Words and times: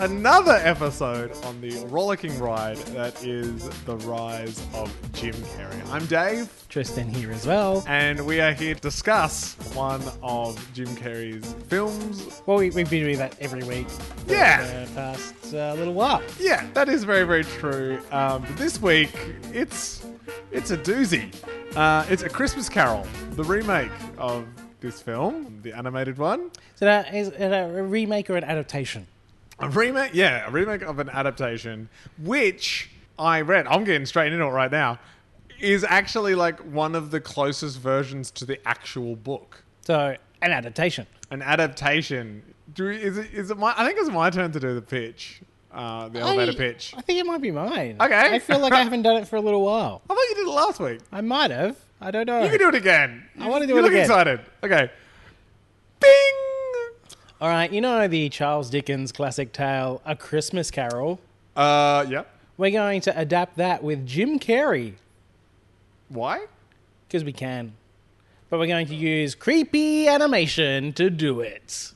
another 0.00 0.58
episode 0.62 1.30
on 1.44 1.60
the 1.60 1.70
rollicking 1.86 2.36
ride 2.38 2.76
that 2.96 3.22
is 3.24 3.68
the 3.84 3.96
rise 3.98 4.60
of 4.74 4.92
Jim 5.12 5.34
Carrey. 5.34 5.88
I'm 5.90 6.04
Dave, 6.06 6.50
Tristan 6.68 7.08
here 7.08 7.30
as 7.30 7.46
well. 7.46 7.84
and 7.86 8.24
we 8.26 8.40
are 8.40 8.52
here 8.52 8.74
to 8.74 8.80
discuss 8.80 9.54
one 9.74 10.02
of 10.22 10.58
Jim 10.74 10.88
Carrey's 10.96 11.54
films. 11.68 12.40
Well, 12.46 12.58
we, 12.58 12.70
we've 12.70 12.90
been 12.90 13.04
doing 13.04 13.18
that 13.18 13.36
every 13.40 13.62
week 13.62 13.88
for 13.88 14.32
Yeah. 14.32 14.84
the 14.84 14.90
past 14.94 15.34
uh, 15.54 15.74
little 15.74 15.94
while. 15.94 16.22
Yeah, 16.40 16.66
that 16.74 16.88
is 16.88 17.04
very, 17.04 17.24
very 17.24 17.44
true. 17.44 18.00
Um, 18.10 18.42
but 18.42 18.56
this 18.56 18.82
week, 18.82 19.10
it's 19.52 20.04
it's 20.50 20.72
a 20.72 20.76
doozy. 20.76 21.32
Uh, 21.76 22.04
it's 22.10 22.22
a 22.24 22.28
Christmas 22.28 22.68
Carol, 22.68 23.06
the 23.32 23.44
remake 23.44 23.92
of 24.18 24.44
this 24.80 25.00
film, 25.00 25.60
the 25.62 25.72
animated 25.72 26.18
one. 26.18 26.50
So 26.74 26.84
that 26.86 27.14
is 27.14 27.28
it 27.28 27.52
a 27.52 27.82
remake 27.82 28.28
or 28.28 28.36
an 28.36 28.44
adaptation? 28.44 29.06
A 29.60 29.68
remake, 29.68 30.12
yeah, 30.14 30.46
a 30.46 30.50
remake 30.50 30.82
of 30.82 30.98
an 30.98 31.08
adaptation, 31.08 31.88
which 32.22 32.90
I 33.18 33.40
read. 33.40 33.66
I'm 33.66 33.84
getting 33.84 34.06
straight 34.06 34.32
into 34.32 34.44
it 34.44 34.50
right 34.50 34.70
now. 34.70 34.98
Is 35.58 35.82
actually 35.82 36.36
like 36.36 36.60
one 36.60 36.94
of 36.94 37.10
the 37.10 37.20
closest 37.20 37.80
versions 37.80 38.30
to 38.32 38.44
the 38.44 38.60
actual 38.66 39.16
book. 39.16 39.64
So 39.84 40.16
an 40.40 40.52
adaptation. 40.52 41.06
An 41.32 41.42
adaptation. 41.42 42.42
Do 42.74 42.84
we, 42.84 42.96
is 42.96 43.18
it? 43.18 43.32
Is 43.32 43.50
it 43.50 43.58
my? 43.58 43.74
I 43.76 43.84
think 43.84 43.98
it's 43.98 44.10
my 44.10 44.30
turn 44.30 44.52
to 44.52 44.60
do 44.60 44.74
the 44.76 44.82
pitch, 44.82 45.40
uh, 45.72 46.08
the 46.08 46.20
elevator 46.20 46.52
I, 46.52 46.54
pitch. 46.54 46.94
I 46.96 47.00
think 47.00 47.18
it 47.18 47.26
might 47.26 47.40
be 47.40 47.50
mine. 47.50 47.96
Okay. 48.00 48.34
I 48.34 48.38
feel 48.38 48.60
like 48.60 48.72
I 48.72 48.82
haven't 48.82 49.02
done 49.02 49.16
it 49.16 49.26
for 49.26 49.34
a 49.34 49.40
little 49.40 49.62
while. 49.62 50.02
I 50.10 50.14
thought 50.14 50.28
you 50.28 50.34
did 50.36 50.46
it 50.46 50.50
last 50.50 50.78
week. 50.78 51.00
I 51.10 51.20
might 51.20 51.50
have. 51.50 51.76
I 52.00 52.12
don't 52.12 52.26
know. 52.26 52.44
You 52.44 52.50
can 52.50 52.58
do 52.58 52.68
it 52.68 52.76
again. 52.76 53.26
I 53.40 53.48
wanna 53.48 53.66
do 53.66 53.76
it 53.76 53.78
again. 53.78 53.78
you 53.78 53.78
it 53.78 53.82
look 53.82 53.92
again. 53.92 54.02
excited. 54.02 54.40
Okay. 54.62 54.90
All 57.40 57.48
right. 57.48 57.70
You 57.72 57.80
know 57.80 58.08
the 58.08 58.28
Charles 58.28 58.68
Dickens 58.70 59.12
classic 59.12 59.52
tale, 59.52 60.02
A 60.04 60.16
Christmas 60.16 60.70
Carol. 60.70 61.20
Uh, 61.56 62.04
yeah. 62.08 62.24
We're 62.56 62.70
going 62.72 63.00
to 63.02 63.16
adapt 63.18 63.56
that 63.58 63.82
with 63.84 64.04
Jim 64.06 64.38
Carrey 64.40 64.94
Why? 66.08 66.46
because 67.06 67.22
we 67.24 67.32
can. 67.32 67.72
But 68.50 68.58
we're 68.58 68.66
going 68.66 68.86
to 68.88 68.94
use 68.94 69.34
creepy 69.34 70.08
animation 70.08 70.92
to 70.94 71.10
do 71.10 71.40
it. 71.40 71.92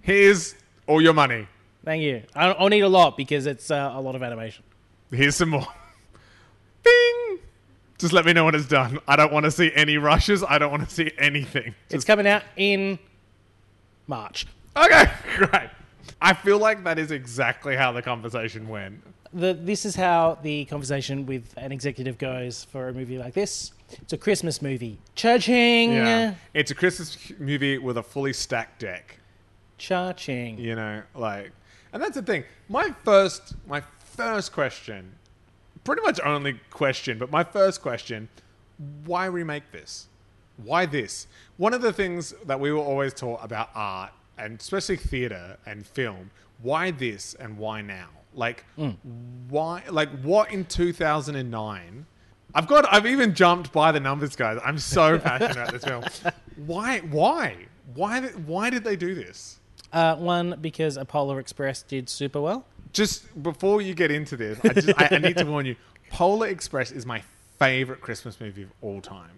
Here's 0.00 0.54
all 0.86 1.02
your 1.02 1.12
money. 1.12 1.46
Thank 1.84 2.02
you. 2.02 2.22
I- 2.34 2.52
I'll 2.52 2.68
need 2.68 2.80
a 2.80 2.88
lot 2.88 3.16
because 3.16 3.46
it's 3.46 3.70
uh, 3.70 3.92
a 3.94 4.00
lot 4.00 4.14
of 4.14 4.22
animation. 4.22 4.64
Here's 5.10 5.36
some 5.36 5.50
more. 5.50 5.66
Bing! 6.82 7.38
Just 7.98 8.12
let 8.12 8.24
me 8.24 8.32
know 8.32 8.44
when 8.46 8.54
it's 8.54 8.66
done. 8.68 8.98
I 9.08 9.16
don't 9.16 9.32
want 9.32 9.44
to 9.44 9.50
see 9.50 9.70
any 9.74 9.98
rushes. 9.98 10.42
I 10.48 10.58
don't 10.58 10.70
want 10.70 10.88
to 10.88 10.94
see 10.94 11.10
anything. 11.18 11.74
It's 11.90 12.04
coming 12.04 12.26
out 12.26 12.42
in 12.56 12.98
March. 14.06 14.46
Okay, 14.76 15.10
great. 15.36 15.70
I 16.20 16.34
feel 16.34 16.58
like 16.58 16.84
that 16.84 16.98
is 16.98 17.10
exactly 17.10 17.76
how 17.76 17.92
the 17.92 18.02
conversation 18.02 18.68
went. 18.68 19.02
The, 19.32 19.54
this 19.54 19.84
is 19.84 19.94
how 19.94 20.38
the 20.42 20.64
conversation 20.64 21.26
with 21.26 21.52
an 21.56 21.70
executive 21.70 22.18
goes 22.18 22.64
for 22.64 22.88
a 22.88 22.92
movie 22.92 23.18
like 23.18 23.34
this. 23.34 23.72
It's 23.92 24.12
a 24.12 24.18
Christmas 24.18 24.62
movie. 24.62 24.98
Cha-ching! 25.14 25.92
Yeah. 25.92 26.34
It's 26.54 26.70
a 26.70 26.74
Christmas 26.74 27.32
movie 27.38 27.78
with 27.78 27.98
a 27.98 28.02
fully 28.02 28.32
stacked 28.32 28.80
deck. 28.80 29.18
Cha-ching. 29.76 30.58
You 30.58 30.74
know, 30.74 31.02
like, 31.14 31.52
and 31.92 32.02
that's 32.02 32.16
the 32.16 32.22
thing. 32.22 32.44
My 32.68 32.94
first, 33.04 33.54
my 33.66 33.82
first 34.16 34.52
question, 34.52 35.12
pretty 35.84 36.02
much 36.02 36.20
only 36.24 36.60
question, 36.70 37.18
but 37.18 37.30
my 37.30 37.44
first 37.44 37.80
question: 37.80 38.28
Why 39.04 39.26
remake 39.26 39.70
this? 39.72 40.08
Why 40.56 40.86
this? 40.86 41.28
One 41.56 41.72
of 41.72 41.82
the 41.82 41.92
things 41.92 42.34
that 42.46 42.58
we 42.58 42.72
were 42.72 42.78
always 42.78 43.14
taught 43.14 43.44
about 43.44 43.70
art, 43.74 44.12
and 44.38 44.60
especially 44.60 44.96
theater 44.96 45.56
and 45.66 45.86
film, 45.86 46.30
why 46.62 46.90
this 46.90 47.34
and 47.34 47.58
why 47.58 47.82
now? 47.82 48.08
Like, 48.34 48.64
why? 49.48 49.82
Like, 49.90 50.10
what 50.22 50.50
in 50.52 50.64
two 50.64 50.92
thousand 50.92 51.36
and 51.36 51.50
nine? 51.50 52.06
I've 52.54 52.66
got. 52.66 52.86
I've 52.92 53.06
even 53.06 53.34
jumped 53.34 53.72
by 53.72 53.92
the 53.92 54.00
numbers, 54.00 54.36
guys. 54.36 54.58
I'm 54.64 54.78
so 54.78 55.18
passionate 55.20 55.52
about 55.52 55.72
this 55.72 55.84
film. 55.84 56.04
Why? 56.66 57.00
Why? 57.00 57.56
Why? 57.94 58.20
did- 58.20 58.46
Why 58.46 58.70
did 58.70 58.84
they 58.84 58.96
do 58.96 59.14
this? 59.14 59.58
Uh, 59.92 60.16
one, 60.16 60.56
because 60.60 60.96
a 60.98 61.04
Polar 61.04 61.40
Express 61.40 61.82
did 61.82 62.08
super 62.10 62.40
well. 62.40 62.66
just 62.92 63.42
before 63.42 63.80
you 63.80 63.94
get 63.94 64.10
into 64.10 64.36
this, 64.36 64.60
I, 64.62 64.68
just, 64.74 64.88
I, 65.00 65.08
I 65.12 65.18
need 65.18 65.38
to 65.38 65.44
warn 65.44 65.64
you. 65.64 65.76
Polar 66.10 66.46
Express 66.48 66.90
is 66.92 67.06
my 67.06 67.22
favorite 67.58 68.00
Christmas 68.02 68.38
movie 68.40 68.64
of 68.64 68.70
all 68.82 69.00
time. 69.00 69.30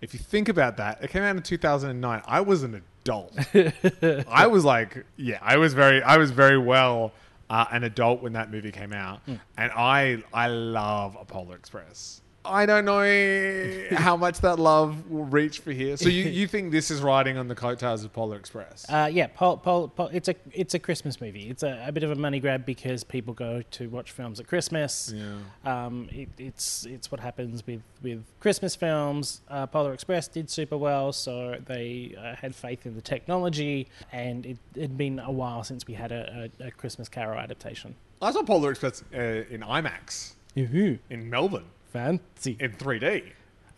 If 0.00 0.12
you 0.12 0.18
think 0.18 0.48
about 0.48 0.76
that, 0.78 1.02
it 1.04 1.10
came 1.10 1.22
out 1.22 1.36
in 1.36 1.42
2009. 1.42 2.22
I 2.26 2.40
was 2.40 2.64
an 2.64 2.82
adult. 3.06 3.32
I 4.28 4.46
was 4.46 4.64
like, 4.64 5.04
yeah, 5.16 5.38
I 5.42 5.56
was 5.56 5.74
very, 5.74 6.02
I 6.02 6.16
was 6.16 6.30
very 6.30 6.58
well 6.58 7.12
uh, 7.48 7.66
an 7.70 7.84
adult 7.84 8.22
when 8.22 8.32
that 8.34 8.50
movie 8.50 8.72
came 8.72 8.92
out, 8.92 9.20
and 9.26 9.40
I, 9.72 10.22
I 10.32 10.48
love 10.48 11.16
a 11.20 11.24
Polar 11.24 11.56
Express. 11.56 12.20
I 12.46 12.66
don't 12.66 12.84
know 12.84 13.96
how 13.96 14.16
much 14.16 14.40
that 14.40 14.58
love 14.58 15.10
will 15.10 15.24
reach 15.24 15.60
for 15.60 15.72
here. 15.72 15.96
So 15.96 16.08
you, 16.08 16.24
you 16.30 16.46
think 16.46 16.72
this 16.72 16.90
is 16.90 17.00
riding 17.00 17.36
on 17.36 17.48
the 17.48 17.54
coattails 17.54 18.04
of 18.04 18.12
Polar 18.12 18.36
Express? 18.36 18.86
Uh, 18.88 19.08
yeah, 19.12 19.26
Pol, 19.26 19.58
Pol, 19.58 19.88
Pol, 19.88 20.10
it's 20.12 20.28
a 20.28 20.34
it's 20.52 20.74
a 20.74 20.78
Christmas 20.78 21.20
movie. 21.20 21.48
It's 21.48 21.62
a, 21.62 21.84
a 21.86 21.92
bit 21.92 22.02
of 22.02 22.10
a 22.10 22.14
money 22.14 22.40
grab 22.40 22.64
because 22.64 23.04
people 23.04 23.34
go 23.34 23.62
to 23.72 23.88
watch 23.88 24.10
films 24.12 24.40
at 24.40 24.46
Christmas. 24.46 25.12
Yeah. 25.14 25.36
Um, 25.64 26.08
it, 26.12 26.28
it's 26.38 26.86
it's 26.86 27.10
what 27.10 27.20
happens 27.20 27.66
with 27.66 27.82
with 28.02 28.24
Christmas 28.40 28.74
films. 28.74 29.40
Uh, 29.48 29.66
Polar 29.66 29.92
Express 29.92 30.28
did 30.28 30.50
super 30.50 30.76
well, 30.76 31.12
so 31.12 31.56
they 31.66 32.14
uh, 32.18 32.36
had 32.36 32.54
faith 32.54 32.86
in 32.86 32.94
the 32.94 33.02
technology, 33.02 33.88
and 34.12 34.46
it 34.46 34.58
had 34.78 34.96
been 34.96 35.18
a 35.18 35.30
while 35.32 35.64
since 35.64 35.86
we 35.86 35.94
had 35.94 36.12
a, 36.12 36.50
a, 36.60 36.66
a 36.68 36.70
Christmas 36.70 37.08
Carol 37.08 37.38
adaptation. 37.38 37.94
I 38.22 38.30
saw 38.30 38.42
Polar 38.42 38.70
Express 38.70 39.02
uh, 39.14 39.18
in 39.18 39.60
IMAX 39.60 40.34
Ooh, 40.58 40.98
in 41.10 41.28
Melbourne. 41.28 41.66
Fancy! 41.96 42.56
in 42.60 42.72
3D. 42.72 43.24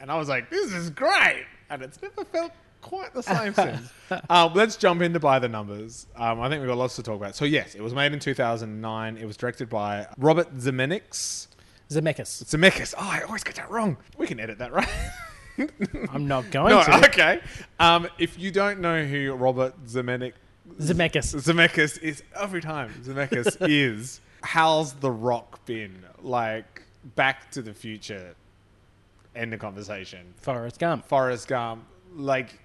And 0.01 0.11
I 0.11 0.17
was 0.17 0.29
like, 0.29 0.51
this 0.51 0.73
is 0.73 0.91
great. 0.91 1.45
And 1.71 1.83
it's 1.83 2.01
never 2.01 2.25
felt 2.25 2.53
quite 2.81 3.13
the 3.15 3.23
same 3.23 3.55
since. 3.55 3.91
Um, 4.31 4.55
let's 4.55 4.77
jump 4.77 5.03
into 5.03 5.21
by 5.21 5.39
the 5.39 5.49
numbers. 5.49 6.07
Um, 6.17 6.41
I 6.41 6.49
think 6.49 6.61
we've 6.61 6.69
got 6.69 6.79
lots 6.79 6.97
to 6.97 7.03
talk 7.03 7.17
about. 7.17 7.35
So, 7.35 7.45
yes, 7.45 7.75
it 7.75 7.83
was 7.83 7.95
made 7.95 8.13
in 8.13 8.21
2009. 8.21 9.17
It 9.17 9.27
was 9.27 9.37
directed 9.37 9.69
by 9.69 10.07
Robert 10.17 10.57
Zemeckis. 10.57 11.49
Zemeckis. 11.91 12.45
Zemeckis. 12.45 12.95
Oh, 12.97 13.09
I 13.09 13.23
always 13.23 13.45
get 13.45 13.55
that 13.57 13.71
wrong. 13.71 13.97
We 14.17 14.27
can 14.27 14.41
edit 14.41 14.59
that, 14.59 14.73
right? 14.73 14.89
I'm 16.13 16.29
not 16.29 16.51
going 16.51 16.71
no, 16.71 16.85
to. 16.85 17.07
okay. 17.07 17.41
Um, 17.81 18.09
if 18.19 18.39
you 18.39 18.51
don't 18.51 18.81
know 18.81 19.05
who 19.05 19.33
Robert 19.33 19.75
Zemeckis 19.87 20.33
Zemeckis. 20.77 21.35
Zemeckis 21.35 22.01
is 22.03 22.23
every 22.39 22.61
time 22.61 22.93
Zemeckis 23.03 23.57
is 23.69 24.21
how's 24.43 24.93
the 24.95 25.11
rock 25.11 25.65
been 25.67 26.05
like 26.23 26.83
back 27.15 27.51
to 27.53 27.63
the 27.63 27.73
future 27.75 28.35
end 29.37 29.55
of 29.55 29.61
conversation 29.61 30.35
Forrest 30.41 30.79
Gump. 30.79 31.05
Forrest 31.07 31.49
Gump 31.49 31.85
like 32.15 32.59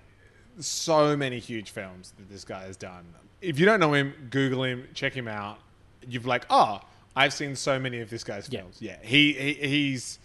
so 0.60 1.16
many 1.16 1.40
huge 1.40 1.72
films 1.72 2.14
that 2.18 2.30
this 2.30 2.44
guy 2.44 2.64
has 2.64 2.78
done 2.78 3.06
if 3.42 3.60
you 3.60 3.66
don't 3.66 3.80
know 3.80 3.94
him 3.94 4.14
google 4.30 4.64
him 4.64 4.88
check 4.94 5.14
him 5.14 5.28
out 5.28 5.60
you've 6.08 6.26
like 6.26 6.46
oh 6.50 6.80
I've 7.16 7.34
seen 7.34 7.56
so 7.56 7.80
many 7.80 8.00
of 8.00 8.10
this 8.10 8.24
guy's 8.24 8.48
Yeah. 8.52 8.62
films 8.62 8.78
yeah 8.82 8.98
he, 9.02 9.34
he 9.34 9.54
he's 9.54 10.20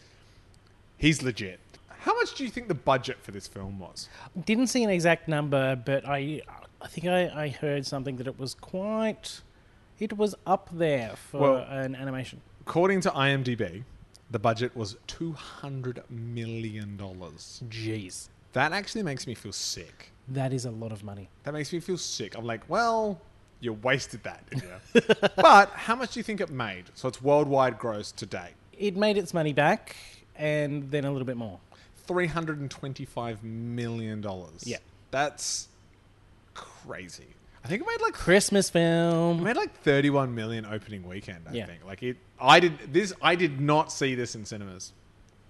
he's 0.97 1.23
legit 1.23 1.61
how 2.01 2.15
much 2.17 2.35
do 2.35 2.45
you 2.45 2.51
think 2.51 2.69
the 2.69 2.75
budget 2.75 3.19
for 3.21 3.33
this 3.33 3.47
film 3.47 3.79
was 3.79 4.09
Didn't 4.45 4.69
see 4.69 4.85
an 4.85 4.91
exact 4.91 5.29
number, 5.29 5.77
but 5.77 6.07
I 6.07 6.43
I 6.81 6.87
think 6.87 7.09
I, 7.09 7.45
I 7.45 7.49
heard 7.49 7.85
something 7.85 8.17
that 8.19 8.29
it 8.29 8.39
was 8.39 8.55
quite. 8.55 9.41
It 9.99 10.17
was 10.17 10.37
up 10.47 10.69
there 10.73 11.15
for 11.17 11.41
Well- 11.41 11.67
an 11.69 11.97
animation. 11.97 12.41
according 12.61 13.01
to 13.01 13.11
IMDb 13.11 13.83
the 14.31 14.39
budget 14.39 14.77
was 14.77 14.97
200 15.07 16.03
million 16.11 16.97
dollars 16.97 17.63
Jeez, 17.69 18.29
That 18.53 18.73
actually 18.73 19.03
makes 19.03 19.27
me 19.27 19.35
feel 19.35 19.53
sick. 19.53 20.13
that 20.29 20.53
is 20.53 20.65
a 20.67 20.71
lot 20.71 20.93
of 20.93 21.03
money. 21.05 21.29
That 21.45 21.53
makes 21.55 21.73
me 21.73 21.81
feel 21.81 21.97
sick. 21.99 22.37
I'm 22.37 22.45
like, 22.45 22.63
well, 22.69 23.21
you 23.61 23.73
wasted 23.73 24.23
that, 24.25 24.43
you? 24.55 25.01
but 25.37 25.71
how 25.71 25.97
much 25.97 26.13
do 26.15 26.21
you 26.21 26.25
think 26.25 26.41
it 26.41 26.51
made? 26.51 26.85
So 26.95 27.09
it's 27.09 27.21
worldwide 27.23 27.79
gross 27.79 28.13
to 28.13 28.27
date. 28.27 28.55
It 28.79 28.97
made 28.97 29.17
its 29.17 29.33
money 29.35 29.53
back, 29.53 29.97
and 30.37 30.91
then 30.91 31.05
a 31.05 31.11
little 31.11 31.27
bit 31.27 31.37
more. 31.37 31.59
$325 32.07 33.43
million. 33.43 34.25
Yeah. 34.65 34.77
That's 35.11 35.69
crazy. 36.55 37.27
I 37.65 37.69
think 37.69 37.83
it 37.83 37.87
made 37.87 38.01
like 38.01 38.15
Christmas 38.15 38.69
it 38.69 38.73
film. 38.73 39.43
made 39.43 39.57
like 39.57 39.75
31 39.83 40.35
million 40.35 40.65
opening 40.65 41.07
weekend, 41.07 41.45
I 41.49 41.53
Yeah. 41.55 41.67
think. 41.67 41.85
Like 41.85 42.03
it 42.03 42.17
I 42.41 42.61
did 42.61 42.93
this 42.93 43.13
I 43.21 43.35
did 43.35 43.61
not 43.61 43.93
see 43.93 44.15
this 44.15 44.35
in 44.35 44.45
cinemas. 44.45 44.93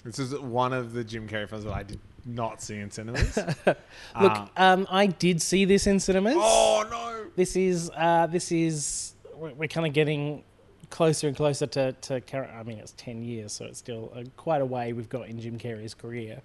This 0.05 0.19
is 0.19 0.35
one 0.39 0.73
of 0.73 0.93
the 0.93 1.05
Jim 1.05 1.29
Carrey 1.29 1.49
films 1.49 1.65
that 1.65 1.73
I 1.75 1.83
did 1.83 2.01
not 2.25 2.63
see 2.63 2.77
in 2.79 2.91
cinemas. 2.91 3.37
Look, 3.67 3.79
Uh, 4.15 4.47
um, 4.57 4.87
I 4.91 5.07
did 5.07 5.43
see 5.43 5.65
this 5.65 5.87
in 5.87 6.01
cinemas. 6.01 6.35
oh 6.37 6.87
no. 6.91 7.27
This 7.37 7.57
is 7.57 7.91
uh, 7.97 8.27
this 8.27 8.51
is 8.53 9.15
we're, 9.35 9.53
we're 9.55 9.69
kind 9.69 9.87
of 9.87 9.93
getting 9.93 10.43
closer 10.91 11.29
and 11.29 11.37
closer 11.37 11.67
to 11.67 11.93
to. 11.93 12.21
Car- 12.23 12.51
I 12.59 12.63
mean, 12.63 12.79
it's 12.79 12.95
ten 12.97 13.23
years, 13.23 13.53
so 13.53 13.67
it's 13.67 13.79
still 13.79 14.13
uh, 14.17 14.25
quite 14.37 14.61
a 14.63 14.67
way 14.67 14.93
we've 14.93 15.09
got 15.09 15.29
in 15.29 15.39
Jim 15.41 15.59
Carrey's 15.59 15.95
career. 15.95 16.41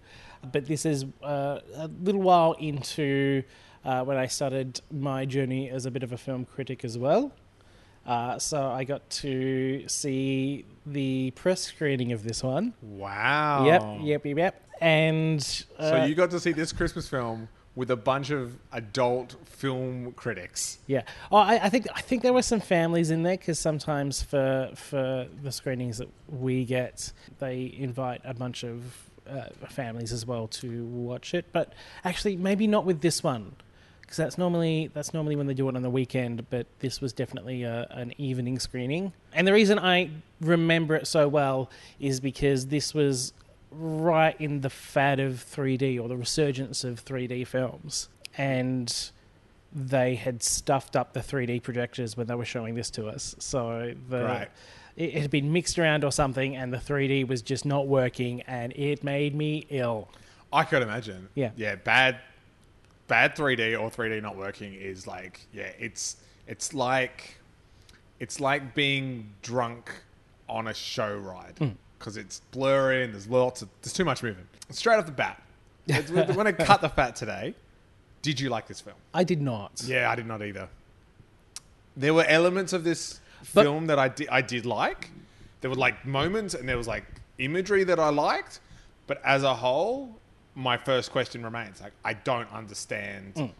But 0.51 0.66
this 0.66 0.86
is 0.86 1.06
uh, 1.24 1.59
a 1.75 1.89
little 2.01 2.21
while 2.21 2.51
into 2.54 3.44
uh, 3.85 4.03
when 4.03 4.18
I 4.18 4.27
started 4.27 4.81
my 4.91 5.25
journey 5.25 5.69
as 5.69 5.85
a 5.85 5.91
bit 5.91 6.03
of 6.03 6.12
a 6.12 6.18
film 6.18 6.45
critic 6.45 6.83
as 6.83 6.97
well. 6.97 7.31
Uh, 8.06 8.38
so 8.38 8.68
I 8.68 8.83
got 8.83 9.09
to 9.09 9.88
see 9.88 10.65
the 10.85 11.31
press 11.31 11.62
screening 11.62 12.12
of 12.12 12.24
this 12.24 12.44
one. 12.44 12.74
Wow. 12.81 13.65
Yep, 13.65 13.83
yep, 14.01 14.25
yep, 14.25 14.38
yep. 14.38 14.63
And 14.81 15.65
uh, 15.80 15.89
So 15.89 16.03
you 16.06 16.15
got 16.15 16.31
to 16.31 16.39
see 16.39 16.51
this 16.51 16.74
Christmas 16.74 17.07
film 17.07 17.47
with 17.75 17.89
a 17.89 17.95
bunch 17.95 18.30
of 18.30 18.57
adult 18.71 19.35
film 19.45 20.12
critics. 20.13 20.80
Yeah. 20.85 21.03
Oh, 21.31 21.38
I, 21.38 21.65
I 21.65 21.69
think 21.69 21.88
I 21.95 22.01
think 22.01 22.21
there 22.21 22.33
were 22.33 22.41
some 22.44 22.59
families 22.59 23.09
in 23.09 23.24
there 23.24 23.38
because 23.38 23.59
sometimes 23.59 24.21
for 24.21 24.71
for 24.75 25.27
the 25.41 25.51
screenings 25.51 25.97
that 26.00 26.09
we 26.27 26.65
get, 26.65 27.12
they 27.39 27.74
invite 27.77 28.21
a 28.25 28.33
bunch 28.33 28.63
of 28.63 29.09
uh, 29.27 29.45
families 29.69 30.12
as 30.12 30.25
well 30.25 30.47
to 30.50 30.85
watch 30.85 31.33
it. 31.33 31.45
But 31.53 31.74
actually, 32.03 32.35
maybe 32.35 32.68
not 32.68 32.85
with 32.85 33.01
this 33.01 33.24
one 33.24 33.56
because 34.13 34.25
that's 34.25 34.38
normally 34.38 34.92
that's 34.94 35.12
normally 35.12 35.36
when 35.36 35.48
they 35.48 35.56
do 35.56 35.68
it 35.69 35.75
on 35.75 35.81
the 35.81 35.89
weekend. 35.89 36.48
But 36.51 36.68
this 36.80 37.01
was 37.01 37.13
definitely 37.13 37.63
a, 37.63 37.88
an 37.89 38.13
evening 38.19 38.60
screening. 38.60 39.12
And 39.33 39.48
the 39.48 39.54
reason 39.54 39.80
I 39.80 40.12
remember 40.39 40.95
it 40.95 41.07
so 41.07 41.27
well 41.27 41.71
is 42.00 42.19
because 42.19 42.68
this 42.68 42.94
was 42.94 43.33
right 43.71 44.39
in 44.39 44.62
the 44.62 44.69
fad 44.69 45.19
of 45.19 45.44
3D 45.44 46.00
or 46.00 46.07
the 46.07 46.15
resurgence 46.15 46.83
of 46.83 47.04
3D 47.04 47.48
films. 47.48 48.10
And 48.38 48.94
they 49.74 50.13
had 50.13 50.44
stuffed 50.44 50.95
up 50.95 51.13
the 51.13 51.19
3D 51.21 51.63
projectors 51.63 52.16
when 52.16 52.27
they 52.27 52.36
were 52.36 52.45
showing 52.45 52.75
this 52.75 52.92
to 52.92 53.07
us. 53.07 53.36
So 53.39 53.95
the 54.09 54.24
Right. 54.25 54.50
it, 54.95 55.06
it 55.16 55.21
had 55.24 55.31
been 55.31 55.51
mixed 55.51 55.80
around 55.80 56.04
or 56.04 56.12
something, 56.12 56.56
and 56.56 56.71
the 56.71 56.77
3D 56.77 57.27
was 57.27 57.42
just 57.42 57.66
not 57.66 57.88
working, 57.88 58.42
and 58.42 58.74
it 58.74 59.04
made 59.04 59.33
me 59.33 59.66
ill. 59.71 60.07
I 60.51 60.66
could 60.66 60.83
imagine. 60.83 61.30
Yeah. 61.33 61.50
Yeah. 61.56 61.74
Bad, 61.77 62.19
bad 63.13 63.36
3D 63.36 63.80
or 63.80 63.92
3D 63.92 64.21
not 64.24 64.36
working 64.36 64.74
is 64.74 65.06
like 65.06 65.36
yeah. 65.54 65.69
It's 65.80 66.18
it's 66.48 66.74
like 66.74 67.38
it's 68.19 68.39
like 68.39 68.74
being 68.74 69.30
drunk 69.44 69.92
on 70.50 70.68
a 70.68 70.74
show 70.74 71.15
ride 71.18 71.56
Hmm. 71.60 71.69
because 72.00 72.18
it's 72.18 72.39
blurry 72.51 73.04
and 73.04 73.13
there's 73.13 73.27
lots 73.27 73.62
of 73.62 73.69
there's 73.81 73.94
too 73.94 74.06
much 74.06 74.24
movement. 74.24 74.48
Straight 74.71 74.98
off 74.98 75.06
the 75.06 75.12
bat, 75.12 75.42
we're 75.88 76.25
going 76.25 76.45
to 76.56 76.65
cut 76.65 76.81
the 76.81 76.89
fat 76.89 77.15
today. 77.15 77.54
Did 78.24 78.39
you 78.39 78.50
like 78.50 78.65
this 78.68 78.81
film? 78.81 78.95
I 79.13 79.24
did 79.24 79.42
not. 79.42 79.83
Yeah, 79.86 80.09
I 80.09 80.16
did 80.16 80.25
not 80.25 80.42
either. 80.42 80.68
There 81.95 82.13
were 82.13 82.25
elements 82.25 82.74
of 82.74 82.83
this 82.83 83.19
But- 83.54 83.63
film 83.63 83.88
that 83.88 84.00
I 84.00 84.07
did, 84.07 84.27
I 84.30 84.42
did 84.42 84.66
like. 84.66 85.09
There 85.62 85.69
were 85.69 85.75
like 85.88 86.04
moments 86.06 86.54
and 86.56 86.68
there 86.68 86.77
was 86.77 86.88
like 86.88 87.06
imagery 87.38 87.83
that 87.83 88.00
I 88.00 88.09
liked, 88.09 88.59
but 89.07 89.21
as 89.24 89.44
a 89.44 89.54
whole, 89.54 90.16
my 90.55 90.77
first 90.77 91.11
question 91.11 91.44
remains 91.44 91.81
like 91.81 91.94
I 92.03 92.13
don't 92.13 92.51
understand. 92.51 93.35
Mm. 93.35 93.51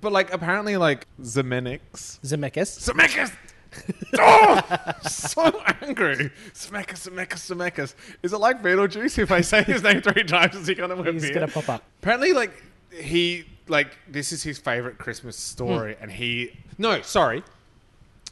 But 0.00 0.12
like 0.12 0.32
apparently 0.32 0.76
like 0.76 1.06
Zemeckis, 1.20 2.20
Zemeckis. 2.20 2.78
Zemeckis. 2.80 3.32
oh, 4.18 4.92
so 5.08 5.62
angry. 5.80 6.30
Zemeckis, 6.52 7.08
Zemeckis, 7.08 7.54
Zemeckis. 7.54 7.94
Is 8.22 8.32
it 8.32 8.38
like 8.38 8.62
Beetlejuice? 8.62 9.18
If 9.18 9.32
I 9.32 9.40
say 9.40 9.62
his 9.62 9.82
name 9.82 10.02
three 10.02 10.24
times, 10.24 10.54
is 10.56 10.66
he 10.66 10.74
gonna 10.74 10.94
appear? 10.94 11.12
He's 11.12 11.30
going 11.30 11.46
to 11.46 11.52
pop 11.52 11.68
up. 11.68 11.84
Apparently, 12.02 12.32
like 12.32 12.52
he 12.90 13.46
like 13.68 13.96
this 14.08 14.32
is 14.32 14.42
his 14.42 14.58
favorite 14.58 14.98
Christmas 14.98 15.36
story, 15.36 15.96
and 16.00 16.10
he 16.10 16.52
no, 16.78 17.00
sorry, 17.02 17.42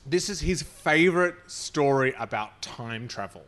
this 0.07 0.29
is 0.29 0.41
his 0.41 0.63
favorite 0.63 1.37
story 1.47 2.15
about 2.19 2.61
time 2.63 3.09
travel. 3.09 3.43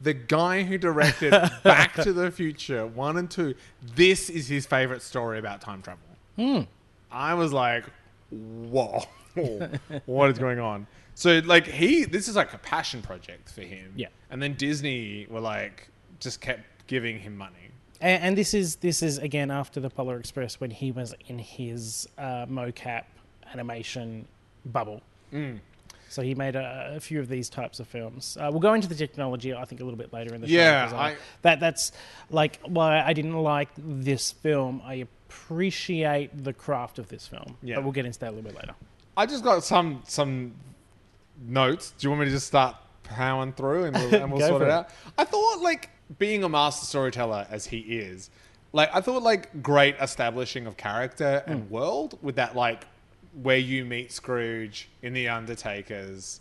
The 0.00 0.14
guy 0.14 0.62
who 0.62 0.78
directed 0.78 1.30
Back 1.64 1.94
to 1.94 2.12
the 2.12 2.30
Future 2.30 2.86
one 2.86 3.16
and 3.16 3.30
two, 3.30 3.54
this 3.94 4.30
is 4.30 4.48
his 4.48 4.64
favorite 4.66 5.02
story 5.02 5.38
about 5.38 5.60
time 5.60 5.82
travel. 5.82 6.66
I 7.10 7.34
was 7.34 7.52
like, 7.52 7.84
whoa, 8.30 9.02
what 10.06 10.30
is 10.30 10.38
going 10.38 10.60
on? 10.60 10.86
So 11.14 11.40
like 11.44 11.66
he, 11.66 12.04
this 12.04 12.28
is 12.28 12.36
like 12.36 12.54
a 12.54 12.58
passion 12.58 13.02
project 13.02 13.50
for 13.50 13.62
him. 13.62 13.92
Yeah. 13.96 14.08
and 14.30 14.40
then 14.42 14.54
Disney 14.54 15.26
were 15.28 15.40
like 15.40 15.88
just 16.20 16.40
kept 16.40 16.86
giving 16.86 17.18
him 17.18 17.36
money. 17.36 17.54
And, 18.00 18.22
and 18.22 18.38
this 18.38 18.54
is 18.54 18.76
this 18.76 19.02
is 19.02 19.18
again 19.18 19.50
after 19.50 19.80
the 19.80 19.90
Polar 19.90 20.18
Express 20.18 20.60
when 20.60 20.70
he 20.70 20.92
was 20.92 21.14
in 21.26 21.40
his 21.40 22.08
uh, 22.16 22.46
mocap 22.46 23.04
animation 23.52 24.28
bubble. 24.64 25.02
Mm. 25.32 25.58
So 26.08 26.22
he 26.22 26.34
made 26.34 26.56
a, 26.56 26.94
a 26.96 27.00
few 27.00 27.20
of 27.20 27.28
these 27.28 27.48
types 27.50 27.80
of 27.80 27.86
films. 27.88 28.36
Uh, 28.40 28.48
we'll 28.50 28.60
go 28.60 28.74
into 28.74 28.88
the 28.88 28.94
technology, 28.94 29.52
I 29.54 29.64
think, 29.64 29.80
a 29.80 29.84
little 29.84 29.98
bit 29.98 30.12
later 30.12 30.34
in 30.34 30.40
the 30.40 30.48
Yeah, 30.48 30.88
show. 30.90 30.96
I- 30.96 31.16
that 31.42 31.60
that's 31.60 31.92
like 32.30 32.58
why 32.64 33.00
I 33.02 33.12
didn't 33.12 33.36
like 33.42 33.68
this 33.76 34.32
film. 34.32 34.80
I 34.84 34.94
appreciate 34.94 36.44
the 36.44 36.52
craft 36.52 36.98
of 36.98 37.08
this 37.08 37.26
film, 37.26 37.56
Yeah. 37.62 37.76
but 37.76 37.84
we'll 37.84 37.92
get 37.92 38.06
into 38.06 38.18
that 38.20 38.28
a 38.30 38.34
little 38.34 38.50
bit 38.50 38.56
later. 38.58 38.74
I 39.16 39.26
just 39.26 39.42
got 39.44 39.64
some 39.64 40.02
some 40.06 40.54
notes. 41.46 41.92
Do 41.98 42.06
you 42.06 42.10
want 42.10 42.20
me 42.20 42.26
to 42.26 42.32
just 42.32 42.46
start 42.46 42.76
powering 43.04 43.52
through 43.52 43.84
and 43.84 43.96
we'll, 43.96 44.14
and 44.14 44.32
we'll 44.32 44.46
sort 44.48 44.62
it 44.62 44.66
it. 44.66 44.70
out? 44.70 44.90
I 45.16 45.24
thought 45.24 45.60
like 45.60 45.90
being 46.18 46.44
a 46.44 46.48
master 46.48 46.86
storyteller 46.86 47.46
as 47.50 47.66
he 47.66 47.78
is, 47.78 48.30
like 48.72 48.90
I 48.94 49.00
thought 49.00 49.22
like 49.22 49.62
great 49.62 49.96
establishing 50.00 50.66
of 50.66 50.76
character 50.76 51.42
and 51.46 51.64
Hmm. 51.64 51.70
world 51.72 52.18
with 52.22 52.36
that 52.36 52.54
like 52.56 52.84
where 53.42 53.56
you 53.58 53.84
meet 53.84 54.12
Scrooge 54.12 54.88
in 55.02 55.12
the 55.12 55.28
Undertakers, 55.28 56.40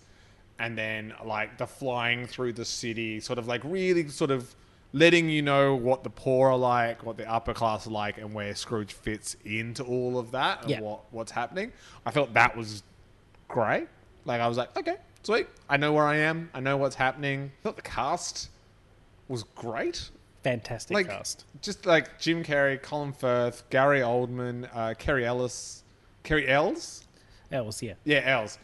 and 0.59 0.77
then 0.77 1.13
like 1.23 1.57
the 1.57 1.67
flying 1.67 2.25
through 2.25 2.53
the 2.53 2.65
city, 2.65 3.19
sort 3.19 3.39
of 3.39 3.47
like 3.47 3.61
really 3.63 4.07
sort 4.09 4.31
of 4.31 4.55
letting 4.93 5.29
you 5.29 5.41
know 5.41 5.75
what 5.75 6.03
the 6.03 6.09
poor 6.09 6.49
are 6.49 6.57
like, 6.57 7.03
what 7.05 7.17
the 7.17 7.29
upper 7.31 7.53
class 7.53 7.85
are 7.87 7.91
like, 7.91 8.17
and 8.17 8.33
where 8.33 8.55
Scrooge 8.55 8.93
fits 8.93 9.35
into 9.45 9.83
all 9.83 10.17
of 10.17 10.31
that 10.31 10.61
and 10.61 10.71
Yeah. 10.71 10.81
what 10.81 11.01
what's 11.11 11.31
happening. 11.31 11.71
I 12.05 12.11
felt 12.11 12.33
that 12.33 12.55
was 12.57 12.83
great. 13.47 13.87
Like 14.25 14.41
I 14.41 14.47
was 14.47 14.57
like, 14.57 14.75
okay, 14.77 14.95
sweet. 15.23 15.47
I 15.69 15.77
know 15.77 15.93
where 15.93 16.05
I 16.05 16.17
am. 16.17 16.49
I 16.53 16.59
know 16.59 16.77
what's 16.77 16.95
happening. 16.95 17.51
I 17.59 17.63
thought 17.63 17.75
the 17.75 17.81
cast 17.81 18.49
was 19.27 19.43
great. 19.43 20.09
Fantastic 20.43 20.95
Like 20.95 21.07
cast. 21.07 21.43
just 21.61 21.85
like 21.85 22.19
Jim 22.19 22.43
Carrey, 22.43 22.81
Colin 22.81 23.11
Firth, 23.11 23.63
Gary 23.69 23.99
Oldman, 23.99 24.69
uh, 24.73 24.93
Kerry 24.97 25.25
Ellis, 25.25 25.83
Cary 26.27 26.47
Elwes. 26.47 27.03
Else, 27.51 27.81
yeah. 27.81 27.93
Yeah, 28.03 28.21
Els. 28.25 28.57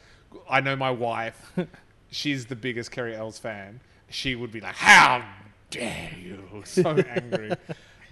I 0.50 0.60
know 0.62 0.76
my 0.76 0.92
wife. 0.92 1.54
She's 2.12 2.46
the 2.46 2.56
biggest 2.56 2.92
Cary 2.92 3.16
Elwes 3.16 3.40
fan. 3.40 3.80
She 4.10 4.36
would 4.36 4.52
be 4.52 4.60
like, 4.62 4.76
"How 4.76 5.24
dare 5.72 6.12
you!" 6.22 6.44
So 6.66 6.90
angry. 6.90 7.52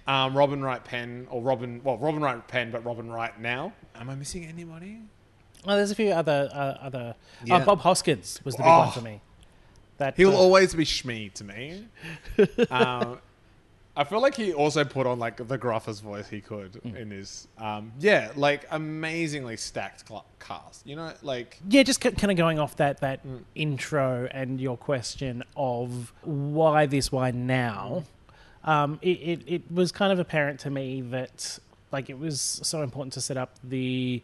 um, 0.06 0.36
Robin 0.36 0.62
Wright 0.62 0.82
Penn 0.82 1.26
or 1.30 1.42
Robin, 1.42 1.80
well, 1.84 1.98
Robin 1.98 2.20
Wright 2.22 2.46
Penn, 2.48 2.70
but 2.70 2.84
Robin 2.84 3.10
Wright 3.10 3.38
now. 3.40 3.72
Am 3.94 4.08
I 4.10 4.14
missing 4.14 4.46
anybody? 4.46 4.98
Oh, 5.66 5.76
there's 5.76 5.90
a 5.90 5.94
few 5.94 6.10
other 6.10 6.48
uh, 6.52 6.56
other. 6.86 7.14
Yeah. 7.44 7.60
Oh, 7.62 7.64
Bob 7.66 7.80
Hoskins 7.80 8.40
was 8.44 8.54
the 8.56 8.62
big 8.62 8.68
Oh. 8.72 8.78
one 8.78 8.90
for 8.92 9.00
me. 9.02 9.20
That 9.98 10.16
He'll 10.16 10.30
uh, 10.34 10.38
always 10.38 10.74
be 10.74 10.84
Smee 10.86 11.28
to 11.34 11.44
me. 11.44 11.86
um, 12.70 13.18
I 13.94 14.04
feel 14.04 14.22
like 14.22 14.34
he 14.34 14.54
also 14.54 14.84
put 14.84 15.06
on 15.06 15.18
like 15.18 15.36
the 15.48 15.58
gruffest 15.58 16.00
voice 16.02 16.26
he 16.28 16.40
could 16.40 16.72
Mm. 16.82 16.96
in 16.96 17.10
his. 17.10 17.46
Um, 17.58 17.92
yeah, 18.00 18.32
like 18.36 18.66
amazingly 18.70 19.56
stacked 19.58 20.08
cl- 20.08 20.24
cast. 20.40 20.86
You 20.86 20.96
know, 20.96 21.12
like 21.22 21.58
yeah, 21.68 21.82
just 21.82 22.00
kind 22.00 22.30
of 22.30 22.36
going 22.36 22.58
off 22.58 22.76
that 22.76 23.00
that 23.00 23.26
Mm. 23.26 23.40
intro 23.54 24.28
and 24.32 24.60
your 24.60 24.76
question 24.78 25.42
of 25.56 26.12
why 26.22 26.86
this, 26.86 27.12
why 27.12 27.30
now. 27.32 28.04
Um, 28.64 28.98
it, 29.02 29.08
it 29.18 29.40
it 29.46 29.62
was 29.72 29.92
kind 29.92 30.12
of 30.12 30.18
apparent 30.18 30.60
to 30.60 30.70
me 30.70 31.00
that 31.02 31.58
like 31.90 32.08
it 32.08 32.18
was 32.18 32.40
so 32.62 32.82
important 32.82 33.12
to 33.14 33.20
set 33.20 33.36
up 33.36 33.56
the 33.62 34.22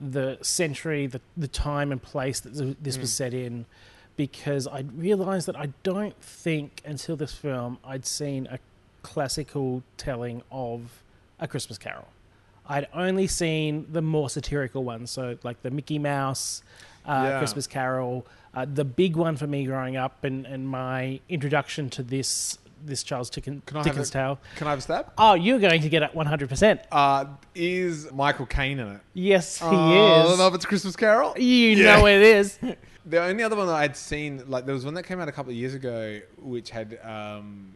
the 0.00 0.38
century, 0.42 1.06
the 1.06 1.20
the 1.36 1.48
time 1.48 1.92
and 1.92 2.02
place 2.02 2.40
that 2.40 2.54
th- 2.56 2.76
this 2.82 2.98
was 2.98 3.12
set 3.12 3.32
in, 3.32 3.64
because 4.16 4.66
I 4.66 4.80
realized 4.80 5.46
that 5.48 5.56
I 5.56 5.68
don't 5.82 6.14
think 6.22 6.82
until 6.84 7.16
this 7.16 7.32
film 7.32 7.78
I'd 7.84 8.04
seen 8.04 8.46
a 8.50 8.58
classical 9.02 9.82
telling 9.96 10.42
of 10.50 11.02
a 11.40 11.46
Christmas 11.48 11.78
Carol. 11.78 12.08
I'd 12.66 12.86
only 12.92 13.26
seen 13.26 13.86
the 13.90 14.02
more 14.02 14.28
satirical 14.28 14.84
ones, 14.84 15.10
so 15.10 15.38
like 15.42 15.62
the 15.62 15.70
Mickey 15.70 15.98
Mouse, 15.98 16.62
uh, 17.06 17.12
Yeah. 17.24 17.38
Christmas 17.38 17.66
Carol. 17.66 18.26
Uh, 18.54 18.66
the 18.72 18.84
big 18.84 19.16
one 19.16 19.36
for 19.36 19.46
me 19.46 19.64
growing 19.64 19.96
up, 19.96 20.24
and, 20.24 20.44
and 20.46 20.68
my 20.68 21.20
introduction 21.28 21.88
to 21.90 22.02
this 22.02 22.58
this 22.86 23.02
Charles 23.02 23.28
Dickens, 23.28 23.60
Can 23.66 23.78
I 23.78 23.82
Dickens 23.82 24.08
a- 24.08 24.12
tale. 24.12 24.38
can 24.54 24.68
I 24.68 24.70
have 24.70 24.78
a 24.78 24.82
stab? 24.82 25.10
Oh, 25.18 25.34
you're 25.34 25.58
going 25.58 25.82
to 25.82 25.88
get 25.88 26.04
it 26.04 26.12
100%. 26.14 26.78
Uh, 26.92 27.24
is 27.52 28.08
Michael 28.12 28.46
Caine 28.46 28.78
in 28.78 28.86
it? 28.86 29.00
Yes, 29.14 29.58
he 29.58 29.64
Oh, 29.66 30.24
I 30.28 30.32
is. 30.32 30.38
know 30.38 30.46
if 30.46 30.54
it's 30.54 30.64
Christmas 30.64 30.94
Carol. 30.94 31.36
You 31.36 31.44
Yeah. 31.70 31.96
know 31.96 32.06
it 32.06 32.22
is. 32.22 32.58
The 33.04 33.20
only 33.22 33.42
other 33.42 33.56
one 33.56 33.66
that 33.68 33.74
I'd 33.76 33.96
seen, 33.96 34.44
like 34.48 34.64
there 34.66 34.74
was 34.74 34.84
one 34.84 34.92
that 34.94 35.02
came 35.04 35.18
out 35.18 35.28
a 35.28 35.32
couple 35.32 35.50
of 35.50 35.56
years 35.56 35.72
ago, 35.74 36.20
which 36.42 36.68
had 36.70 37.00
um, 37.02 37.72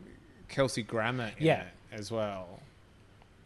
Kelsey 0.53 0.83
Grammer 0.85 1.33
in 1.39 1.47
Yeah. 1.47 1.63
it 1.63 1.67
as 1.99 2.11
well. 2.13 2.61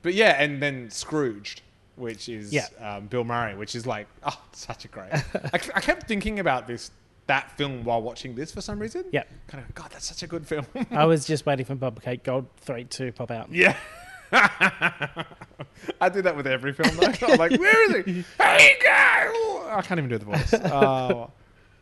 But 0.03 0.13
yeah, 0.15 0.41
and 0.43 0.63
then 0.63 0.91
Scrooged, 0.91 1.63
which 1.97 2.29
is 2.29 2.53
Yeah. 2.53 2.67
um, 2.81 3.07
Bill 3.07 3.25
Murray, 3.25 3.55
which 3.57 3.75
is 3.75 3.87
like, 3.87 4.07
oh, 4.25 4.39
such 4.53 4.85
a 4.85 4.89
great. 4.89 5.13
I, 5.13 5.51
I 5.55 5.81
kept 5.81 6.07
thinking 6.07 6.39
about 6.39 6.67
this 6.67 6.91
that 7.27 7.51
film 7.57 7.83
while 7.83 8.01
watching 8.03 8.37
this 8.37 8.53
for 8.53 8.61
some 8.61 8.79
reason. 8.79 9.05
Yeah. 9.11 9.25
kind 9.49 9.65
of, 9.65 9.75
God, 9.75 9.91
that's 9.91 10.07
such 10.07 10.23
a 10.23 10.29
good 10.29 10.47
film. 10.47 10.65
I 10.93 11.07
was 11.07 11.25
just 11.27 11.45
waiting 11.45 11.65
for 11.67 11.75
Bobcat 11.75 12.23
Goldthwait 12.23 12.89
to 12.91 13.11
pop 13.13 13.31
out. 13.33 13.51
Yeah. 13.51 13.77
I 14.33 16.09
do 16.13 16.23
that 16.23 16.37
with 16.37 16.47
every 16.47 16.73
film. 16.73 16.97
Though. 16.97 17.13
I'm 17.33 17.39
like, 17.39 17.59
where 17.59 17.97
is 17.99 18.05
he? 18.05 18.25
Hey, 18.39 18.77
guy! 18.83 19.27
I 19.73 19.83
can't 19.83 19.99
even 19.99 20.09
do 20.11 20.19
the 20.19 20.25
voice. 20.25 20.55
Oh, 20.55 21.31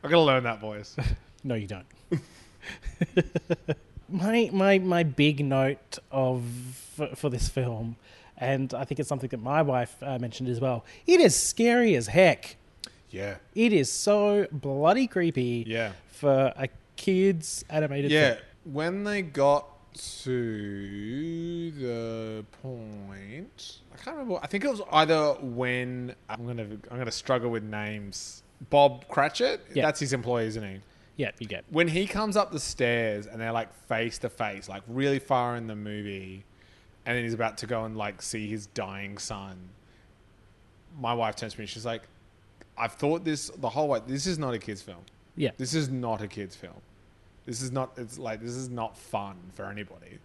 I 0.03 0.09
gotta 0.09 0.21
learn 0.21 0.45
that 0.45 0.61
voice. 0.61 0.97
No, 1.43 1.55
you 1.57 1.67
don't. 1.67 1.87
My 4.15 4.51
my 4.53 4.79
my 4.79 5.03
big 5.03 5.45
note 5.45 5.99
of 6.11 6.43
for, 6.97 7.09
for 7.17 7.29
this 7.31 7.49
film, 7.49 7.97
and 8.39 8.73
I 8.73 8.85
think 8.85 9.01
it's 9.01 9.09
something 9.09 9.29
that 9.31 9.43
my 9.43 9.63
wife 9.63 9.95
uh, 10.03 10.19
mentioned 10.19 10.49
as 10.49 10.61
well. 10.61 10.85
It 11.07 11.21
is 11.21 11.35
scary 11.37 11.95
as 11.97 12.07
heck. 12.07 12.57
Yeah, 13.11 13.37
It 13.55 13.73
is 13.73 13.93
so 13.93 14.47
bloody 14.51 15.07
creepy. 15.07 15.65
yeah, 15.69 15.93
For 16.11 16.53
a 16.57 16.69
kids 16.97 17.65
animated. 17.71 18.11
yeah. 18.11 18.35
film. 18.35 18.45
When 18.73 19.05
they 19.05 19.23
got 19.23 19.67
to 20.25 21.71
the 21.71 22.45
point, 22.63 23.79
I 23.93 23.97
can't 24.03 24.17
remember. 24.17 24.41
I 24.43 24.47
think 24.49 24.65
it 24.65 24.69
was 24.71 24.81
either 24.93 25.35
when 25.35 26.15
I'm 26.29 26.47
gonna 26.47 26.67
I'm 26.91 26.99
gonna 26.99 27.11
struggle 27.13 27.51
with 27.51 27.63
names. 27.63 28.43
Bob 28.71 29.07
Cratchit, 29.09 29.61
Yeah. 29.75 29.85
that's 29.87 30.01
his 30.01 30.13
employee, 30.13 30.47
isn't 30.47 30.63
he? 30.63 30.81
Yeah, 31.17 31.31
you 31.39 31.47
get. 31.47 31.65
when 31.71 31.89
he 31.89 32.07
comes 32.07 32.37
up 32.37 32.51
the 32.51 32.59
stairs 32.61 33.27
and 33.27 33.41
they're 33.41 33.53
like 33.53 33.73
face 33.87 34.19
to 34.19 34.29
face, 34.29 34.69
like 34.69 34.83
really 34.89 35.19
far 35.21 35.57
in 35.57 35.67
the 35.69 35.77
movie, 35.77 36.45
and 37.07 37.17
then 37.17 37.23
he's 37.23 37.35
about 37.35 37.59
to 37.59 37.67
go 37.67 37.85
and 37.85 37.97
like 37.97 38.21
see 38.21 38.49
his 38.49 38.67
dying 38.67 39.19
son. 39.19 39.57
My 40.99 41.15
wife 41.15 41.37
turns 41.37 41.55
to 41.55 41.61
me. 41.61 41.67
She's 41.67 41.87
like, 41.87 42.03
"I've 42.77 42.95
thought 42.95 43.25
this 43.25 43.49
the 43.51 43.69
whole 43.69 43.89
way. 43.89 44.01
This 44.07 44.27
is 44.27 44.39
not 44.39 44.55
a 44.55 44.59
kids' 44.59 44.83
film. 44.83 45.05
Yeah. 45.37 45.51
This 45.57 45.75
is 45.75 45.89
not 45.89 46.21
a 46.23 46.27
kids' 46.29 46.57
film. 46.57 46.81
This 47.47 47.63
is 47.63 47.71
not. 47.71 47.93
It's 47.97 48.19
like 48.19 48.41
this 48.41 48.55
is 48.55 48.69
not 48.69 48.97
fun 48.97 49.37
for 49.55 49.67
anybody." 49.67 50.19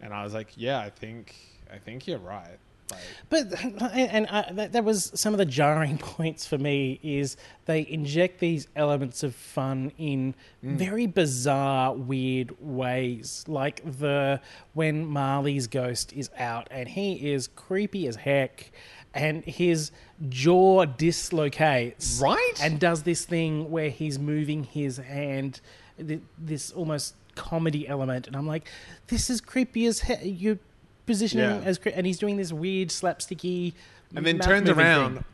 And 0.00 0.12
I 0.12 0.24
was 0.24 0.34
like, 0.34 0.48
"Yeah, 0.56 0.80
I 0.80 0.90
think 0.90 1.34
I 1.72 1.78
think 1.78 2.06
you're 2.06 2.18
right." 2.18 2.58
Like, 2.92 3.50
But 3.50 3.64
and 3.94 4.26
uh, 4.28 4.44
that, 4.52 4.72
that 4.72 4.84
was 4.84 5.10
some 5.14 5.34
of 5.34 5.38
the 5.38 5.44
jarring 5.44 5.98
points 6.16 6.46
for 6.46 6.58
me 6.58 7.00
is 7.02 7.36
they 7.64 7.86
inject 7.88 8.38
these 8.40 8.68
elements 8.76 9.22
of 9.22 9.34
fun 9.34 9.92
in 9.98 10.34
very 10.62 11.06
bizarre, 11.06 11.94
weird 11.94 12.54
ways. 12.60 13.44
Like 13.48 13.82
the 13.98 14.40
when 14.74 15.06
Marley's 15.06 15.66
ghost 15.66 16.12
is 16.12 16.30
out 16.38 16.68
and 16.70 16.88
he 16.88 17.32
is 17.32 17.48
creepy 17.48 18.06
as 18.06 18.16
heck, 18.16 18.70
and 19.14 19.44
his 19.44 19.90
jaw 20.28 20.84
dislocates, 20.86 22.18
Right? 22.20 22.52
and 22.62 22.78
does 22.78 23.02
this 23.02 23.24
thing 23.24 23.70
where 23.70 23.90
he's 23.90 24.18
moving 24.18 24.64
his 24.64 24.96
hand, 24.98 25.60
th- 25.98 26.20
this 26.38 26.70
almost 26.72 27.14
comedy 27.34 27.86
element, 27.88 28.26
and 28.26 28.36
I'm 28.36 28.46
like, 28.46 28.68
this 29.08 29.30
is 29.30 29.40
creepy 29.40 29.86
as 29.86 30.00
heck. 30.00 30.20
You 30.24 30.58
positioning 31.06 31.62
Yeah. 31.62 31.68
as 31.68 31.78
and 31.78 32.06
he's 32.06 32.18
doing 32.18 32.36
this 32.36 32.52
weird 32.52 32.88
slapsticky 32.88 33.72
and 34.14 34.24
then 34.26 34.38
turns 34.38 34.68
around, 34.68 35.14
thing. 35.16 35.24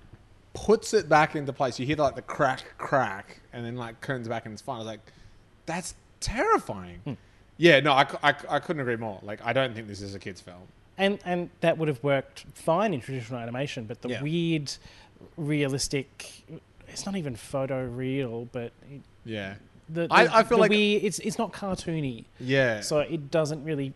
puts 0.55 0.95
it 0.95 1.09
back 1.09 1.35
into 1.37 1.53
place. 1.53 1.79
You 1.79 1.87
hear 1.87 1.97
like 1.97 2.15
the 2.15 2.23
crack, 2.23 2.65
crack, 2.79 3.41
and 3.53 3.65
then 3.65 3.77
like 3.77 4.01
turns 4.01 4.29
back 4.29 4.45
and 4.47 4.53
it's 4.53 4.63
fine. 4.63 4.77
I 4.77 4.79
was 4.79 4.87
like, 4.87 5.01
that's 5.67 5.95
terrifying. 6.21 7.01
Hmm. 7.05 7.13
Yeah, 7.57 7.81
no, 7.81 7.93
I, 7.93 8.07
I, 8.23 8.35
I 8.49 8.59
couldn't 8.61 8.81
agree 8.81 8.97
more. 8.97 9.19
Like, 9.23 9.41
I 9.45 9.53
don't 9.53 9.75
think 9.75 9.89
this 9.89 10.01
is 10.01 10.15
a 10.15 10.19
kid's 10.21 10.41
film. 10.41 10.63
and 10.97 11.19
and 11.25 11.51
that 11.61 11.77
would 11.79 11.89
have 11.89 12.03
worked 12.05 12.45
fine 12.55 12.95
in 12.95 13.01
traditional 13.01 13.39
animation 13.41 13.85
but 13.85 14.01
the 14.03 14.09
Yeah. 14.11 14.23
weird 14.23 14.73
realistic 15.37 16.43
it's 16.89 17.05
not 17.07 17.17
even 17.17 17.37
photo 17.37 17.85
real 17.85 18.47
but 18.53 18.73
it, 18.91 19.01
Yeah. 19.25 19.55
the, 19.89 20.07
the 20.09 20.15
I- 20.15 20.41
I 20.41 20.43
feel 20.45 20.59
like- 20.59 20.71
weird, 20.71 21.05
it's 21.05 21.19
it's 21.21 21.39
not 21.39 21.53
cartoony 21.53 22.25
Yeah. 22.41 22.81
so 22.81 22.99
it 23.01 23.31
doesn't 23.31 23.63
really 23.65 23.93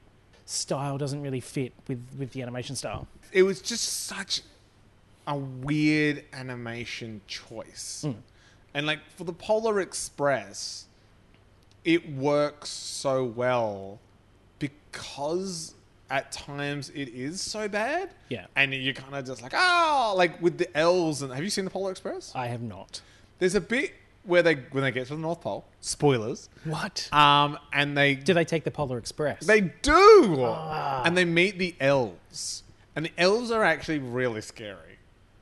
style 0.52 0.98
doesn't 0.98 1.22
really 1.22 1.40
fit 1.40 1.72
with 1.88 2.04
with 2.18 2.32
the 2.32 2.42
animation 2.42 2.76
style 2.76 3.06
it 3.32 3.42
was 3.42 3.60
just 3.60 4.06
such 4.06 4.42
a 5.26 5.36
weird 5.36 6.24
animation 6.32 7.20
choice. 7.26 8.04
Mm. 8.06 8.16
And 8.74 8.86
like 8.86 9.00
for 9.16 9.24
the 9.24 9.32
Polar 9.32 9.80
Express, 9.80 10.86
it 11.84 12.10
works 12.12 12.68
so 12.68 13.24
well 13.24 13.98
because 14.58 15.74
at 16.10 16.30
times 16.32 16.90
it 16.90 17.08
is 17.08 17.40
so 17.40 17.68
bad. 17.68 18.10
Yeah. 18.28 18.46
And 18.56 18.74
you're 18.74 18.94
kind 18.94 19.14
of 19.14 19.26
just 19.26 19.42
like, 19.42 19.52
oh, 19.54 20.14
like 20.16 20.40
with 20.42 20.58
the 20.58 20.76
elves. 20.76 21.22
And 21.22 21.32
have 21.32 21.42
you 21.42 21.50
seen 21.50 21.64
the 21.64 21.70
Polar 21.70 21.90
Express? 21.90 22.32
i 22.34 22.46
have 22.46 22.62
not 22.62 23.00
There's 23.38 23.54
a 23.54 23.60
bit 23.60 23.92
where 24.24 24.42
they 24.42 24.54
when 24.70 24.84
they 24.84 24.90
get 24.90 25.06
to 25.08 25.14
the 25.14 25.20
North 25.20 25.40
Pole. 25.40 25.64
Spoilers. 25.80 26.48
what 26.64 27.08
Um, 27.12 27.58
and 27.72 27.96
they 27.96 28.14
do 28.14 28.34
they 28.34 28.44
take 28.44 28.64
the 28.64 28.70
polar 28.70 28.98
express 28.98 29.44
they 29.44 29.60
do. 29.60 30.36
Ah. 30.40 31.02
And 31.04 31.16
they 31.16 31.24
meet 31.24 31.58
the 31.58 31.74
elves. 31.80 32.62
And 32.94 33.06
the 33.06 33.12
elves 33.18 33.50
are 33.50 33.64
actually 33.64 33.98
really 33.98 34.42
scary. 34.42 34.98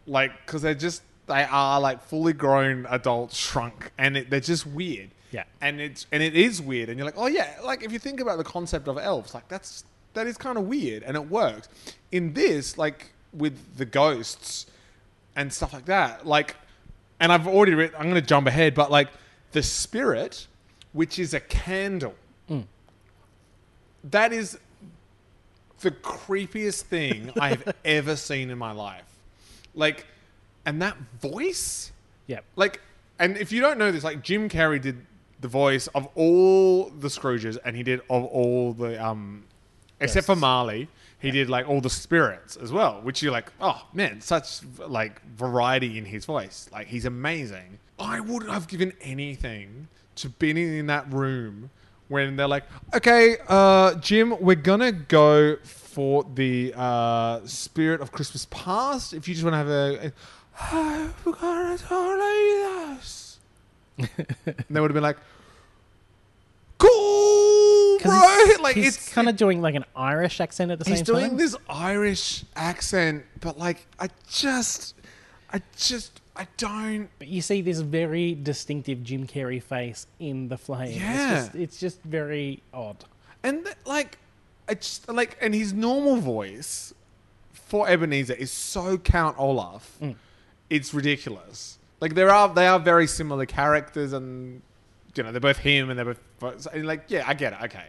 Like, 0.07 0.33
because 0.47 0.63
they're 0.63 0.75
just, 0.75 1.03
they 1.27 1.45
are 1.45 1.81
like 1.81 2.03
fully 2.03 2.33
grown 2.33 2.87
adults 2.89 3.37
shrunk. 3.37 3.93
And 3.99 4.17
it, 4.17 4.31
they're 4.31 4.41
just 4.41 4.67
weird. 4.67 5.11
Yeah. 5.31 5.45
And 5.61 5.81
it's, 5.81 6.07
and 6.13 6.23
it 6.23 6.35
is 6.35 6.63
weird. 6.63 6.89
And 6.89 6.99
you're 6.99 7.07
like, 7.07 7.19
oh 7.19 7.27
yeah, 7.27 7.59
like 7.63 7.83
if 7.83 7.93
you 7.93 7.99
think 7.99 8.21
about 8.21 8.39
the 8.39 8.45
concept 8.45 8.89
of 8.89 8.99
elves, 8.99 9.35
like 9.35 9.49
that's, 9.49 9.85
that 10.15 10.27
is 10.27 10.37
kind 10.37 10.59
of 10.59 10.65
weird. 10.65 11.03
And 11.03 11.17
it 11.17 11.29
works. 11.29 11.69
In 12.13 12.33
this, 12.33 12.79
like 12.79 13.13
with 13.33 13.77
the 13.77 13.85
ghosts 13.85 14.67
and 15.37 15.53
stuff 15.53 15.73
like 15.73 15.87
that, 15.87 16.27
like, 16.27 16.57
and 17.21 17.31
I've 17.31 17.47
already 17.47 17.75
read, 17.75 17.93
I'm 17.95 18.05
going 18.05 18.15
to 18.15 18.23
jump 18.23 18.47
ahead, 18.47 18.75
but 18.75 18.91
like 18.91 19.09
the 19.53 19.63
spirit, 19.63 20.47
which 20.93 21.19
is 21.19 21.35
a 21.35 21.41
candle, 21.41 22.15
that 24.05 24.33
is 24.33 24.59
the 25.81 25.91
creepiest 25.91 26.83
thing 26.83 27.33
I 27.41 27.51
have 27.51 27.75
ever 27.85 28.17
seen 28.17 28.51
in 28.51 28.59
my 28.59 28.73
life. 28.73 29.05
Like, 29.75 30.07
and 30.65 30.81
that 30.83 30.97
voice, 31.21 31.93
yeah 32.27 32.41
like, 32.57 32.81
and 33.19 33.37
if 33.37 33.53
you 33.53 33.61
don't 33.61 33.79
know 33.79 33.93
this, 33.93 34.05
like 34.05 34.23
Jim 34.23 34.49
Carrey 34.49 34.81
did 34.81 35.05
the 35.41 35.49
voice 35.49 35.87
of 35.89 36.09
all 36.15 36.91
the 36.91 37.09
Scrooges, 37.09 37.59
and 37.65 37.77
he 37.77 37.83
did 37.83 38.01
of 38.11 38.25
all 38.25 38.73
the 38.73 39.03
um, 39.05 39.45
except 40.01 40.27
for 40.27 40.37
Marley, 40.37 40.89
he 41.21 41.31
did 41.31 41.49
like 41.49 41.69
all 41.69 41.81
the 41.81 41.91
spirits 41.91 42.57
as 42.57 42.73
well. 42.73 43.01
Which 43.03 43.23
you're 43.23 43.33
like, 43.33 43.53
oh 43.61 43.87
man, 43.93 44.21
such 44.21 44.61
like 44.79 45.25
variety 45.27 45.99
in 45.99 46.05
his 46.05 46.25
voice. 46.25 46.69
Like 46.73 46.89
he's 46.89 47.05
amazing. 47.05 47.79
I 47.99 48.21
wouldn't 48.21 48.51
have 48.51 48.67
given 48.67 48.93
anything 49.01 49.89
to 50.17 50.29
been 50.29 50.57
in 50.57 50.87
that 50.87 51.13
room 51.13 51.71
when 52.09 52.37
they're 52.37 52.49
like, 52.49 52.65
okay, 52.95 53.37
uh, 53.49 53.95
Jim, 53.97 54.35
we're 54.41 54.57
gonna 54.57 54.93
go 54.93 55.57
for 55.63 56.25
the 56.35 56.73
uh, 56.77 57.41
spirit 57.47 58.01
of 58.01 58.11
Christmas 58.11 58.47
past. 58.51 59.13
If 59.13 59.29
you 59.29 59.35
just 59.35 59.45
want 59.45 59.55
to 59.55 59.59
have 59.59 59.69
a, 59.69 60.13
you 62.33 62.97
this. 62.97 63.39
and 63.99 64.65
they 64.71 64.81
would 64.81 64.91
have 64.91 64.95
been 64.95 65.03
like, 65.03 65.19
cool, 66.81 67.99
bro. 68.03 68.21
he's, 68.47 68.59
Like 68.61 68.77
he's 68.77 68.97
it's 68.97 69.13
kind 69.13 69.29
of 69.29 69.37
doing 69.37 69.61
like 69.63 69.75
an 69.75 69.85
irish 69.95 70.41
accent 70.41 70.71
at 70.71 70.79
the 70.79 70.85
he's 70.85 70.99
same 70.99 71.05
time. 71.05 71.17
He's 71.17 71.29
doing 71.29 71.37
this 71.37 71.57
Irish 71.69 72.45
accent, 72.57 73.25
but 73.41 73.59
like 73.59 73.87
I 73.99 74.09
just, 74.29 74.95
I 75.53 75.61
just, 75.77 76.21
I 76.37 76.47
don't. 76.57 77.09
But 77.19 77.29
you 77.29 77.43
see 77.43 77.61
this 77.63 77.81
very 77.81 78.35
distinctive 78.35 79.03
Jim 79.03 79.27
Carrey 79.27 79.63
face 79.63 80.07
in 80.19 80.49
the 80.49 80.59
flame. 80.59 80.99
Yeah. 80.99 81.13
It's 81.39 81.45
just, 81.47 81.55
it's 81.57 81.81
just 81.81 82.03
very 82.03 82.63
odd. 82.73 83.05
And 83.43 83.65
th- 83.65 83.77
like, 83.87 84.19
it's 84.69 85.07
like, 85.09 85.37
and 85.41 85.55
his 85.55 85.73
normal 85.73 86.17
voice 86.17 86.93
for 87.53 87.89
Ebenezer 87.89 88.35
is 88.35 88.51
so 88.51 88.99
Count 88.99 89.39
Olaf. 89.39 89.97
Mm. 90.03 90.17
It's 90.69 90.93
ridiculous. 90.95 91.79
Like 92.01 92.15
there 92.15 92.31
are 92.31 92.49
they 92.53 92.67
are 92.67 92.79
very 92.79 93.07
similar 93.07 93.45
characters, 93.47 94.13
and 94.13 94.63
you 95.15 95.23
know 95.23 95.33
they're 95.33 95.41
both 95.41 95.59
him, 95.59 95.91
and 95.91 95.99
they're 95.99 96.17
both 96.39 96.67
and 96.73 96.87
like 96.87 97.05
yeah, 97.09 97.25
I 97.27 97.35
get 97.35 97.53
it. 97.53 97.59
Okay, 97.65 97.87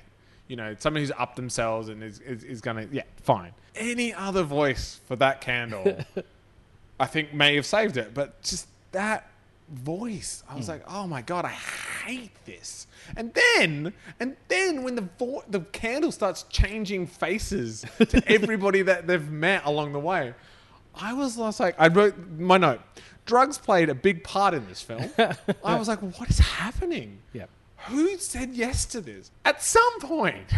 you 0.47 0.55
know 0.55 0.75
someone 0.79 1.01
who's 1.01 1.11
up 1.11 1.35
themselves 1.35 1.89
and 1.89 2.03
is 2.03 2.19
is, 2.19 2.43
is 2.43 2.61
gonna 2.61 2.87
yeah 2.91 3.03
fine. 3.23 3.53
Any 3.75 4.13
other 4.13 4.43
voice 4.43 4.99
for 5.07 5.15
that 5.17 5.41
candle, 5.41 5.97
I 6.99 7.05
think 7.05 7.33
may 7.33 7.55
have 7.55 7.65
saved 7.65 7.97
it, 7.97 8.13
but 8.13 8.41
just 8.41 8.67
that 8.91 9.31
voice, 9.71 10.43
I 10.49 10.55
was 10.55 10.65
hmm. 10.65 10.73
like, 10.73 10.83
oh 10.87 11.07
my 11.07 11.21
god, 11.21 11.45
I 11.45 11.55
hate 12.05 12.33
this. 12.45 12.87
And 13.15 13.33
then, 13.33 13.93
and 14.19 14.35
then 14.47 14.83
when 14.83 14.95
the 14.95 15.07
vo- 15.17 15.43
the 15.49 15.61
candle 15.61 16.11
starts 16.11 16.43
changing 16.43 17.07
faces 17.07 17.85
to 17.97 18.21
everybody 18.31 18.81
that 18.83 19.07
they've 19.07 19.31
met 19.31 19.65
along 19.65 19.93
the 19.93 19.99
way, 19.99 20.33
I 20.93 21.13
was 21.13 21.37
like, 21.37 21.75
I 21.79 21.87
wrote 21.87 22.15
my 22.37 22.57
note. 22.57 22.81
Drugs 23.31 23.57
played 23.57 23.87
a 23.87 23.95
big 23.95 24.25
part 24.25 24.53
in 24.53 24.67
this 24.67 24.81
film. 24.81 25.09
I 25.63 25.77
was 25.79 25.87
like, 25.87 25.99
what 26.01 26.29
is 26.29 26.39
happening? 26.39 27.19
Yeah. 27.31 27.45
Who 27.87 28.17
said 28.17 28.49
yes 28.51 28.83
to 28.87 28.99
this? 28.99 29.31
At 29.45 29.63
some 29.63 30.01
point, 30.01 30.51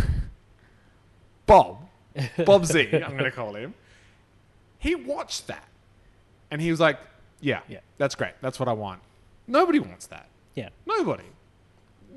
Bob, 1.45 1.87
Bob 2.43 2.65
Z, 2.65 2.89
I'm 2.93 3.11
going 3.11 3.25
to 3.25 3.31
call 3.31 3.53
him, 3.55 3.75
he 4.79 4.95
watched 4.95 5.45
that 5.45 5.67
and 6.49 6.59
he 6.59 6.71
was 6.71 6.79
like, 6.79 6.97
yeah, 7.41 7.59
Yeah. 7.67 7.81
that's 7.99 8.15
great. 8.15 8.33
That's 8.41 8.59
what 8.59 8.67
I 8.67 8.73
want. 8.73 9.01
Nobody 9.45 9.77
wants 9.77 10.07
that. 10.07 10.27
Yeah. 10.55 10.69
Nobody. 10.87 11.25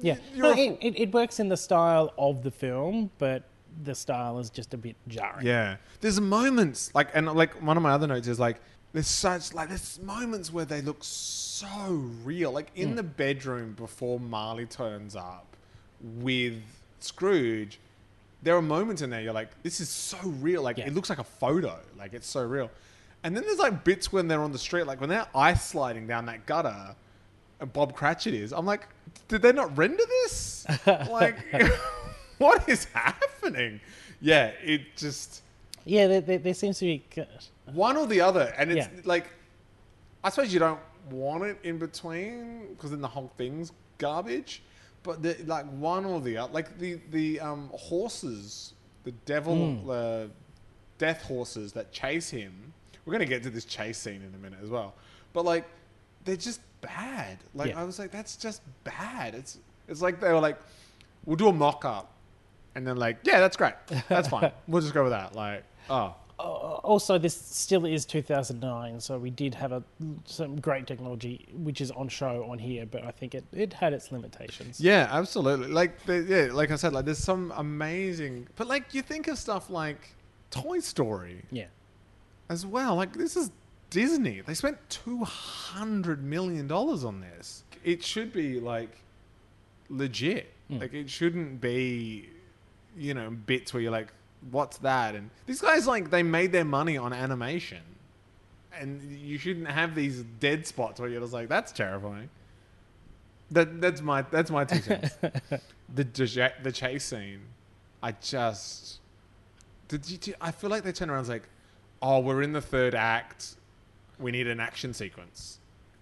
Yeah. 0.00 0.16
No, 0.36 0.52
it, 0.52 0.78
it, 0.80 0.98
it 0.98 1.12
works 1.12 1.38
in 1.38 1.50
the 1.50 1.56
style 1.58 2.14
of 2.16 2.42
the 2.42 2.50
film, 2.50 3.10
but 3.18 3.42
the 3.84 3.94
style 3.94 4.38
is 4.38 4.48
just 4.48 4.72
a 4.72 4.78
bit 4.78 4.96
jarring. 5.06 5.44
Yeah, 5.46 5.76
there's 6.00 6.18
moments 6.18 6.94
like, 6.94 7.08
and 7.12 7.30
like 7.34 7.60
one 7.62 7.76
of 7.76 7.82
my 7.82 7.90
other 7.90 8.06
notes 8.06 8.26
is 8.26 8.40
like, 8.40 8.56
there's 8.96 9.06
such 9.08 9.52
like 9.52 9.68
there's 9.68 9.98
moments 10.00 10.50
where 10.50 10.64
they 10.64 10.80
look 10.80 10.98
so 11.02 11.68
real. 12.24 12.50
Like 12.50 12.70
in 12.74 12.92
Mm. 12.92 12.96
the 12.96 13.02
bedroom 13.02 13.74
before 13.74 14.18
Marley 14.18 14.64
turns 14.66 15.14
up 15.14 15.54
with 16.00 16.54
Scrooge, 17.00 17.78
there 18.42 18.56
are 18.56 18.62
moments 18.62 19.02
in 19.02 19.10
there 19.10 19.20
you're 19.20 19.32
like, 19.34 19.50
this 19.62 19.80
is 19.80 19.88
so 19.90 20.16
real. 20.40 20.62
Like 20.62 20.78
Yeah. 20.78 20.86
it 20.86 20.94
looks 20.94 21.10
like 21.10 21.18
a 21.18 21.24
photo. 21.24 21.78
Like 21.98 22.14
it's 22.14 22.26
so 22.26 22.42
real. 22.42 22.70
And 23.22 23.36
then 23.36 23.42
there's 23.44 23.58
like 23.58 23.84
bits 23.84 24.12
when 24.12 24.28
they're 24.28 24.42
on 24.42 24.52
the 24.52 24.58
street, 24.58 24.86
like 24.86 25.00
when 25.00 25.10
they're 25.10 25.26
ice 25.34 25.64
sliding 25.66 26.06
down 26.06 26.24
that 26.26 26.46
gutter. 26.46 26.94
And 27.60 27.72
Bob 27.72 27.94
Cratchit 27.94 28.32
is. 28.34 28.52
I'm 28.52 28.64
like, 28.66 28.86
did 29.28 29.42
they 29.42 29.52
not 29.52 29.76
render 29.76 30.04
this? 30.22 30.66
like, 30.86 31.36
what 32.38 32.66
is 32.68 32.84
happening? 32.94 33.80
Yeah, 34.20 34.46
it 34.62 34.96
just 34.96 35.42
Yeah, 35.84 36.06
there, 36.06 36.20
there, 36.22 36.38
there 36.38 36.54
seems 36.54 36.78
to 36.78 36.86
be. 36.86 37.04
One 37.72 37.96
or 37.96 38.06
the 38.06 38.20
other, 38.20 38.54
and 38.58 38.70
it's 38.72 38.86
Yeah. 38.86 39.00
like, 39.04 39.26
I 40.24 40.30
suppose 40.30 40.52
you 40.52 40.58
don't 40.60 40.80
want 41.10 41.44
it 41.44 41.58
in 41.62 41.78
between 41.78 42.68
because 42.70 42.90
then 42.90 43.00
the 43.00 43.08
whole 43.08 43.30
thing's 43.36 43.72
garbage. 43.98 44.62
But 45.02 45.22
the, 45.22 45.36
like 45.46 45.66
one 45.66 46.04
or 46.04 46.20
the 46.20 46.36
other, 46.36 46.52
like 46.52 46.78
the 46.78 46.98
the 47.10 47.38
um, 47.40 47.70
horses, 47.74 48.74
the 49.04 49.12
devil, 49.24 49.54
Mm. 49.56 49.88
uh, 49.88 50.28
death 50.98 51.22
horses 51.22 51.72
that 51.74 51.92
chase 51.92 52.28
him. 52.30 52.72
We're 53.04 53.12
gonna 53.12 53.24
get 53.24 53.44
to 53.44 53.50
this 53.50 53.64
chase 53.64 53.98
scene 53.98 54.22
in 54.22 54.34
a 54.34 54.38
minute 54.38 54.58
as 54.62 54.68
well, 54.68 54.94
but 55.32 55.44
like 55.44 55.64
they're 56.24 56.34
just 56.36 56.60
bad. 56.80 57.38
Like 57.54 57.68
Yeah. 57.70 57.80
I 57.80 57.84
was 57.84 58.00
like, 58.00 58.10
that's 58.10 58.36
just 58.36 58.62
bad. 58.82 59.36
It's 59.36 59.58
it's 59.86 60.02
like 60.02 60.18
they 60.20 60.32
were 60.32 60.40
like, 60.40 60.58
we'll 61.24 61.36
do 61.36 61.46
a 61.48 61.52
mock 61.52 61.84
up, 61.84 62.10
and 62.74 62.84
then 62.84 62.96
like, 62.96 63.18
yeah, 63.22 63.38
that's 63.38 63.56
great, 63.56 63.74
that's 64.08 64.26
fine. 64.28 64.50
We'll 64.66 64.82
just 64.82 64.92
go 64.94 65.04
with 65.04 65.12
that. 65.12 65.36
Like, 65.36 65.62
oh. 65.88 66.16
Also, 66.38 67.18
this 67.18 67.34
still 67.34 67.86
is 67.86 68.04
2009, 68.04 69.00
so 69.00 69.18
we 69.18 69.30
did 69.30 69.54
have 69.54 69.72
a 69.72 69.82
some 70.24 70.60
great 70.60 70.86
technology 70.86 71.46
which 71.54 71.80
is 71.80 71.90
on 71.92 72.08
show 72.08 72.46
on 72.50 72.58
here, 72.58 72.84
but 72.86 73.02
I 73.04 73.10
think 73.10 73.34
it, 73.34 73.44
it 73.52 73.72
had 73.72 73.92
its 73.92 74.12
limitations. 74.12 74.80
Yeah, 74.80 75.08
absolutely. 75.10 75.68
Like, 75.68 76.04
the, 76.04 76.22
yeah, 76.22 76.48
like 76.52 76.70
I 76.70 76.76
said, 76.76 76.92
like 76.92 77.06
there's 77.06 77.18
some 77.18 77.52
amazing, 77.56 78.46
but 78.56 78.66
like 78.66 78.92
you 78.94 79.02
think 79.02 79.28
of 79.28 79.38
stuff 79.38 79.70
like 79.70 80.14
Toy 80.50 80.78
Story 80.80 81.42
Yeah. 81.50 81.66
as 82.50 82.66
well. 82.66 82.94
Like 82.96 83.14
this 83.14 83.36
is 83.36 83.50
Disney. 83.90 84.42
They 84.42 84.54
spent 84.54 84.78
two 84.90 85.24
hundred 85.24 86.22
million 86.22 86.66
dollars 86.68 87.02
on 87.04 87.20
this. 87.20 87.64
It 87.82 88.04
should 88.04 88.32
be 88.32 88.60
like 88.60 88.98
legit. 89.88 90.52
Mm. 90.70 90.80
Like 90.80 90.92
it 90.94 91.08
shouldn't 91.08 91.60
be, 91.60 92.28
you 92.96 93.14
know, 93.14 93.30
bits 93.30 93.72
where 93.72 93.82
you're 93.82 93.92
like, 93.92 94.12
what's 94.50 94.78
that? 94.78 95.14
And 95.14 95.30
these 95.46 95.60
guys 95.60 95.86
like 95.86 96.10
they 96.10 96.22
made 96.22 96.52
their 96.52 96.64
money 96.64 96.96
on 96.96 97.12
animation, 97.12 97.82
and 98.78 99.02
you 99.18 99.38
shouldn't 99.38 99.68
have 99.68 99.94
these 99.94 100.22
dead 100.40 100.66
spots 100.66 101.00
where 101.00 101.08
you're 101.08 101.20
just 101.20 101.32
like, 101.32 101.48
that's 101.48 101.72
terrifying. 101.72 102.28
That 103.50 103.80
that's 103.80 104.02
my 104.02 104.22
that's 104.22 104.50
my 104.50 104.64
two 104.64 104.80
cents. 104.80 105.14
the 105.94 106.52
the 106.62 106.72
chase 106.72 107.04
scene, 107.04 107.42
I 108.02 108.12
just 108.12 109.00
did 109.88 110.26
you? 110.26 110.34
I 110.40 110.50
feel 110.50 110.70
like 110.70 110.82
they 110.82 110.92
turn 110.92 111.10
around 111.10 111.20
and 111.20 111.28
like, 111.28 111.48
oh, 112.02 112.20
we're 112.20 112.42
in 112.42 112.52
the 112.52 112.60
third 112.60 112.94
act. 112.94 113.56
We 114.18 114.30
need 114.30 114.46
an 114.46 114.60
action 114.60 114.94
sequence. 114.94 115.58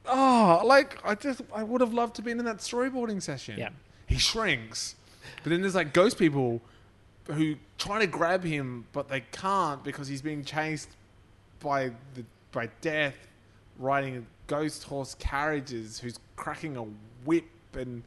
Oh, 0.06 0.62
like 0.64 0.98
I 1.04 1.14
just 1.14 1.42
I 1.54 1.62
would 1.62 1.80
have 1.80 1.92
loved 1.92 2.16
to 2.16 2.22
be 2.22 2.30
in 2.30 2.38
that 2.38 2.58
storyboarding 2.58 3.22
session. 3.22 3.58
Yeah. 3.58 3.70
He 4.06 4.18
shrinks, 4.18 4.96
but 5.42 5.50
then 5.50 5.62
there's 5.62 5.74
like 5.74 5.92
ghost 5.92 6.18
people 6.18 6.60
who 7.26 7.56
try 7.78 7.98
to 8.00 8.06
grab 8.06 8.44
him, 8.44 8.86
but 8.92 9.08
they 9.08 9.20
can't 9.32 9.82
because 9.82 10.08
he's 10.08 10.22
being 10.22 10.44
chased 10.44 10.88
by 11.60 11.90
the 12.14 12.24
by 12.52 12.68
death, 12.80 13.16
riding 13.78 14.26
ghost 14.46 14.84
horse 14.84 15.14
carriages, 15.18 15.98
who's 15.98 16.18
cracking 16.36 16.76
a 16.76 16.84
whip, 17.24 17.44
and 17.74 18.02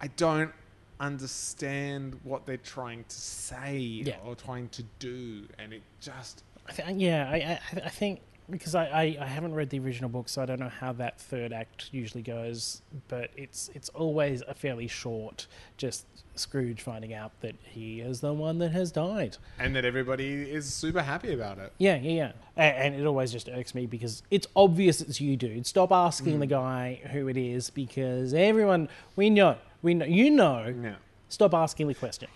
I 0.00 0.06
don't 0.08 0.52
understand 1.00 2.18
what 2.24 2.46
they're 2.46 2.56
trying 2.56 3.04
to 3.04 3.16
say 3.20 3.78
Yeah. 3.78 4.16
or 4.24 4.34
trying 4.34 4.68
to 4.70 4.82
do, 4.98 5.46
and 5.58 5.72
it 5.72 5.82
just 6.00 6.44
I 6.68 6.72
th- 6.72 6.96
yeah, 6.96 7.28
I, 7.28 7.36
I, 7.36 7.80
I 7.86 7.88
think 7.88 8.20
because 8.50 8.74
I, 8.74 8.84
I, 8.86 9.16
I 9.20 9.26
haven't 9.26 9.54
read 9.54 9.70
the 9.70 9.78
original 9.78 10.10
book, 10.10 10.28
so 10.28 10.42
I 10.42 10.46
don't 10.46 10.60
know 10.60 10.68
how 10.68 10.92
that 10.94 11.20
third 11.20 11.52
act 11.52 11.88
usually 11.92 12.22
goes. 12.22 12.82
But 13.08 13.30
it's 13.36 13.70
it's 13.74 13.88
always 13.90 14.42
a 14.46 14.54
fairly 14.54 14.88
short, 14.88 15.46
just 15.76 16.06
Scrooge 16.34 16.80
finding 16.80 17.12
out 17.12 17.32
that 17.42 17.54
he 17.62 18.00
is 18.00 18.20
the 18.20 18.32
one 18.32 18.58
that 18.58 18.72
has 18.72 18.90
died. 18.90 19.36
and 19.58 19.76
that 19.76 19.84
everybody 19.84 20.50
is 20.50 20.72
super 20.72 21.02
happy 21.02 21.32
about 21.34 21.58
it. 21.58 21.72
Yeah, 21.78 21.96
yeah, 21.96 22.10
yeah. 22.10 22.32
And, 22.56 22.94
and 22.94 23.02
it 23.02 23.06
always 23.06 23.32
just 23.32 23.48
irks 23.48 23.74
me 23.74 23.86
because 23.86 24.22
it's 24.30 24.46
obvious 24.56 25.00
it's 25.00 25.20
you, 25.20 25.36
dude. 25.36 25.66
Stop 25.66 25.92
asking 25.92 26.36
Mm. 26.36 26.40
the 26.40 26.46
guy 26.46 27.00
who 27.12 27.28
it 27.28 27.36
is 27.36 27.68
because 27.70 28.32
everyone 28.34 28.88
we 29.16 29.28
know, 29.30 29.56
we 29.82 29.92
know, 29.94 30.06
you 30.06 30.30
know. 30.30 30.74
Yeah. 30.82 30.94
Stop 31.28 31.54
asking 31.54 31.88
the 31.88 31.94
question. 31.94 32.28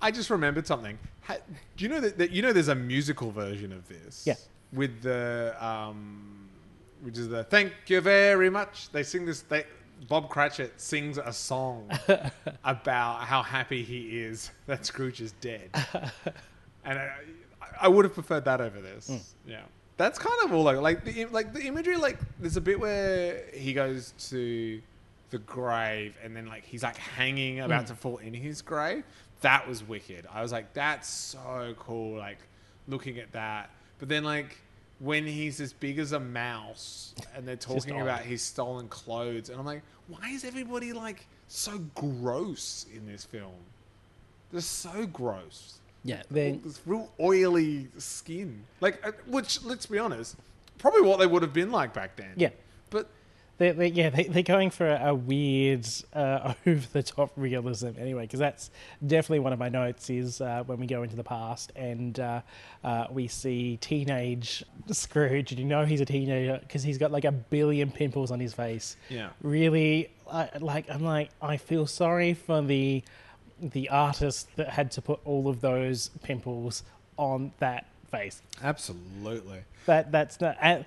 I 0.00 0.10
just 0.10 0.28
remembered 0.30 0.66
something. 0.66 0.98
Do 1.28 1.38
you 1.84 1.88
know 1.88 2.00
that, 2.00 2.18
that 2.18 2.30
you 2.32 2.42
know 2.42 2.52
there's 2.52 2.68
a 2.68 2.74
musical 2.74 3.30
version 3.30 3.72
of 3.72 3.86
this? 3.88 4.26
Yeah. 4.26 4.34
With 4.72 5.02
the 5.02 5.54
um, 5.60 6.48
which 7.02 7.18
is 7.18 7.28
the 7.28 7.44
thank 7.44 7.72
you 7.88 8.00
very 8.00 8.48
much. 8.50 8.90
They 8.90 9.02
sing 9.02 9.26
this. 9.26 9.42
They 9.42 9.64
Bob 10.08 10.28
Cratchit 10.30 10.80
sings 10.80 11.18
a 11.18 11.32
song 11.32 11.90
about 12.64 13.20
how 13.20 13.42
happy 13.42 13.82
he 13.82 14.18
is 14.20 14.50
that 14.66 14.84
Scrooge 14.86 15.20
is 15.20 15.32
dead, 15.40 15.70
and 16.84 16.98
I, 16.98 17.12
I 17.82 17.88
would 17.88 18.04
have 18.04 18.14
preferred 18.14 18.44
that 18.46 18.60
over 18.60 18.80
this. 18.80 19.08
Hmm. 19.08 19.50
Yeah. 19.50 19.60
That's 19.98 20.18
kind 20.18 20.34
of 20.44 20.52
all 20.52 20.62
like 20.64 20.78
like 20.78 21.04
the 21.04 21.26
like 21.26 21.52
the 21.52 21.62
imagery 21.62 21.96
like 21.96 22.18
there's 22.40 22.56
a 22.56 22.60
bit 22.60 22.80
where 22.80 23.44
he 23.54 23.72
goes 23.74 24.14
to 24.30 24.80
the 25.30 25.38
grave 25.38 26.16
and 26.24 26.34
then 26.34 26.46
like 26.46 26.64
he's 26.64 26.82
like 26.82 26.96
hanging 26.96 27.60
about 27.60 27.84
Mm. 27.84 27.88
to 27.88 27.94
fall 27.94 28.16
in 28.18 28.34
his 28.34 28.62
grave. 28.62 29.04
That 29.42 29.68
was 29.68 29.84
wicked. 29.86 30.26
I 30.32 30.42
was 30.42 30.50
like, 30.50 30.72
that's 30.72 31.08
so 31.08 31.74
cool. 31.78 32.16
Like 32.18 32.38
looking 32.88 33.18
at 33.18 33.30
that, 33.32 33.70
but 34.02 34.08
then 34.08 34.24
like 34.24 34.58
when 34.98 35.24
he's 35.24 35.60
as 35.60 35.72
big 35.72 36.00
as 36.00 36.10
a 36.10 36.18
mouse 36.18 37.14
and 37.36 37.46
they're 37.46 37.54
talking 37.54 38.00
about 38.00 38.22
his 38.22 38.42
stolen 38.42 38.88
clothes, 38.88 39.48
and 39.48 39.60
I'm 39.60 39.64
like, 39.64 39.82
why 40.08 40.28
is 40.30 40.44
everybody 40.44 40.92
like 40.92 41.24
so 41.46 41.78
gross 41.94 42.84
in 42.92 43.06
this 43.06 43.24
film? 43.24 43.52
They're 44.50 44.60
so 44.60 45.06
gross. 45.06 45.78
Yeah, 46.02 46.24
then 46.32 46.62
This 46.64 46.80
real 46.84 47.12
oily 47.20 47.86
skin. 47.96 48.64
Like, 48.80 49.06
uh, 49.06 49.12
which, 49.28 49.62
let's 49.62 49.86
be 49.86 50.00
honest, 50.00 50.34
probably 50.78 51.02
what 51.02 51.20
they 51.20 51.28
would 51.28 51.42
have 51.42 51.52
been 51.52 51.70
like 51.70 51.94
back 51.94 52.16
then. 52.16 52.32
yeah. 52.34 52.48
They're, 53.62 53.72
they 53.74 53.88
yeah, 53.88 54.10
they, 54.10 54.24
they're 54.24 54.42
going 54.42 54.70
for 54.70 54.88
a, 54.90 55.10
a 55.10 55.14
weird, 55.14 55.86
uh, 56.12 56.54
over 56.66 56.86
the 56.92 57.02
top 57.02 57.30
realism 57.36 57.90
anyway, 57.96 58.22
because 58.22 58.40
that's 58.40 58.70
definitely 59.06 59.38
one 59.38 59.52
of 59.52 59.60
my 59.60 59.68
notes 59.68 60.10
is 60.10 60.40
uh, 60.40 60.64
when 60.66 60.80
we 60.80 60.86
go 60.86 61.04
into 61.04 61.14
the 61.14 61.22
past 61.22 61.70
and 61.76 62.18
uh, 62.18 62.40
uh, 62.82 63.06
we 63.10 63.28
see 63.28 63.76
teenage 63.76 64.64
Scrooge, 64.90 65.52
and 65.52 65.60
you 65.60 65.66
know 65.66 65.84
he's 65.84 66.00
a 66.00 66.04
teenager 66.04 66.58
because 66.60 66.82
he's 66.82 66.98
got 66.98 67.12
like 67.12 67.24
a 67.24 67.30
billion 67.30 67.92
pimples 67.92 68.32
on 68.32 68.40
his 68.40 68.52
face. 68.52 68.96
yeah, 69.08 69.30
Really, 69.42 70.10
like, 70.58 70.90
I'm 70.90 71.04
like, 71.04 71.30
I 71.40 71.56
feel 71.56 71.86
sorry 71.86 72.34
for 72.34 72.62
the 72.62 73.04
the 73.60 73.88
artist 73.90 74.48
that 74.56 74.70
had 74.70 74.90
to 74.90 75.00
put 75.00 75.20
all 75.24 75.46
of 75.46 75.60
those 75.60 76.10
pimples 76.24 76.82
on 77.16 77.52
that 77.60 77.86
face 78.12 78.42
absolutely. 78.62 79.60
that 79.86 80.12
that's 80.12 80.40
not 80.40 80.56
and, 80.60 80.84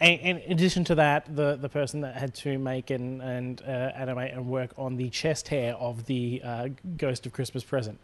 and 0.00 0.20
in 0.20 0.52
addition 0.52 0.84
to 0.84 0.94
that 0.94 1.36
the 1.36 1.56
the 1.56 1.68
person 1.68 2.00
that 2.00 2.14
had 2.16 2.32
to 2.34 2.58
make 2.58 2.88
and 2.90 3.20
and 3.20 3.60
uh, 3.62 3.92
animate 3.94 4.32
and 4.32 4.46
work 4.46 4.70
on 4.78 4.96
the 4.96 5.10
chest 5.10 5.48
hair 5.48 5.74
of 5.74 6.06
the 6.06 6.40
uh, 6.42 6.68
ghost 6.96 7.26
of 7.26 7.32
christmas 7.32 7.62
present 7.62 7.98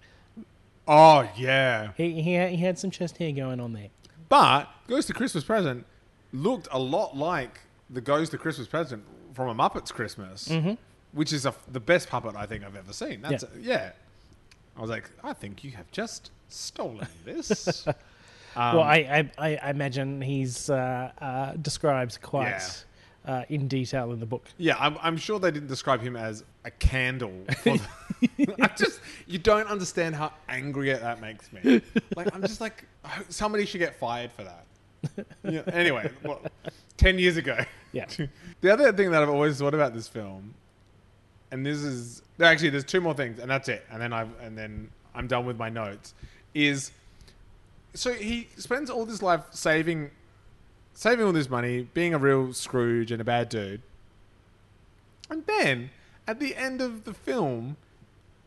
Oh 0.87 1.27
yeah, 1.35 1.93
he, 1.97 2.21
he 2.21 2.35
had, 2.35 2.51
he 2.51 2.59
had 2.59 2.79
some 2.79 2.91
chest 2.91 3.17
hair 3.17 3.33
going 3.33 3.59
on 3.59 3.73
there 3.73 3.89
but 4.29 4.69
Ghost 4.89 5.11
of 5.11 5.17
Christmas 5.17 5.45
Present 5.45 5.87
looked 6.33 6.69
a 6.71 6.79
lot 6.79 7.17
like 7.17 7.61
the 7.91 8.01
Ghost 8.01 8.35
of 8.35 8.41
Christmas 8.41 8.67
Present 8.67 9.05
from 9.35 9.49
a 9.49 9.55
Muppets 9.55 9.93
Christmas, 9.93 10.53
which 11.13 11.33
is 11.33 11.47
a, 11.47 11.55
the 11.71 11.81
best 11.81 12.09
puppet 12.09 12.35
I 12.37 12.47
think 12.47 12.65
I've 12.65 12.77
ever 12.77 12.93
seen. 12.93 13.23
That's 13.23 13.45
Mm-hmm. 13.45 13.63
Yeah. 13.63 13.73
yeah. 13.73 13.93
I 14.77 14.81
was 14.81 14.91
like, 14.91 15.09
I 15.23 15.33
think 15.33 15.63
you 15.63 15.71
have 15.73 15.91
just 15.93 16.33
stolen 16.49 17.07
this. 17.25 17.87
Um, 18.57 18.77
well 18.77 18.85
I, 18.85 19.31
I 19.39 19.59
i 19.61 19.71
imagine 19.71 20.21
he's 20.21 20.71
uh, 20.71 21.11
uh, 21.21 21.53
described 21.55 22.21
quite 22.23 22.85
uh, 23.27 23.43
in 23.49 23.69
detail 23.69 24.13
in 24.13 24.21
the 24.21 24.27
book 24.27 24.47
Yeah, 24.59 24.77
I'm, 24.79 24.99
I'm 25.03 25.17
sure 25.17 25.39
they 25.39 25.51
didn't 25.51 25.69
describe 25.69 26.01
him 26.01 26.15
as 26.17 26.45
a 26.65 26.71
candle. 26.71 27.33
I 27.67 28.69
just 28.77 29.01
you 29.27 29.39
don't 29.39 29.69
understand 29.69 30.15
how 30.15 30.33
angry 30.49 30.93
that 30.93 31.21
makes 31.21 31.53
me. 31.53 31.83
Like 32.17 32.35
I'm 32.35 32.43
just 32.43 32.61
like 32.61 32.85
somebody 33.29 33.67
should 33.67 33.79
get 33.79 33.99
fired 33.99 34.31
for 34.33 34.45
that. 34.45 34.67
Yeah, 35.43 35.63
anyway, 35.73 36.11
well, 36.23 36.41
ten 36.97 37.19
years 37.19 37.37
ago. 37.37 37.59
Yeah. 37.93 38.07
the 38.61 38.73
other 38.73 38.93
thing 38.93 39.11
that 39.11 39.23
I've 39.23 39.29
always 39.29 39.59
thought 39.59 39.75
about 39.75 39.95
this 39.95 40.09
film, 40.09 40.55
and 41.51 41.65
this 41.65 41.79
is 41.79 42.23
actually 42.41 42.71
there's 42.71 42.85
two 42.85 43.01
more 43.01 43.15
things, 43.15 43.39
and 43.39 43.51
that's 43.51 43.69
it, 43.69 43.85
and 43.91 44.01
then 44.01 44.13
I 44.13 44.21
have 44.21 44.31
and 44.41 44.57
then 44.57 44.91
I'm 45.15 45.27
done 45.27 45.47
with 45.47 45.59
my 45.59 45.69
notes. 45.69 46.15
is 46.55 46.91
so 47.95 48.13
he 48.13 48.49
spends 48.57 48.91
all 48.91 49.07
his 49.07 49.23
life 49.23 49.43
saving 49.51 50.11
saving 50.93 51.27
all 51.27 51.33
this 51.33 51.51
money, 51.51 51.89
being 51.95 52.15
a 52.15 52.19
real 52.19 52.53
Scrooge 52.53 53.11
and 53.11 53.21
a 53.21 53.25
bad 53.25 53.49
dude. 53.49 53.83
And 55.29 55.45
then 55.47 55.91
at 56.27 56.39
the 56.39 56.55
end 56.55 56.81
of 56.81 57.05
the 57.05 57.15
film, 57.15 57.77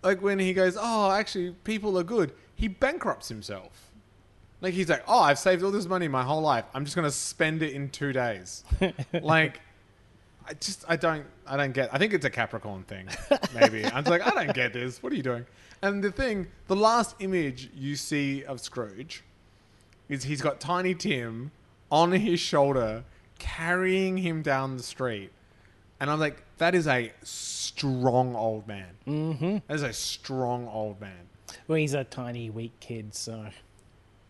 like 0.03 0.21
when 0.21 0.39
he 0.39 0.53
goes, 0.53 0.77
"Oh, 0.79 1.11
actually 1.11 1.51
people 1.63 1.97
are 1.97 2.03
good." 2.03 2.33
He 2.55 2.67
bankrupts 2.67 3.27
himself. 3.29 3.91
Like 4.61 4.73
he's 4.73 4.89
like, 4.89 5.03
"Oh, 5.07 5.19
I've 5.19 5.39
saved 5.39 5.63
all 5.63 5.71
this 5.71 5.85
money 5.85 6.07
my 6.07 6.23
whole 6.23 6.41
life. 6.41 6.65
I'm 6.73 6.85
just 6.85 6.95
going 6.95 7.07
to 7.07 7.11
spend 7.11 7.61
it 7.61 7.73
in 7.73 7.89
2 7.89 8.13
days." 8.13 8.63
like 9.21 9.61
I 10.47 10.53
just 10.53 10.85
I 10.87 10.95
don't 10.95 11.25
I 11.45 11.57
don't 11.57 11.73
get. 11.73 11.93
I 11.93 11.97
think 11.97 12.13
it's 12.13 12.25
a 12.25 12.29
Capricorn 12.29 12.83
thing. 12.83 13.07
Maybe 13.53 13.85
I'm 13.85 14.03
just 14.03 14.09
like 14.09 14.25
I 14.25 14.31
don't 14.31 14.53
get 14.53 14.73
this. 14.73 15.03
What 15.03 15.11
are 15.11 15.15
you 15.15 15.23
doing? 15.23 15.45
And 15.81 16.03
the 16.03 16.11
thing, 16.11 16.47
the 16.67 16.75
last 16.75 17.15
image 17.19 17.69
you 17.75 17.95
see 17.95 18.43
of 18.45 18.59
Scrooge 18.59 19.23
is 20.09 20.23
he's 20.23 20.41
got 20.41 20.59
Tiny 20.59 20.95
Tim 20.95 21.51
on 21.91 22.11
his 22.11 22.39
shoulder, 22.39 23.03
carrying 23.39 24.17
him 24.17 24.41
down 24.41 24.77
the 24.77 24.83
street, 24.83 25.31
and 25.99 26.09
I'm 26.09 26.19
like, 26.19 26.43
that 26.57 26.75
is 26.75 26.87
a 26.87 27.11
strong 27.23 28.35
old 28.35 28.67
man. 28.67 28.89
Mm-hmm. 29.07 29.57
That 29.67 29.73
is 29.73 29.83
a 29.83 29.93
strong 29.93 30.67
old 30.67 30.99
man. 31.01 31.29
Well, 31.67 31.77
he's 31.77 31.93
a 31.93 32.03
tiny, 32.03 32.49
weak 32.49 32.79
kid, 32.79 33.15
so. 33.15 33.45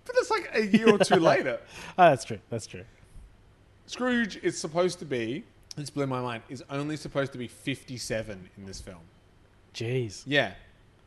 But 0.06 0.16
that's 0.16 0.32
like 0.32 0.50
a 0.54 0.66
year 0.66 0.90
or 0.90 0.98
two 0.98 1.16
later. 1.20 1.60
Oh, 1.98 2.10
that's 2.10 2.24
true. 2.24 2.40
That's 2.50 2.68
true. 2.68 2.86
Scrooge 3.86 4.38
is 4.44 4.58
supposed 4.58 5.00
to 5.00 5.06
be. 5.06 5.44
This 5.76 5.90
blew 5.90 6.08
my 6.08 6.22
mind. 6.22 6.44
Is 6.50 6.64
only 6.70 6.98
supposed 6.98 7.32
to 7.34 7.38
be 7.38 7.48
57 7.48 8.50
in 8.58 8.66
this 8.66 8.82
film. 8.82 9.02
Jeez. 9.74 10.24
Yeah. 10.26 10.54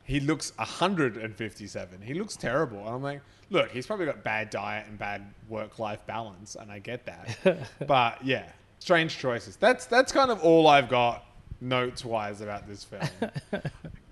He 0.05 0.21
looks 0.21 0.53
157. 0.57 2.03
He 2.03 2.15
looks 2.15 2.37
terrible. 2.37 2.79
And 2.79 2.89
I'm 2.89 3.03
like, 3.03 3.21
look, 3.51 3.71
he's 3.71 3.87
probably 3.87 4.07
got 4.07 4.23
bad 4.23 4.51
diet 4.51 4.87
and 4.89 4.99
bad 4.99 5.35
work 5.49 5.79
life 5.79 6.01
balance, 6.07 6.57
and 6.57 6.71
I 6.71 6.79
get 6.79 7.07
that. 7.07 7.69
but 7.87 8.25
yeah, 8.25 8.47
strange 8.79 9.19
choices. 9.19 9.57
That's 9.57 9.87
that's 9.87 10.13
kind 10.13 10.31
of 10.31 10.41
all 10.43 10.67
I've 10.67 10.89
got 10.89 11.25
notes 11.61 12.05
wise 12.05 12.41
about 12.41 12.67
this 12.67 12.85
film. 12.85 13.03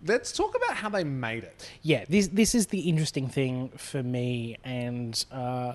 Let's 0.06 0.32
talk 0.32 0.54
about 0.54 0.76
how 0.76 0.88
they 0.88 1.04
made 1.04 1.44
it. 1.44 1.70
Yeah, 1.82 2.04
this 2.08 2.28
this 2.28 2.54
is 2.54 2.66
the 2.66 2.80
interesting 2.80 3.28
thing 3.28 3.70
for 3.76 4.02
me, 4.02 4.58
and 4.64 5.24
uh, 5.32 5.74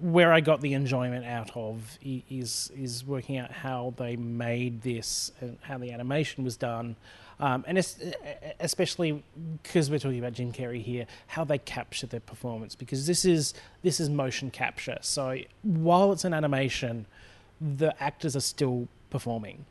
where 0.00 0.32
I 0.32 0.40
got 0.40 0.60
the 0.60 0.74
enjoyment 0.74 1.24
out 1.24 1.50
of 1.54 1.98
is 2.02 2.70
is 2.76 3.04
working 3.04 3.38
out 3.38 3.50
how 3.50 3.94
they 3.96 4.16
made 4.16 4.82
this 4.82 5.32
and 5.40 5.58
how 5.62 5.78
the 5.78 5.92
animation 5.92 6.44
was 6.44 6.56
done, 6.56 6.96
um, 7.38 7.64
and 7.66 7.78
es- 7.78 7.98
especially 8.60 9.22
because 9.62 9.90
we're 9.90 9.98
talking 9.98 10.18
about 10.18 10.32
Jim 10.32 10.52
Carrey 10.52 10.82
here, 10.82 11.06
how 11.26 11.44
they 11.44 11.58
capture 11.58 12.06
their 12.06 12.20
performance 12.20 12.74
because 12.74 13.06
this 13.06 13.24
is 13.24 13.54
this 13.82 14.00
is 14.00 14.08
motion 14.08 14.50
capture. 14.50 14.98
So 15.02 15.38
while 15.62 16.12
it's 16.12 16.24
an 16.24 16.32
animation, 16.32 17.06
the 17.60 18.00
actors 18.02 18.36
are 18.36 18.40
still 18.40 18.88
performing. 19.10 19.66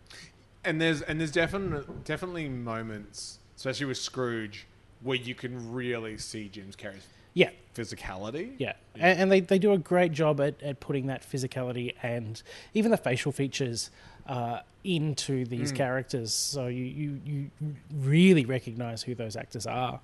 And 0.64 0.80
there's 0.80 1.02
and 1.02 1.20
there's 1.20 1.32
definitely 1.32 1.94
definitely 2.04 2.50
moments, 2.50 3.40
especially 3.56 3.88
with 3.88 3.98
Scrooge, 3.98 4.68
where 5.02 5.18
you 5.18 5.36
can 5.36 5.74
really 5.74 6.18
see 6.18 6.50
Jim 6.50 6.70
Carrey's 6.78 7.08
Yeah, 7.34 7.50
physicality. 7.76 8.54
Yeah, 8.58 8.74
And, 8.96 9.20
and 9.20 9.32
they, 9.32 9.42
they 9.42 9.60
do 9.60 9.74
a 9.74 9.78
great 9.78 10.12
job 10.12 10.40
at, 10.42 10.62
at 10.64 10.80
putting 10.80 11.08
that 11.08 11.22
physicality 11.30 11.94
and 12.02 12.42
even 12.74 12.90
the 12.92 12.98
facial 12.98 13.32
features 13.32 13.92
uh, 14.28 14.62
into 14.84 15.46
these 15.46 15.72
characters, 15.72 16.32
so 16.32 16.68
you, 16.68 16.84
you, 16.84 17.22
you 17.26 17.50
really 17.92 18.46
recognize 18.46 19.02
who 19.02 19.16
those 19.16 19.36
actors 19.36 19.66
are. 19.66 20.00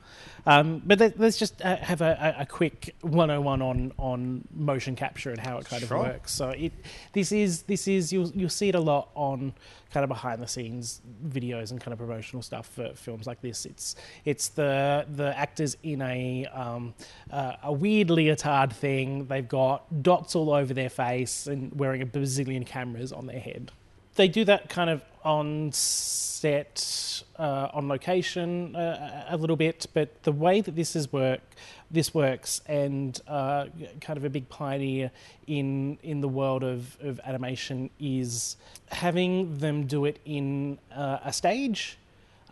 Um, 0.48 0.82
but 0.86 1.00
let, 1.00 1.20
let's 1.20 1.38
just 1.38 1.62
uh, 1.64 1.76
have 1.78 2.02
a, 2.02 2.36
a 2.38 2.42
a 2.42 2.46
quick 2.48 2.96
101 3.02 3.62
on 3.62 3.92
on 4.00 4.48
motion 4.56 4.96
capture 4.96 5.30
and 5.30 5.40
how 5.40 5.60
it 5.60 5.66
kind 5.66 5.84
Sure. 5.84 5.98
of 5.98 6.04
works. 6.04 6.32
So 6.34 6.50
it 6.50 6.74
this 7.14 7.32
is 7.32 7.62
this 7.64 7.88
is 7.88 8.12
you'll 8.12 8.30
you'll 8.32 8.50
see 8.50 8.70
it 8.70 8.76
a 8.76 8.80
lot 8.80 9.10
on 9.14 9.54
kind 9.94 10.04
of 10.04 10.08
behind 10.08 10.42
the 10.42 10.48
scenes 10.48 11.02
videos 11.28 11.70
and 11.72 11.80
kind 11.82 11.94
of 11.94 12.00
promotional 12.00 12.42
stuff 12.42 12.66
for 12.68 12.90
films 12.96 13.28
like 13.28 13.42
this. 13.42 13.66
It's 13.68 13.96
it's 14.26 14.50
the 14.50 15.06
the 15.14 15.38
actors 15.38 15.78
in 15.84 16.02
a 16.02 16.48
um, 16.54 16.96
uh, 17.32 17.54
a 17.64 17.72
weird 17.72 18.10
leotard 18.10 18.74
thing. 18.74 19.26
They've 19.26 19.48
got 19.48 20.04
dots 20.04 20.36
all 20.36 20.52
over 20.52 20.74
their 20.74 20.90
face 20.90 21.48
and 21.48 21.78
wearing 21.78 22.02
a 22.02 22.06
bazillion 22.06 22.66
cameras 22.66 23.12
on 23.12 23.28
their 23.28 23.40
head. 23.40 23.72
They 24.16 24.28
do 24.28 24.44
that 24.46 24.70
kind 24.70 24.90
of 24.90 25.04
on 25.24 25.72
set, 25.72 27.24
uh, 27.38 27.70
on 27.74 27.88
location 27.88 28.76
uh, 28.76 29.26
a 29.30 29.38
little 29.38 29.56
bit, 29.56 29.86
but 29.94 30.24
the 30.24 30.32
way 30.32 30.62
that 30.62 30.76
this 30.76 30.96
is 30.96 31.14
work, 31.14 31.42
this 31.90 32.14
works, 32.14 32.62
and 32.68 33.20
uh, 33.28 33.68
kind 34.02 34.18
of 34.18 34.26
a 34.26 34.30
big 34.30 34.50
pioneer 34.50 35.12
in 35.48 35.98
in 36.04 36.22
the 36.22 36.28
world 36.28 36.64
of, 36.64 36.98
of 37.02 37.20
animation 37.26 37.90
is 38.00 38.58
having 38.92 39.60
them 39.60 39.86
do 39.86 40.06
it 40.06 40.20
in 40.26 40.78
uh, 40.94 41.20
a 41.24 41.32
stage, 41.32 41.98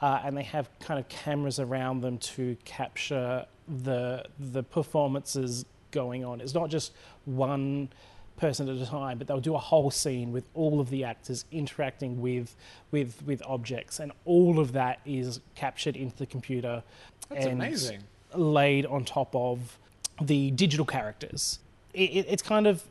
uh, 0.01 0.21
and 0.23 0.37
they 0.37 0.43
have 0.43 0.69
kind 0.79 0.99
of 0.99 1.09
cameras 1.09 1.59
around 1.59 2.01
them 2.01 2.17
to 2.19 2.55
capture 2.65 3.45
the 3.69 4.25
the 4.39 4.63
performances 4.63 5.65
going 5.91 6.23
on. 6.25 6.41
It's 6.41 6.53
not 6.53 6.69
just 6.69 6.91
one 7.25 7.89
person 8.37 8.69
at 8.69 8.77
a 8.77 8.85
time, 8.85 9.17
but 9.17 9.27
they'll 9.27 9.39
do 9.41 9.55
a 9.55 9.59
whole 9.59 9.91
scene 9.91 10.31
with 10.31 10.45
all 10.53 10.79
of 10.79 10.89
the 10.89 11.03
actors 11.03 11.45
interacting 11.51 12.21
with 12.21 12.55
with 12.91 13.21
with 13.25 13.41
objects, 13.45 13.99
and 13.99 14.11
all 14.25 14.59
of 14.59 14.71
that 14.73 14.99
is 15.05 15.39
captured 15.55 15.95
into 15.95 16.15
the 16.17 16.25
computer 16.25 16.83
That's 17.29 17.45
and 17.45 17.53
amazing. 17.61 18.03
laid 18.33 18.85
on 18.85 19.03
top 19.05 19.35
of 19.35 19.77
the 20.21 20.51
digital 20.51 20.85
characters. 20.85 21.59
It, 21.93 22.09
it, 22.11 22.25
it's 22.29 22.43
kind 22.43 22.67
of 22.67 22.83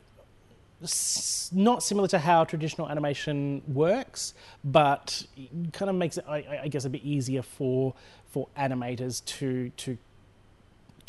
s- 0.83 1.49
not 1.53 1.83
similar 1.83 2.07
to 2.09 2.19
how 2.19 2.43
traditional 2.43 2.89
animation 2.89 3.61
works, 3.67 4.33
but 4.63 5.25
it 5.37 5.73
kind 5.73 5.89
of 5.89 5.95
makes 5.95 6.17
it, 6.17 6.25
I, 6.27 6.59
I 6.63 6.67
guess, 6.67 6.85
a 6.85 6.89
bit 6.89 7.03
easier 7.03 7.41
for 7.41 7.93
for 8.27 8.47
animators 8.57 9.25
to 9.25 9.69
to 9.77 9.97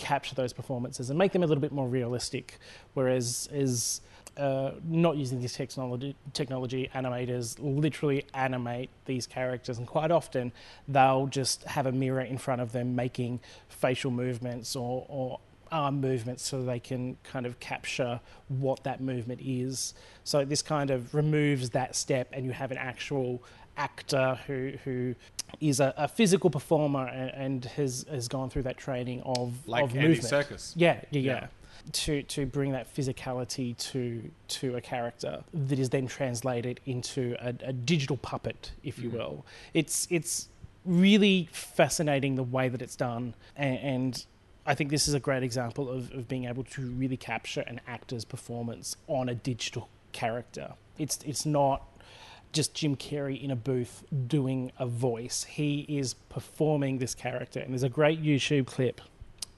capture 0.00 0.34
those 0.34 0.52
performances 0.52 1.10
and 1.10 1.18
make 1.18 1.32
them 1.32 1.42
a 1.42 1.46
little 1.46 1.60
bit 1.60 1.72
more 1.72 1.88
realistic. 1.88 2.58
Whereas 2.94 3.48
is 3.52 4.00
uh, 4.36 4.72
not 4.84 5.16
using 5.16 5.40
this 5.40 5.54
technology, 5.54 6.16
technology, 6.32 6.90
animators 6.94 7.56
literally 7.58 8.24
animate 8.32 8.88
these 9.04 9.26
characters, 9.26 9.78
and 9.78 9.86
quite 9.86 10.10
often 10.10 10.52
they'll 10.88 11.26
just 11.26 11.64
have 11.64 11.86
a 11.86 11.92
mirror 11.92 12.22
in 12.22 12.38
front 12.38 12.60
of 12.60 12.72
them 12.72 12.94
making 12.94 13.40
facial 13.68 14.10
movements 14.10 14.76
or, 14.76 15.04
or 15.08 15.40
arm 15.72 16.00
movements 16.00 16.42
so 16.42 16.62
they 16.62 16.80
can 16.80 17.16
kind 17.22 17.46
of 17.46 17.60
capture 17.60 18.20
what 18.48 18.82
that 18.84 19.00
movement 19.00 19.40
is. 19.42 19.94
So 20.24 20.44
this 20.44 20.62
kind 20.62 20.90
of 20.90 21.14
removes 21.14 21.70
that 21.70 21.94
step, 21.94 22.28
and 22.32 22.44
you 22.44 22.52
have 22.52 22.70
an 22.70 22.78
actual 22.78 23.42
actor 23.80 24.38
who 24.46 24.58
who 24.84 25.14
is 25.60 25.80
a, 25.80 25.92
a 25.96 26.08
physical 26.08 26.50
performer 26.50 27.06
and, 27.08 27.30
and 27.44 27.64
has 27.76 28.04
has 28.10 28.28
gone 28.28 28.48
through 28.50 28.62
that 28.62 28.76
training 28.76 29.22
of 29.22 29.46
Like 29.66 29.84
of 29.84 29.96
Andy 29.96 30.08
movement. 30.08 30.34
Serkis. 30.34 30.72
Yeah, 30.76 31.00
yeah, 31.10 31.20
yeah. 31.20 31.32
Yeah. 31.32 31.46
To 31.92 32.22
to 32.34 32.46
bring 32.46 32.72
that 32.72 32.86
physicality 32.94 33.68
to 33.90 34.30
to 34.58 34.76
a 34.76 34.80
character 34.80 35.34
that 35.68 35.78
is 35.78 35.88
then 35.88 36.06
translated 36.06 36.80
into 36.84 37.22
a, 37.40 37.54
a 37.72 37.72
digital 37.72 38.18
puppet, 38.18 38.72
if 38.84 38.98
you 38.98 39.08
mm-hmm. 39.08 39.18
will. 39.18 39.46
It's 39.72 40.06
it's 40.10 40.48
really 40.84 41.48
fascinating 41.52 42.36
the 42.36 42.48
way 42.56 42.68
that 42.68 42.82
it's 42.82 42.96
done, 42.96 43.34
and, 43.56 43.78
and 43.78 44.26
I 44.66 44.74
think 44.74 44.90
this 44.90 45.08
is 45.08 45.14
a 45.14 45.20
great 45.20 45.42
example 45.42 45.88
of, 45.88 46.12
of 46.12 46.28
being 46.28 46.44
able 46.44 46.64
to 46.64 46.82
really 47.02 47.16
capture 47.16 47.62
an 47.62 47.80
actor's 47.86 48.26
performance 48.26 48.96
on 49.06 49.28
a 49.28 49.34
digital 49.34 49.88
character. 50.12 50.74
It's 50.98 51.18
it's 51.24 51.46
not 51.46 51.78
just 52.52 52.74
Jim 52.74 52.96
Carrey 52.96 53.40
in 53.42 53.50
a 53.50 53.56
booth 53.56 54.04
doing 54.26 54.72
a 54.78 54.86
voice. 54.86 55.44
He 55.44 55.80
is 55.88 56.14
performing 56.14 56.98
this 56.98 57.14
character, 57.14 57.60
and 57.60 57.72
there's 57.72 57.82
a 57.82 57.88
great 57.88 58.22
YouTube 58.22 58.66
clip 58.66 59.00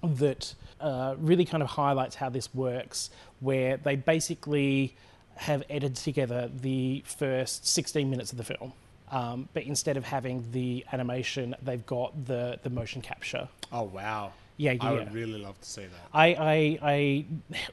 that 0.02 0.54
uh, 0.80 1.14
really 1.18 1.44
kind 1.44 1.62
of 1.62 1.70
highlights 1.70 2.16
how 2.16 2.28
this 2.28 2.52
works, 2.54 3.10
where 3.40 3.76
they 3.76 3.96
basically 3.96 4.96
have 5.36 5.62
edited 5.70 5.96
together 5.96 6.50
the 6.60 7.02
first 7.06 7.66
16 7.66 8.08
minutes 8.10 8.32
of 8.32 8.38
the 8.38 8.44
film. 8.44 8.72
Um, 9.10 9.48
but 9.52 9.64
instead 9.64 9.96
of 9.96 10.04
having 10.04 10.50
the 10.52 10.84
animation, 10.92 11.54
they've 11.62 11.84
got 11.84 12.26
the, 12.26 12.58
the 12.62 12.70
motion 12.70 13.02
capture. 13.02 13.48
Oh 13.70 13.82
wow. 13.82 14.32
Yeah, 14.56 14.72
yeah. 14.72 14.84
I 14.84 14.92
would 14.92 15.14
really 15.14 15.40
love 15.40 15.60
to 15.60 15.68
see 15.68 15.82
that. 15.82 16.08
I, 16.12 16.26
I, 16.34 16.78
I 16.82 17.24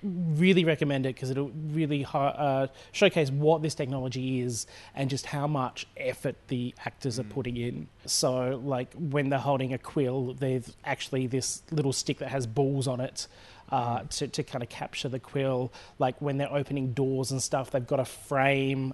really 0.04 0.64
recommend 0.64 1.06
it 1.06 1.16
because 1.16 1.30
it'll 1.30 1.52
really 1.72 2.06
uh, 2.12 2.68
showcase 2.92 3.30
what 3.30 3.62
this 3.62 3.76
technology 3.76 4.42
is 4.42 4.66
and 4.96 5.10
just 5.10 5.26
how 5.26 5.46
much 5.46 5.88
effort 5.98 6.36
the 6.48 6.74
actors 6.86 7.20
are 7.20 7.24
putting 7.24 7.58
in. 7.58 7.88
So, 8.06 8.62
like 8.64 8.94
when 8.94 9.30
they're 9.30 9.40
holding 9.40 9.74
a 9.74 9.78
quill, 9.78 10.34
there's 10.34 10.76
actually 10.86 11.28
this 11.28 11.62
little 11.72 11.94
stick 11.94 12.20
that 12.20 12.30
has 12.30 12.48
balls 12.48 12.88
on 12.88 13.02
it 13.02 13.28
uh, 13.72 14.04
to, 14.10 14.28
to 14.28 14.44
kind 14.44 14.64
of 14.64 14.70
capture 14.70 15.10
the 15.10 15.20
quill. 15.20 15.72
Like 16.00 16.20
when 16.22 16.38
they're 16.38 16.52
opening 16.52 16.94
doors 16.94 17.32
and 17.32 17.42
stuff, 17.42 17.72
they've 17.72 17.86
got 17.86 18.00
a 18.00 18.06
frame 18.06 18.94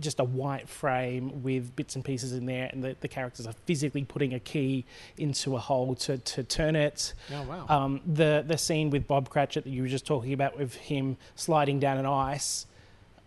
just 0.00 0.20
a 0.20 0.24
white 0.24 0.68
frame 0.68 1.42
with 1.42 1.74
bits 1.76 1.96
and 1.96 2.04
pieces 2.04 2.32
in 2.32 2.46
there, 2.46 2.68
and 2.72 2.82
the, 2.82 2.96
the 3.00 3.08
characters 3.08 3.46
are 3.46 3.54
physically 3.66 4.04
putting 4.04 4.34
a 4.34 4.40
key 4.40 4.84
into 5.18 5.56
a 5.56 5.58
hole 5.58 5.94
to, 5.96 6.18
to 6.18 6.42
turn 6.42 6.76
it. 6.76 7.14
Oh 7.32 7.42
wow. 7.42 7.66
Um, 7.68 8.00
the 8.06 8.44
the 8.46 8.58
scene 8.58 8.90
with 8.90 9.06
Bob 9.06 9.28
Cratchit 9.30 9.64
that 9.64 9.70
you 9.70 9.82
were 9.82 9.88
just 9.88 10.06
talking 10.06 10.32
about, 10.32 10.58
with 10.58 10.74
him 10.74 11.16
sliding 11.34 11.80
down 11.80 11.98
an 11.98 12.06
ice, 12.06 12.66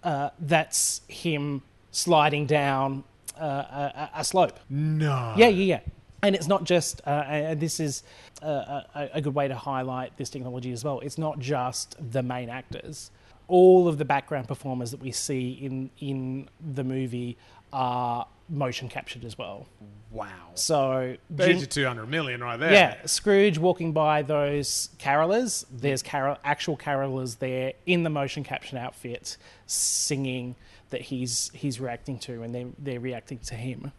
uh, 0.03 0.29
that's 0.39 1.01
him 1.07 1.61
sliding 1.91 2.45
down 2.45 3.03
uh, 3.39 3.45
a, 3.45 4.09
a 4.17 4.23
slope. 4.23 4.59
no. 4.69 5.33
Yeah, 5.37 5.47
yeah, 5.47 5.75
yeah. 5.75 5.79
And 6.23 6.35
it's 6.35 6.47
not 6.47 6.63
just, 6.63 7.01
uh, 7.05 7.23
and 7.27 7.59
this 7.59 7.79
is 7.79 8.01
uh, 8.41 8.81
a, 8.95 9.09
a 9.15 9.21
good 9.21 9.35
way 9.35 9.47
to 9.47 9.55
highlight 9.55 10.17
this 10.17 10.29
technology 10.29 10.71
as 10.71 10.83
well. 10.83 10.99
It's 11.01 11.19
not 11.19 11.37
just 11.37 11.95
the 12.11 12.23
main 12.23 12.49
actors. 12.49 13.11
All 13.47 13.87
of 13.87 13.97
the 13.97 14.05
background 14.05 14.47
performers 14.47 14.91
that 14.91 15.01
we 15.01 15.11
see 15.11 15.51
in 15.51 15.89
in 15.99 16.49
the 16.73 16.83
movie 16.83 17.37
are 17.73 18.27
motion 18.49 18.89
captured 18.89 19.25
as 19.25 19.37
well. 19.37 19.67
Wow. 20.11 20.29
So 20.53 21.17
There's 21.29 21.57
your 21.57 21.65
200 21.67 22.07
million 22.07 22.41
right 22.41 22.57
there. 22.57 22.71
yeah, 22.71 23.05
Scrooge 23.05 23.57
walking 23.57 23.91
by 23.91 24.21
those 24.21 24.89
carolers. 24.97 25.65
There's 25.69 26.01
carol, 26.01 26.37
actual 26.45 26.77
carolers 26.77 27.39
there 27.39 27.73
in 27.85 28.03
the 28.03 28.09
motion 28.09 28.43
capture 28.45 28.77
outfit, 28.77 29.35
singing 29.67 30.55
that 30.91 31.01
he's 31.01 31.51
he's 31.53 31.79
reacting 31.81 32.17
to, 32.19 32.43
and 32.43 32.55
they're 32.55 32.67
they're 32.79 32.99
reacting 32.99 33.39
to 33.39 33.55
him. 33.55 33.91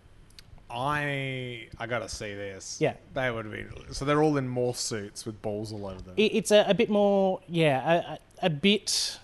I 0.70 1.68
I 1.78 1.86
gotta 1.86 2.08
see 2.08 2.34
this. 2.34 2.78
Yeah. 2.80 2.94
They 3.14 3.30
would 3.30 3.50
be. 3.52 3.64
So 3.92 4.04
they're 4.04 4.22
all 4.22 4.36
in 4.36 4.48
morph 4.48 4.76
suits 4.76 5.24
with 5.26 5.40
balls 5.42 5.72
all 5.72 5.86
over 5.86 6.00
them. 6.00 6.14
It, 6.16 6.34
it's 6.34 6.50
a, 6.50 6.64
a 6.68 6.74
bit 6.74 6.90
more, 6.90 7.40
yeah, 7.48 7.92
a, 7.92 7.96
a, 7.98 8.18
a 8.46 8.50
bit 8.50 9.18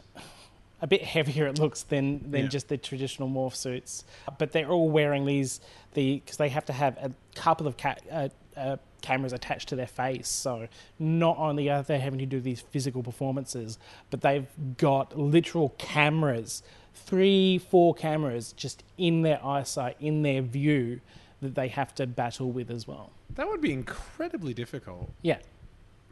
a 0.82 0.86
bit 0.86 1.02
heavier 1.02 1.46
it 1.46 1.58
looks 1.58 1.82
than 1.84 2.30
than 2.30 2.42
Yeah. 2.42 2.48
just 2.48 2.68
the 2.68 2.76
traditional 2.76 3.28
morph 3.28 3.54
suits. 3.54 4.04
But 4.38 4.52
they're 4.52 4.68
all 4.68 4.90
wearing 4.90 5.24
these 5.24 5.60
the 5.94 6.16
because 6.16 6.36
they 6.36 6.48
have 6.50 6.66
to 6.66 6.72
have 6.74 6.96
a 6.98 7.12
couple 7.34 7.66
of 7.66 7.76
ca- 7.78 7.96
uh, 8.10 8.28
uh, 8.56 8.76
cameras 9.00 9.32
attached 9.32 9.68
to 9.70 9.76
their 9.76 9.86
face. 9.86 10.28
So 10.28 10.68
not 10.98 11.38
only 11.38 11.70
are 11.70 11.82
they 11.82 11.98
having 11.98 12.18
to 12.18 12.26
do 12.26 12.40
these 12.40 12.60
physical 12.60 13.02
performances, 13.02 13.78
but 14.10 14.20
they've 14.20 14.46
got 14.76 15.18
literal 15.18 15.70
cameras, 15.78 16.62
three, 16.94 17.58
four 17.58 17.94
cameras 17.94 18.52
just 18.52 18.82
in 18.98 19.22
their 19.22 19.44
eyesight, 19.44 19.96
in 20.00 20.22
their 20.22 20.42
view. 20.42 21.00
That 21.40 21.56
they 21.56 21.66
have 21.68 21.92
to 21.96 22.06
battle 22.06 22.52
with 22.52 22.70
as 22.70 22.86
well. 22.86 23.10
that 23.34 23.48
would 23.48 23.60
be 23.60 23.72
incredibly 23.72 24.54
difficult. 24.54 25.10
Yeah, 25.22 25.38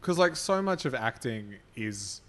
because 0.01 0.19
like 0.19 0.35
so 0.35 0.61
much 0.61 0.85
of 0.85 0.93
acting 0.95 1.55
is 1.77 2.21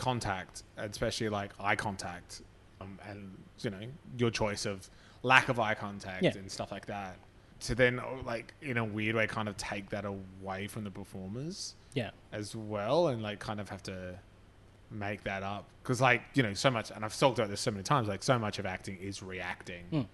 contact 0.00 0.62
especially 0.78 1.28
like 1.28 1.50
eye 1.60 1.76
contact 1.76 2.42
um, 2.80 2.98
and 3.08 3.36
you 3.60 3.70
know 3.70 3.78
your 4.18 4.30
choice 4.30 4.64
of 4.66 4.88
lack 5.22 5.48
of 5.50 5.60
eye 5.60 5.74
contact 5.74 6.22
Yeah. 6.22 6.32
and 6.36 6.50
stuff 6.50 6.72
like 6.72 6.86
that 6.86 7.16
to 7.60 7.74
then 7.74 8.00
oh, 8.00 8.20
like 8.24 8.54
in 8.62 8.78
a 8.78 8.84
weird 8.84 9.14
way 9.16 9.26
kind 9.26 9.48
of 9.48 9.56
take 9.58 9.90
that 9.90 10.04
away 10.06 10.66
from 10.66 10.84
the 10.84 10.90
performers 10.90 11.74
yeah, 11.92 12.10
as 12.32 12.54
well 12.56 13.08
and 13.08 13.20
like 13.22 13.38
kind 13.40 13.60
of 13.60 13.68
have 13.68 13.82
to 13.82 14.14
make 14.90 15.22
that 15.24 15.42
up 15.42 15.64
because 15.82 16.00
like 16.00 16.22
you 16.34 16.42
know 16.42 16.54
so 16.54 16.70
much 16.70 16.90
and 16.90 17.04
i've 17.04 17.16
talked 17.16 17.38
about 17.38 17.50
this 17.50 17.60
so 17.60 17.70
many 17.70 17.82
times 17.82 18.08
like 18.08 18.22
so 18.22 18.38
much 18.38 18.58
of 18.58 18.66
acting 18.66 18.96
is 18.96 19.22
reacting 19.22 19.84
Mm. 19.92 20.06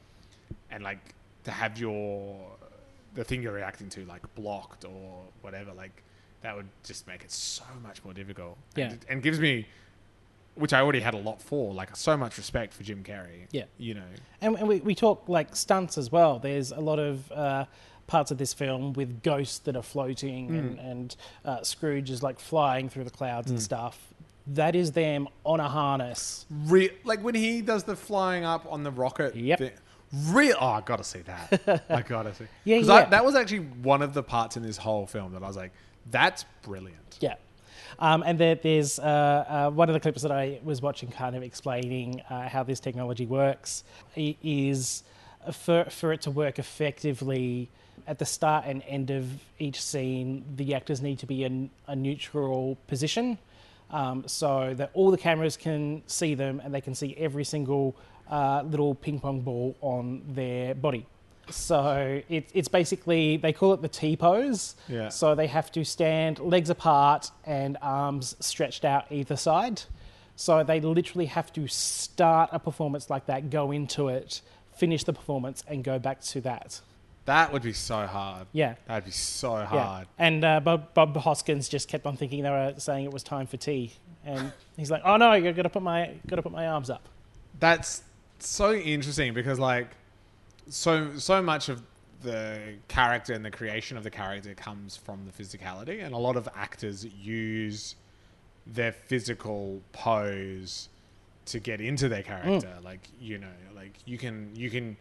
and 0.70 0.82
like 0.84 1.14
to 1.44 1.50
have 1.50 1.78
your 1.78 2.36
the 3.14 3.24
thing 3.24 3.42
you're 3.42 3.52
reacting 3.54 3.88
to 3.90 4.04
like 4.06 4.22
blocked 4.34 4.84
or 4.84 5.22
whatever 5.42 5.72
like 5.72 6.02
that 6.42 6.54
would 6.56 6.68
just 6.84 7.06
make 7.06 7.22
it 7.24 7.30
so 7.30 7.64
much 7.82 8.04
more 8.04 8.12
difficult 8.14 8.56
Yeah. 8.74 8.90
and, 8.90 9.06
and 9.08 9.22
gives 9.22 9.40
me 9.40 9.66
which 10.54 10.72
i 10.72 10.80
already 10.80 11.00
had 11.00 11.12
a 11.14 11.18
lot 11.18 11.42
for 11.42 11.74
like 11.74 11.94
so 11.96 12.16
much 12.16 12.36
respect 12.38 12.72
for 12.72 12.82
jim 12.82 13.02
carrey 13.04 13.46
Yeah. 13.50 13.64
you 13.78 13.94
know 13.94 14.02
And, 14.40 14.56
and 14.56 14.66
we, 14.68 14.80
we 14.80 14.94
talk 14.94 15.28
like 15.28 15.54
stunts 15.56 15.98
as 15.98 16.10
well. 16.12 16.38
There's 16.38 16.70
a 16.72 16.80
lot 16.80 16.98
of 16.98 17.30
uh, 17.32 17.64
parts 18.06 18.30
of 18.30 18.38
this 18.38 18.52
film 18.54 18.92
with 18.92 19.22
ghosts 19.22 19.58
that 19.60 19.74
are 19.76 19.82
floating 19.82 20.54
and, 20.56 20.78
and 20.78 21.16
uh, 21.44 21.62
Scrooge 21.62 22.10
is 22.10 22.22
like 22.22 22.38
flying 22.38 22.88
through 22.88 23.04
the 23.04 23.10
clouds 23.10 23.50
and 23.50 23.60
stuff. 23.60 23.98
That 24.48 24.76
is 24.76 24.92
them 24.92 25.26
on 25.44 25.58
a 25.58 25.68
harness. 25.68 26.46
Re- 26.66 26.92
like 27.04 27.20
when 27.24 27.34
he 27.34 27.62
does 27.62 27.82
the 27.84 27.96
flying 27.96 28.44
up 28.44 28.64
on 28.70 28.84
the 28.84 28.90
rocket. 28.92 29.34
Yep. 29.34 29.58
Thing. 29.58 29.70
Real. 30.28 30.56
Oh, 30.60 30.66
I 30.68 30.80
gotta 30.82 31.02
see 31.02 31.22
that. 31.22 31.82
I 31.90 32.02
gotta 32.02 32.32
see. 32.34 32.44
Yeah, 32.64 32.76
yeah. 32.76 32.92
I, 32.92 33.04
that 33.06 33.24
was 33.24 33.34
actually 33.34 33.60
one 33.82 34.02
of 34.02 34.14
the 34.14 34.22
parts 34.22 34.56
in 34.56 34.62
this 34.62 34.76
whole 34.76 35.06
film 35.06 35.32
that 35.32 35.42
I 35.42 35.48
was 35.48 35.56
like, 35.56 35.72
"That's 36.10 36.44
brilliant." 36.62 37.18
Yeah. 37.20 37.34
Um, 37.98 38.22
and 38.26 38.38
there, 38.38 38.54
there's 38.56 38.98
uh, 38.98 39.02
uh, 39.48 39.70
one 39.70 39.88
of 39.88 39.94
the 39.94 40.00
clips 40.00 40.22
that 40.22 40.32
I 40.32 40.60
was 40.64 40.82
watching, 40.82 41.10
kind 41.10 41.34
of 41.34 41.42
explaining 41.42 42.20
uh, 42.28 42.48
how 42.48 42.62
this 42.62 42.80
technology 42.80 43.26
works. 43.26 43.84
i- 44.16 44.36
Is 44.42 45.02
for 45.52 45.84
for 45.84 46.12
it 46.12 46.20
to 46.22 46.30
work 46.30 46.58
effectively 46.58 47.68
at 48.06 48.18
the 48.18 48.24
start 48.26 48.64
and 48.66 48.82
end 48.86 49.10
of 49.10 49.24
each 49.58 49.80
scene, 49.82 50.44
the 50.56 50.74
actors 50.74 51.00
need 51.00 51.18
to 51.20 51.26
be 51.26 51.44
in 51.44 51.70
a 51.86 51.96
neutral 51.96 52.76
position, 52.86 53.38
um, 53.90 54.24
so 54.26 54.74
that 54.74 54.90
all 54.94 55.10
the 55.10 55.16
cameras 55.18 55.56
can 55.56 56.02
see 56.06 56.34
them 56.34 56.60
and 56.62 56.74
they 56.74 56.80
can 56.80 56.94
see 56.94 57.14
every 57.16 57.44
single 57.44 57.94
uh, 58.30 58.62
little 58.66 58.94
ping 58.94 59.18
pong 59.20 59.40
ball 59.40 59.74
on 59.80 60.22
their 60.34 60.74
body. 60.74 61.06
So 61.50 62.22
it, 62.28 62.50
it's 62.54 62.68
basically 62.68 63.36
they 63.36 63.52
call 63.52 63.72
it 63.72 63.82
the 63.82 63.88
T 63.88 64.16
pose. 64.16 64.76
Yeah. 64.88 65.08
So 65.08 65.34
they 65.34 65.46
have 65.46 65.70
to 65.72 65.84
stand 65.84 66.38
legs 66.38 66.70
apart 66.70 67.30
and 67.44 67.76
arms 67.82 68.36
stretched 68.40 68.84
out 68.84 69.06
either 69.10 69.36
side. 69.36 69.82
So 70.36 70.62
they 70.62 70.80
literally 70.80 71.26
have 71.26 71.52
to 71.54 71.66
start 71.66 72.50
a 72.52 72.58
performance 72.58 73.08
like 73.08 73.26
that, 73.26 73.48
go 73.48 73.72
into 73.72 74.08
it, 74.08 74.42
finish 74.76 75.04
the 75.04 75.12
performance, 75.12 75.64
and 75.66 75.82
go 75.82 75.98
back 75.98 76.20
to 76.22 76.40
that. 76.42 76.80
That 77.24 77.52
would 77.52 77.62
be 77.62 77.72
so 77.72 78.06
hard. 78.06 78.46
Yeah. 78.52 78.74
That'd 78.86 79.06
be 79.06 79.10
so 79.10 79.56
hard. 79.64 80.06
Yeah. 80.18 80.26
And 80.26 80.44
uh, 80.44 80.60
Bob, 80.60 80.94
Bob 80.94 81.16
Hoskins 81.16 81.68
just 81.68 81.88
kept 81.88 82.06
on 82.06 82.16
thinking 82.16 82.42
they 82.42 82.50
were 82.50 82.74
saying 82.78 83.04
it 83.04 83.12
was 83.12 83.22
time 83.22 83.46
for 83.46 83.56
tea, 83.56 83.94
and 84.24 84.52
he's 84.76 84.90
like, 84.90 85.02
"Oh 85.04 85.16
no, 85.16 85.30
I 85.30 85.40
got 85.40 85.62
to 85.62 85.68
put 85.68 85.82
my 85.82 86.12
got 86.26 86.36
to 86.36 86.42
put 86.42 86.52
my 86.52 86.68
arms 86.68 86.88
up." 86.88 87.08
That's 87.58 88.02
so 88.38 88.74
interesting 88.74 89.34
because 89.34 89.58
like 89.58 89.88
so 90.68 91.16
so 91.16 91.42
much 91.42 91.68
of 91.68 91.82
the 92.22 92.74
character 92.88 93.34
and 93.34 93.44
the 93.44 93.50
creation 93.50 93.96
of 93.96 94.04
the 94.04 94.10
character 94.10 94.54
comes 94.54 94.96
from 94.96 95.24
the 95.26 95.42
physicality 95.42 96.04
and 96.04 96.14
a 96.14 96.18
lot 96.18 96.36
of 96.36 96.48
actors 96.56 97.04
use 97.04 97.94
their 98.66 98.92
physical 98.92 99.80
pose 99.92 100.88
to 101.44 101.60
get 101.60 101.80
into 101.80 102.08
their 102.08 102.22
mm. 102.22 102.26
character. 102.26 102.72
Like 102.82 103.08
you 103.20 103.38
know 103.38 103.52
like 103.74 103.92
you 104.04 104.18
can 104.18 104.50
you 104.54 104.70
can 104.70 104.96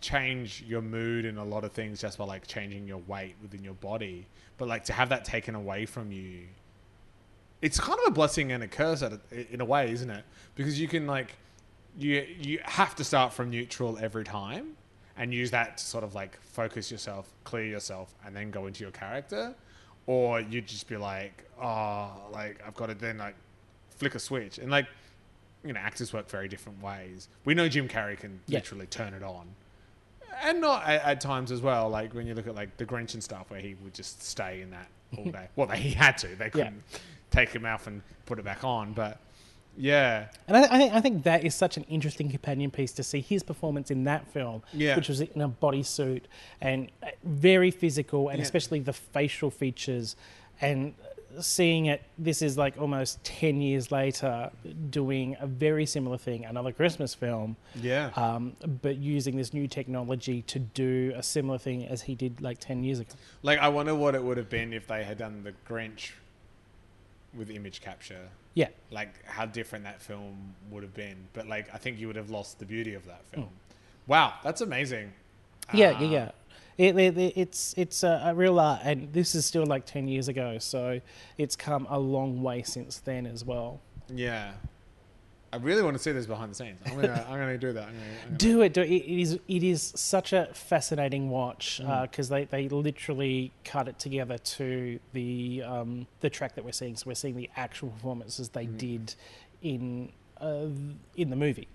change 0.00 0.64
your 0.66 0.82
mood 0.82 1.24
and 1.24 1.38
a 1.38 1.44
lot 1.44 1.64
of 1.64 1.72
things 1.72 2.00
just 2.00 2.18
by 2.18 2.24
like 2.24 2.46
changing 2.46 2.86
your 2.86 3.00
weight 3.06 3.36
within 3.40 3.62
your 3.62 3.74
body. 3.74 4.26
But 4.58 4.68
like 4.68 4.84
to 4.84 4.92
have 4.92 5.08
that 5.10 5.24
taken 5.24 5.54
away 5.54 5.86
from 5.86 6.12
you 6.12 6.46
it's 7.64 7.80
kind 7.80 7.98
of 7.98 8.08
a 8.08 8.10
blessing 8.10 8.52
and 8.52 8.62
a 8.62 8.68
curse 8.68 9.02
at 9.02 9.12
in 9.50 9.62
a 9.62 9.64
way, 9.64 9.90
isn't 9.90 10.10
it? 10.10 10.22
Because 10.54 10.78
you 10.78 10.86
can 10.86 11.06
like 11.06 11.34
you 11.96 12.26
you 12.38 12.58
have 12.62 12.94
to 12.96 13.04
start 13.04 13.32
from 13.32 13.48
neutral 13.48 13.96
every 13.98 14.22
time 14.22 14.76
and 15.16 15.32
use 15.32 15.50
that 15.52 15.78
to 15.78 15.84
sort 15.84 16.04
of 16.04 16.14
like 16.14 16.40
focus 16.42 16.90
yourself, 16.90 17.28
clear 17.44 17.64
yourself, 17.64 18.14
and 18.26 18.34
then 18.34 18.50
go 18.50 18.66
into 18.66 18.82
your 18.82 18.90
character, 18.90 19.54
or 20.06 20.40
you'd 20.40 20.66
just 20.66 20.88
be 20.88 20.96
like, 20.96 21.44
oh, 21.62 22.10
like 22.32 22.62
I've 22.66 22.74
got 22.74 22.86
to 22.86 22.94
then 22.94 23.18
like 23.18 23.36
flick 23.90 24.14
a 24.14 24.18
switch 24.18 24.58
and 24.58 24.70
like 24.70 24.86
you 25.64 25.72
know 25.72 25.78
actors 25.80 26.12
work 26.12 26.28
very 26.28 26.48
different 26.48 26.82
ways. 26.82 27.28
We 27.44 27.54
know 27.54 27.68
Jim 27.68 27.88
Carrey 27.88 28.18
can 28.18 28.40
Yeah. 28.46 28.58
literally 28.58 28.86
turn 28.86 29.14
it 29.14 29.22
on. 29.22 29.46
And 30.42 30.60
not 30.60 30.84
at, 30.84 31.02
at 31.04 31.20
times 31.20 31.52
as 31.52 31.60
well, 31.62 31.88
like 31.88 32.12
when 32.12 32.26
you 32.26 32.34
look 32.34 32.48
at 32.48 32.54
like 32.56 32.76
the 32.76 32.84
Grinch 32.84 33.14
and 33.14 33.22
stuff, 33.22 33.50
where 33.50 33.60
he 33.60 33.76
would 33.84 33.94
just 33.94 34.22
stay 34.22 34.60
in 34.62 34.70
that 34.72 34.88
all 35.16 35.24
day. 35.30 35.48
well, 35.54 35.68
he 35.68 35.90
had 35.90 36.18
to; 36.18 36.26
they 36.34 36.50
couldn't 36.50 36.82
take 37.30 37.50
him 37.50 37.64
off 37.64 37.86
and 37.86 38.02
put 38.26 38.38
it 38.40 38.44
back 38.44 38.64
on. 38.64 38.92
But 38.94 39.18
yeah, 39.76 40.26
And 40.48 40.56
I, 40.56 40.62
I 40.64 40.78
think 40.78 40.92
I 40.94 41.00
think 41.00 41.22
that 41.24 41.44
is 41.44 41.54
such 41.54 41.76
an 41.76 41.84
interesting 41.84 42.30
companion 42.30 42.70
piece 42.70 42.92
to 42.92 43.02
see 43.02 43.20
his 43.20 43.42
performance 43.42 43.90
in 43.90 44.04
that 44.04 44.26
film, 44.28 44.62
Yeah. 44.72 44.96
which 44.96 45.08
was 45.08 45.20
in 45.20 45.40
a 45.40 45.48
bodysuit 45.48 46.22
and 46.60 46.90
uh, 47.02 47.08
very 47.24 47.70
physical, 47.70 48.28
and 48.28 48.38
Yeah. 48.38 48.44
especially 48.44 48.80
the 48.80 48.92
facial 48.92 49.50
features, 49.50 50.16
and 50.60 50.94
seeing 51.40 51.86
it. 51.86 52.00
This 52.16 52.42
is 52.42 52.56
like 52.56 52.78
almost 52.80 53.22
ten 53.24 53.60
years 53.60 53.90
later, 53.90 54.50
doing 54.90 55.36
a 55.40 55.48
very 55.48 55.84
similar 55.84 56.16
thing, 56.16 56.44
another 56.44 56.70
Christmas 56.70 57.12
film, 57.12 57.56
yeah, 57.74 58.10
um, 58.14 58.52
but 58.82 58.96
using 58.98 59.36
this 59.36 59.52
new 59.52 59.66
technology 59.66 60.42
to 60.42 60.60
do 60.60 61.12
a 61.16 61.24
similar 61.24 61.58
thing 61.58 61.86
as 61.86 62.02
he 62.02 62.14
did 62.14 62.40
like 62.40 62.58
ten 62.60 62.84
years 62.84 63.00
ago. 63.00 63.14
like 63.42 63.58
I 63.58 63.66
wonder 63.68 63.96
what 63.96 64.14
it 64.14 64.22
would 64.22 64.36
have 64.36 64.48
been 64.48 64.72
if 64.72 64.86
they 64.86 65.02
had 65.02 65.18
done 65.18 65.42
the 65.42 65.52
Grinch 65.68 66.12
with 67.36 67.50
image 67.50 67.80
capture. 67.80 68.28
Yeah, 68.54 68.68
Like 68.90 69.24
how 69.26 69.46
different 69.46 69.84
that 69.84 70.00
film 70.00 70.54
would 70.70 70.82
have 70.84 70.94
been. 70.94 71.16
But 71.32 71.48
like 71.48 71.66
I 71.74 71.78
think 71.78 71.98
you 71.98 72.06
would 72.06 72.16
have 72.16 72.30
lost 72.30 72.58
the 72.60 72.64
beauty 72.64 72.94
of 72.94 73.04
that 73.06 73.24
film. 73.26 73.48
Wow, 74.06 74.34
that's 74.44 74.60
amazing. 74.60 75.12
yeah, 75.72 75.94
Ah, 75.96 76.00
yeah, 76.00 76.08
yeah. 76.08 76.30
It, 76.76 76.96
it, 76.98 77.18
it- 77.18 77.32
it's 77.36 77.74
it's 77.76 78.02
a, 78.04 78.20
a 78.26 78.34
real 78.34 78.58
art, 78.60 78.80
and 78.84 79.12
this 79.12 79.34
is 79.34 79.44
still 79.46 79.66
like 79.66 79.86
ten 79.86 80.06
years 80.08 80.28
ago, 80.28 80.58
so 80.58 81.00
it's 81.38 81.56
come 81.56 81.86
a 81.90 81.98
long 81.98 82.42
way 82.42 82.62
since 82.62 82.98
then 82.98 83.26
as 83.26 83.44
well. 83.44 83.80
Yeah. 84.08 84.52
I 85.54 85.58
really 85.58 85.82
want 85.82 85.96
to 85.96 86.02
see 86.02 86.10
this 86.10 86.26
behind 86.26 86.50
the 86.50 86.54
scenes. 86.56 86.80
I'm 86.84 86.96
gonna, 86.96 87.24
I'm 87.28 87.38
gonna 87.38 87.56
do 87.56 87.72
that. 87.74 87.84
I'm 87.88 87.94
gonna, 87.94 88.06
I'm 88.22 88.26
gonna- 88.26 88.38
Do 88.38 88.62
it. 88.62 88.72
Do 88.74 88.80
it. 88.82 88.88
It 88.90 89.20
is. 89.20 89.38
It 89.46 89.62
is 89.62 89.92
such 89.94 90.32
a 90.32 90.46
fascinating 90.52 91.30
watch 91.30 91.80
Mm. 91.80 92.02
because 92.10 92.28
they, 92.28 92.44
they 92.46 92.68
literally 92.68 93.52
cut 93.64 93.86
it 93.86 93.98
together 94.00 94.36
to 94.38 94.98
the 95.12 95.62
um, 95.62 96.06
the 96.20 96.28
track 96.30 96.56
that 96.56 96.64
we're 96.64 96.72
seeing. 96.72 96.96
So 96.96 97.04
we're 97.06 97.14
seeing 97.14 97.36
the 97.36 97.48
actual 97.56 97.90
performances 97.90 98.48
they 98.48 98.66
Mm. 98.66 98.78
did 98.78 99.14
in 99.62 100.12
uh, 100.40 100.66
in 101.16 101.30
the 101.30 101.36
movie, 101.36 101.68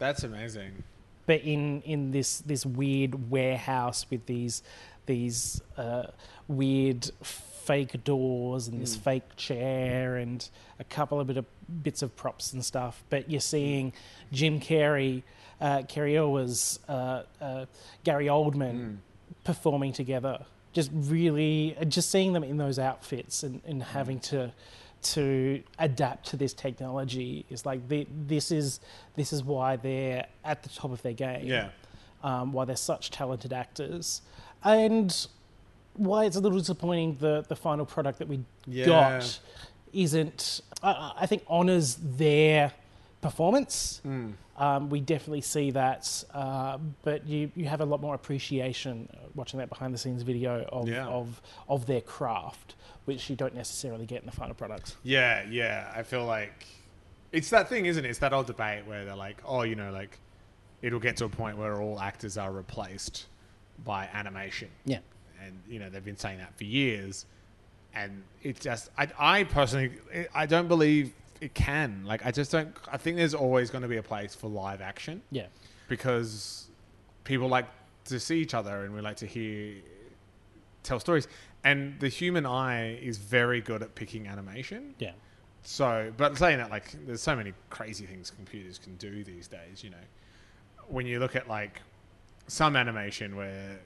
That's 0.00 0.24
amazing. 0.24 0.82
but 1.26 1.42
in 1.42 1.82
in 1.82 2.10
this 2.10 2.40
this 2.40 2.66
weird 2.66 3.30
warehouse 3.30 4.06
with 4.10 4.26
these 4.26 4.64
these 5.06 5.60
uh, 5.76 6.08
weird 6.48 7.10
fake 7.70 8.02
doors 8.02 8.66
and 8.68 8.82
this 8.82 8.96
Mm. 8.96 9.00
fake 9.02 9.36
chair 9.36 10.16
and 10.16 10.48
a 10.80 10.84
couple 10.84 11.20
of 11.20 11.26
bit 11.28 11.36
of 11.36 11.46
bits 11.82 12.02
of 12.02 12.10
props 12.16 12.52
and 12.52 12.64
stuff. 12.64 13.04
But 13.10 13.30
you're 13.30 13.40
seeing 13.40 13.92
Jim 14.32 14.58
Carrey, 14.58 15.22
uh, 15.60 15.82
Cary 15.86 16.16
Elwes, 16.16 16.80
uh, 16.88 17.22
uh, 17.40 17.66
Gary 18.02 18.26
Oldman 18.26 18.76
Mm. 18.80 18.96
performing 19.44 19.92
together. 19.92 20.44
Just 20.72 20.90
really, 20.92 21.76
uh, 21.80 21.84
just 21.84 22.10
seeing 22.10 22.32
them 22.32 22.42
in 22.42 22.56
those 22.56 22.78
outfits 22.80 23.42
and, 23.44 23.60
and 23.64 23.82
having 23.82 24.18
to 24.32 24.52
to 25.02 25.62
adapt 25.78 26.26
to 26.30 26.36
this 26.36 26.52
technology 26.52 27.46
is 27.48 27.64
like 27.64 27.80
the, 27.88 28.06
this 28.26 28.50
is 28.50 28.80
this 29.16 29.32
is 29.32 29.42
why 29.42 29.74
they're 29.76 30.26
at 30.44 30.62
the 30.62 30.68
top 30.68 30.90
of 30.92 31.00
their 31.02 31.14
game 31.14 31.46
Yeah. 31.46 31.70
um, 32.22 32.52
why 32.52 32.66
they're 32.66 32.76
such 32.92 33.10
talented 33.10 33.50
actors, 33.52 34.20
and 34.62 35.08
why 36.00 36.24
it's 36.24 36.36
a 36.36 36.40
little 36.40 36.58
disappointing 36.58 37.16
the 37.20 37.44
the 37.48 37.56
final 37.56 37.84
product 37.86 38.18
that 38.18 38.28
we 38.28 38.40
Yeah. 38.66 38.86
got 38.86 39.38
isn't. 39.92 40.60
I, 40.82 41.12
I 41.20 41.26
think 41.26 41.42
honors 41.46 41.96
their 42.00 42.72
performance. 43.20 44.00
Mm. 44.06 44.32
Um, 44.56 44.90
we 44.90 45.00
definitely 45.00 45.40
see 45.40 45.70
that, 45.70 46.22
uh, 46.34 46.76
but 47.02 47.26
you, 47.26 47.50
you 47.56 47.64
have 47.66 47.80
a 47.80 47.84
lot 47.84 48.00
more 48.02 48.14
appreciation 48.14 49.08
uh, 49.14 49.16
watching 49.34 49.58
that 49.58 49.68
behind 49.70 49.94
the 49.94 49.98
scenes 49.98 50.22
video 50.22 50.64
of, 50.70 50.86
Yeah. 50.88 51.06
of 51.06 51.40
of 51.68 51.86
their 51.86 52.02
craft, 52.02 52.74
which 53.06 53.30
you 53.30 53.36
don't 53.36 53.54
necessarily 53.54 54.04
get 54.06 54.20
in 54.20 54.26
the 54.26 54.32
final 54.32 54.54
product. 54.54 54.96
Yeah, 55.02 55.44
yeah. 55.48 55.90
I 55.94 56.02
feel 56.02 56.24
like 56.26 56.66
it's 57.32 57.48
that 57.50 57.68
thing, 57.68 57.86
isn't 57.86 58.04
it? 58.04 58.08
It's 58.08 58.18
that 58.18 58.32
old 58.34 58.46
debate 58.46 58.86
where 58.86 59.04
they're 59.06 59.16
like, 59.16 59.40
oh, 59.46 59.62
you 59.62 59.76
know, 59.76 59.90
like 59.92 60.18
it'll 60.82 61.00
get 61.00 61.16
to 61.18 61.24
a 61.24 61.28
point 61.28 61.56
where 61.56 61.80
all 61.80 61.98
actors 61.98 62.36
are 62.36 62.52
replaced 62.52 63.26
by 63.84 64.08
animation. 64.12 64.68
Yeah. 64.84 64.98
And, 65.44 65.60
you 65.68 65.78
know, 65.78 65.90
they've 65.90 66.04
been 66.04 66.16
saying 66.16 66.38
that 66.38 66.56
for 66.56 66.64
years. 66.64 67.26
And 67.94 68.22
it 68.42 68.60
just, 68.60 68.90
I, 68.96 69.08
I 69.18 69.44
personally, 69.44 69.92
I 70.34 70.46
don't 70.46 70.68
believe 70.68 71.12
it 71.40 71.54
can. 71.54 72.04
Like, 72.04 72.24
I 72.24 72.30
just 72.30 72.52
don't, 72.52 72.74
I 72.90 72.96
think 72.96 73.16
there's 73.16 73.34
always 73.34 73.70
going 73.70 73.82
to 73.82 73.88
be 73.88 73.96
a 73.96 74.02
place 74.02 74.34
for 74.34 74.48
live 74.48 74.80
action. 74.80 75.22
Yeah, 75.30 75.46
because 75.88 76.68
people 77.24 77.48
like 77.48 77.66
to 78.06 78.20
see 78.20 78.40
each 78.40 78.54
other 78.54 78.84
and 78.84 78.94
we 78.94 79.00
like 79.00 79.16
to 79.16 79.26
hear 79.26 79.74
tell 80.82 81.00
stories. 81.00 81.28
And 81.64 81.98
the 82.00 82.08
human 82.08 82.46
eye 82.46 82.94
is 82.96 83.18
very 83.18 83.60
good 83.60 83.82
at 83.82 83.94
picking 83.94 84.26
animation. 84.26 84.94
Yeah, 84.98 85.12
so 85.62 86.12
but 86.16 86.36
saying 86.38 86.58
that 86.58 86.70
like 86.70 86.94
there's 87.06 87.20
so 87.20 87.36
many 87.36 87.52
crazy 87.68 88.06
things 88.06 88.30
computers 88.30 88.78
can 88.78 88.96
do 88.96 89.22
these 89.24 89.46
days 89.46 89.84
you 89.84 89.90
know. 89.90 89.96
When 90.88 91.06
you 91.06 91.20
look 91.20 91.36
at 91.36 91.48
like 91.48 91.80
some 92.48 92.76
animation 92.76 93.36
where 93.36 93.78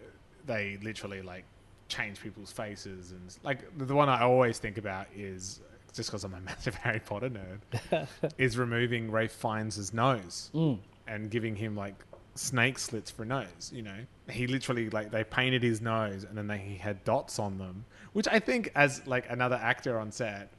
they 0.47 0.79
literally 0.83 1.23
like 1.23 1.45
change 1.89 2.21
people's 2.21 2.51
faces 2.51 3.13
and 3.13 3.37
like 3.43 3.61
the 3.79 3.95
one 3.95 4.09
i 4.09 4.23
always 4.23 4.59
think 4.59 4.79
about 4.79 5.07
is 5.15 5.61
just 5.93 6.09
because 6.11 6.25
i'm 6.25 6.35
a 6.35 6.41
massive 6.51 6.75
harry 6.75 7.01
potter 7.01 7.31
nerd 7.31 8.07
is 8.39 8.57
removing 8.59 9.11
Ralph 9.11 9.33
Fiennes' 9.33 9.93
nose 9.93 10.51
mm. 10.55 10.79
and 11.07 11.31
giving 11.31 11.55
him 11.55 11.77
like 11.77 11.95
snake 12.35 12.79
slits 12.79 13.11
for 13.11 13.23
a 13.23 13.27
nose. 13.27 13.71
You 13.73 13.83
know, 13.83 13.97
he 14.29 14.47
literally 14.47 14.91
like 14.91 15.11
they 15.11 15.25
painted 15.25 15.63
his 15.63 15.81
nose 15.81 16.25
and 16.25 16.37
then 16.37 16.47
they, 16.47 16.59
he 16.59 16.77
had 16.77 17.03
dots 17.05 17.39
on 17.39 17.59
them, 17.59 17.85
which 18.13 18.27
I 18.29 18.39
think 18.39 18.71
as 18.75 19.07
like 19.07 19.31
another 19.31 19.57
actor 19.57 19.99
on 19.99 20.11
set 20.11 20.51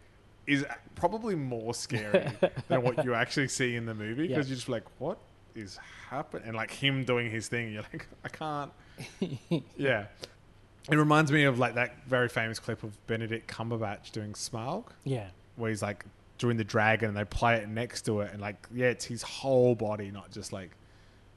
is 0.48 0.65
probably 0.95 1.36
more 1.36 1.74
scary 1.74 2.28
than 2.67 2.84
what 2.84 3.04
you 3.04 3.13
actually 3.13 3.48
see 3.48 3.76
in 3.76 3.86
the 3.86 3.93
movie 3.93 4.28
because 4.28 4.48
Yeah. 4.48 4.52
you're 4.52 4.56
just 4.56 4.69
like, 4.69 4.84
what 5.00 5.17
is 5.56 5.80
happening? 6.10 6.48
And 6.48 6.56
like 6.56 6.72
him 6.72 7.04
doing 7.04 7.30
his 7.30 7.48
thing, 7.48 7.72
you're 7.72 7.84
like, 7.94 8.08
I 8.24 8.30
can't. 8.30 8.72
yeah. 9.78 10.06
It 10.89 10.98
reminds 10.98 11.32
me 11.32 11.44
of 11.46 11.58
like 11.58 11.76
that 11.76 12.06
very 12.08 12.30
famous 12.30 12.60
clip 12.60 12.84
of 12.84 13.08
Benedict 13.08 13.50
Cumberbatch 13.50 14.12
doing 14.12 14.34
Smaug 14.34 14.86
yeah, 15.04 15.28
where 15.56 15.70
he's 15.70 15.82
like 15.82 16.06
doing 16.38 16.58
the 16.58 16.63
dragon 16.63 17.10
and 17.10 17.18
they 17.18 17.26
play 17.26 17.56
it 17.56 17.70
next 17.70 18.04
to 18.04 18.20
it 18.20 18.32
and 18.34 18.41
like 18.41 18.68
yeah 18.74 18.88
it's 18.88 19.06
his 19.06 19.22
whole 19.22 19.74
body 19.74 20.12
not 20.12 20.30
just 20.32 20.52
like 20.52 20.72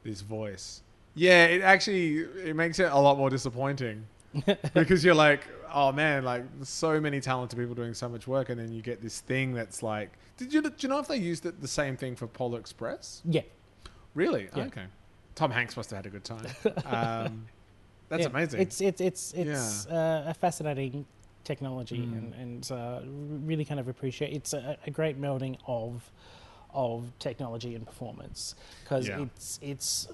this 0.03 0.23
voice 0.23 0.83
yeah 1.15 1.45
it 1.45 1.63
actually 1.63 2.19
it 2.19 2.57
makes 2.57 2.81
it 2.81 2.91
a 2.91 2.99
lot 2.99 3.17
more 3.17 3.31
disappointing 3.31 4.05
because 4.75 5.05
you're 5.05 5.15
like 5.15 5.47
oh 5.73 5.93
man 5.93 6.25
like 6.25 6.43
so 6.63 7.01
many 7.01 7.21
talented 7.21 7.59
people 7.59 7.75
doing 7.75 7.95
so 7.95 8.09
much 8.09 8.27
work 8.27 8.49
and 8.49 8.59
then 8.59 8.73
you 8.73 8.83
get 8.83 9.01
this 9.01 9.21
thing 9.21 9.55
that's 9.55 9.83
like 9.83 10.11
did 10.37 10.53
you 10.53 10.61
do 10.61 10.71
you 10.81 10.89
know 10.89 10.99
if 10.99 11.07
they 11.07 11.17
used 11.17 11.47
it 11.47 11.61
the 11.61 11.69
same 11.69 11.97
thing 11.97 12.17
for 12.17 12.27
polar 12.27 12.59
express 12.59 13.23
yeah. 13.25 13.43
Really 14.19 14.49
Yeah. 14.55 14.67
okay 14.67 14.87
tom 15.35 15.51
hanks 15.51 15.77
must 15.77 15.91
have 15.91 15.99
had 15.99 16.07
a 16.07 16.11
good 16.17 16.25
time 16.25 16.47
um, 16.85 17.47
that's 18.11 18.23
Yeah, 18.23 18.29
amazing 18.35 18.61
It's 18.65 18.81
it's 18.81 19.01
it's 19.01 19.33
it's 19.35 19.87
uh, 19.87 20.25
a 20.33 20.35
fascinating 20.35 21.07
technology, 21.45 22.01
Mm. 22.07 22.19
and 22.19 22.35
and 22.43 22.63
uh, 22.73 23.01
really 23.51 23.65
kind 23.71 23.81
of 23.81 23.87
appreciate. 23.89 24.33
It's 24.39 24.53
a, 24.55 24.77
a 24.87 24.91
great 24.91 25.17
melding 25.21 25.55
of 25.67 26.11
of 26.75 27.13
technology 27.19 27.75
and 27.75 27.87
performance 27.87 28.55
because 28.85 29.09
Yeah. 29.09 29.23
it's 29.23 29.59
it's 29.63 30.09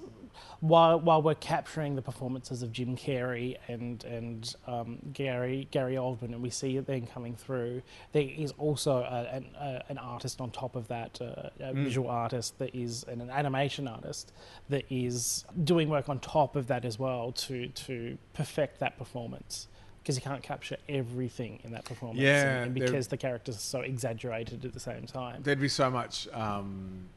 while 0.60 0.98
while 1.00 1.20
we're 1.22 1.34
capturing 1.34 1.94
the 1.96 2.02
performances 2.02 2.62
of 2.62 2.72
Jim 2.72 2.96
Carrey 2.96 3.56
and 3.68 4.02
and 4.04 4.54
um, 4.66 4.98
Gary 5.12 5.68
Gary 5.70 5.94
Oldman, 5.94 6.32
and 6.32 6.42
we 6.42 6.50
see 6.50 6.76
it 6.76 6.86
then 6.86 7.06
coming 7.06 7.34
through. 7.36 7.82
There 8.12 8.22
is 8.22 8.52
also 8.58 8.98
a, 8.98 9.28
an, 9.36 9.46
a, 9.58 9.82
an 9.88 9.98
artist 9.98 10.40
on 10.40 10.50
top 10.50 10.76
of 10.76 10.88
that, 10.88 11.20
uh, 11.20 11.50
a 11.60 11.72
Mm. 11.74 11.84
visual 11.84 12.08
artist 12.10 12.58
that 12.58 12.74
is 12.74 13.04
and 13.04 13.20
an 13.22 13.30
animation 13.30 13.86
artist 13.88 14.32
that 14.68 14.84
is 14.90 15.44
doing 15.64 15.88
work 15.88 16.08
on 16.08 16.18
top 16.20 16.56
of 16.56 16.66
that 16.68 16.84
as 16.84 16.98
well 16.98 17.32
to 17.32 17.68
to 17.68 18.16
perfect 18.32 18.78
that 18.80 18.96
performance. 18.98 19.68
Because 20.04 20.16
you 20.16 20.22
can't 20.22 20.42
capture 20.42 20.76
everything 20.86 21.60
in 21.64 21.72
that 21.72 21.86
performance, 21.86 22.20
Yeah, 22.20 22.58
and 22.64 22.76
they're- 22.76 22.84
because 22.86 23.08
the 23.08 23.16
characters 23.16 23.56
are 23.56 23.60
so 23.60 23.80
exaggerated 23.80 24.62
at 24.66 24.74
the 24.74 24.78
same 24.80 25.06
time. 25.06 25.42
there'd 25.42 25.58
be 25.58 25.66
so 25.68 25.90
much 25.90 26.28
um, 26.34 27.08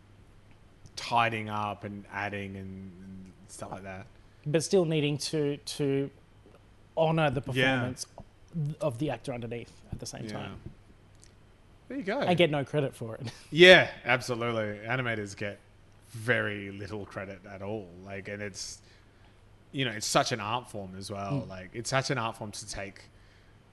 tidying 0.96 1.50
up 1.50 1.84
and 1.84 2.06
adding 2.14 2.56
and, 2.56 2.92
and 3.04 3.32
stuff 3.50 3.72
like 3.72 3.84
that. 3.84 4.08
but 4.46 4.64
still 4.64 4.86
needing 4.86 5.18
to 5.18 5.58
to 5.58 6.10
honor 6.96 7.30
the 7.30 7.42
Yeah. 7.52 7.74
performance 7.76 8.06
of 8.80 8.98
the 9.00 9.10
actor 9.10 9.34
underneath 9.34 9.72
at 9.92 10.00
the 10.00 10.06
same 10.06 10.24
Yeah. 10.24 10.32
time. 10.32 10.60
There 11.90 11.98
you 11.98 12.04
go. 12.06 12.20
I 12.22 12.34
get 12.36 12.50
no 12.50 12.64
credit 12.64 12.96
for 12.96 13.16
it. 13.16 13.32
yeah, 13.52 13.90
absolutely. 14.06 14.80
Animators 14.88 15.36
get 15.36 15.60
very 16.10 16.72
little 16.72 17.06
credit 17.06 17.42
at 17.46 17.62
all. 17.62 17.90
Like, 18.06 18.30
and 18.30 18.42
it's 18.42 18.80
you 19.72 19.86
know, 19.86 19.92
it's 19.92 20.08
such 20.08 20.32
an 20.32 20.40
art 20.40 20.70
form 20.70 20.96
as 20.98 21.12
well. 21.12 21.44
Mm. 21.46 21.50
Like, 21.50 21.70
it's 21.74 21.90
such 21.90 22.10
an 22.10 22.18
art 22.18 22.38
form 22.38 22.52
to 22.52 22.68
take 22.68 23.04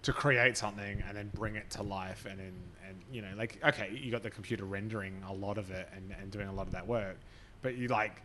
to 0.04 0.12
create 0.12 0.56
something 0.56 1.02
and 1.08 1.16
then 1.16 1.30
bring 1.34 1.56
it 1.56 1.70
to 1.70 1.82
life 1.82 2.26
and 2.28 2.38
then 2.38 2.52
and 2.86 2.96
you 3.10 3.22
know 3.22 3.30
like 3.38 3.58
okay 3.66 3.90
you 3.98 4.10
got 4.10 4.22
the 4.22 4.30
computer 4.30 4.64
rendering 4.64 5.22
a 5.28 5.32
lot 5.32 5.56
of 5.56 5.70
it 5.70 5.88
and, 5.96 6.14
and 6.20 6.30
doing 6.30 6.46
a 6.46 6.52
lot 6.52 6.66
of 6.66 6.74
that 6.74 6.86
work 6.86 7.16
but 7.62 7.76
you 7.76 7.88
like 7.88 8.22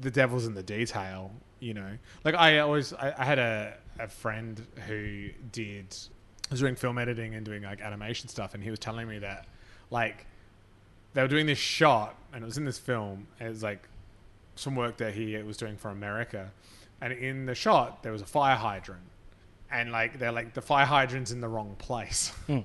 the 0.00 0.10
devil's 0.10 0.44
in 0.44 0.54
the 0.54 0.62
detail 0.62 1.30
you 1.60 1.72
know 1.72 1.96
like 2.24 2.34
i 2.34 2.58
always 2.58 2.92
i, 2.94 3.14
I 3.16 3.24
had 3.24 3.38
a, 3.38 3.74
a 4.00 4.08
friend 4.08 4.60
who 4.88 5.28
did 5.52 5.96
was 6.50 6.60
doing 6.60 6.74
film 6.74 6.98
editing 6.98 7.36
and 7.36 7.46
doing 7.46 7.62
like 7.62 7.80
animation 7.80 8.28
stuff 8.28 8.54
and 8.54 8.62
he 8.62 8.70
was 8.70 8.80
telling 8.80 9.06
me 9.06 9.20
that 9.20 9.46
like 9.90 10.26
they 11.12 11.22
were 11.22 11.28
doing 11.28 11.46
this 11.46 11.58
shot 11.58 12.16
and 12.32 12.42
it 12.42 12.46
was 12.46 12.58
in 12.58 12.64
this 12.64 12.78
film 12.78 13.28
and 13.38 13.46
it 13.46 13.52
was 13.52 13.62
like 13.62 13.88
some 14.56 14.74
work 14.74 14.96
that 14.96 15.14
he 15.14 15.36
was 15.36 15.56
doing 15.56 15.76
for 15.76 15.90
america 15.90 16.50
and 17.00 17.12
in 17.12 17.46
the 17.46 17.54
shot 17.54 18.02
there 18.02 18.12
was 18.12 18.22
a 18.22 18.26
fire 18.26 18.56
hydrant. 18.56 19.02
And 19.70 19.90
like 19.90 20.18
they're 20.18 20.32
like 20.32 20.54
the 20.54 20.62
fire 20.62 20.86
hydrant's 20.86 21.30
in 21.30 21.40
the 21.40 21.48
wrong 21.48 21.76
place. 21.78 22.28
Hmm. 22.46 22.60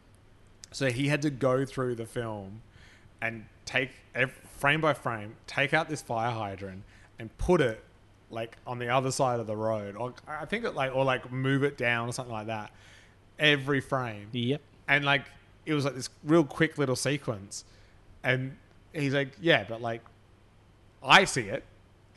so 0.72 0.90
he 0.90 1.08
had 1.08 1.22
to 1.22 1.30
go 1.30 1.64
through 1.64 1.96
the 1.96 2.06
film 2.06 2.62
and 3.20 3.44
take 3.64 3.90
frame 4.58 4.80
by 4.80 4.92
frame 4.92 5.36
take 5.46 5.72
out 5.72 5.88
this 5.88 6.02
fire 6.02 6.30
hydrant 6.30 6.82
and 7.18 7.36
put 7.38 7.60
it 7.60 7.82
like 8.30 8.56
on 8.66 8.78
the 8.78 8.88
other 8.88 9.10
side 9.10 9.40
of 9.40 9.46
the 9.46 9.56
road. 9.56 9.96
Or 9.96 10.14
i 10.28 10.44
think 10.44 10.64
it 10.64 10.74
like 10.74 10.94
or 10.94 11.04
like 11.04 11.30
move 11.30 11.62
it 11.62 11.76
down 11.76 12.08
or 12.08 12.12
something 12.12 12.32
like 12.32 12.46
that. 12.46 12.70
Every 13.38 13.80
frame. 13.80 14.28
Yep. 14.32 14.60
and 14.88 15.04
like 15.04 15.24
it 15.66 15.74
was 15.74 15.84
like 15.84 15.94
this 15.94 16.08
real 16.24 16.44
quick 16.44 16.78
little 16.78 16.96
sequence. 16.96 17.64
And 18.22 18.56
he's 18.92 19.14
like 19.14 19.32
yeah 19.40 19.64
but 19.68 19.80
like 19.80 20.02
i 21.02 21.24
see 21.24 21.42
it 21.42 21.62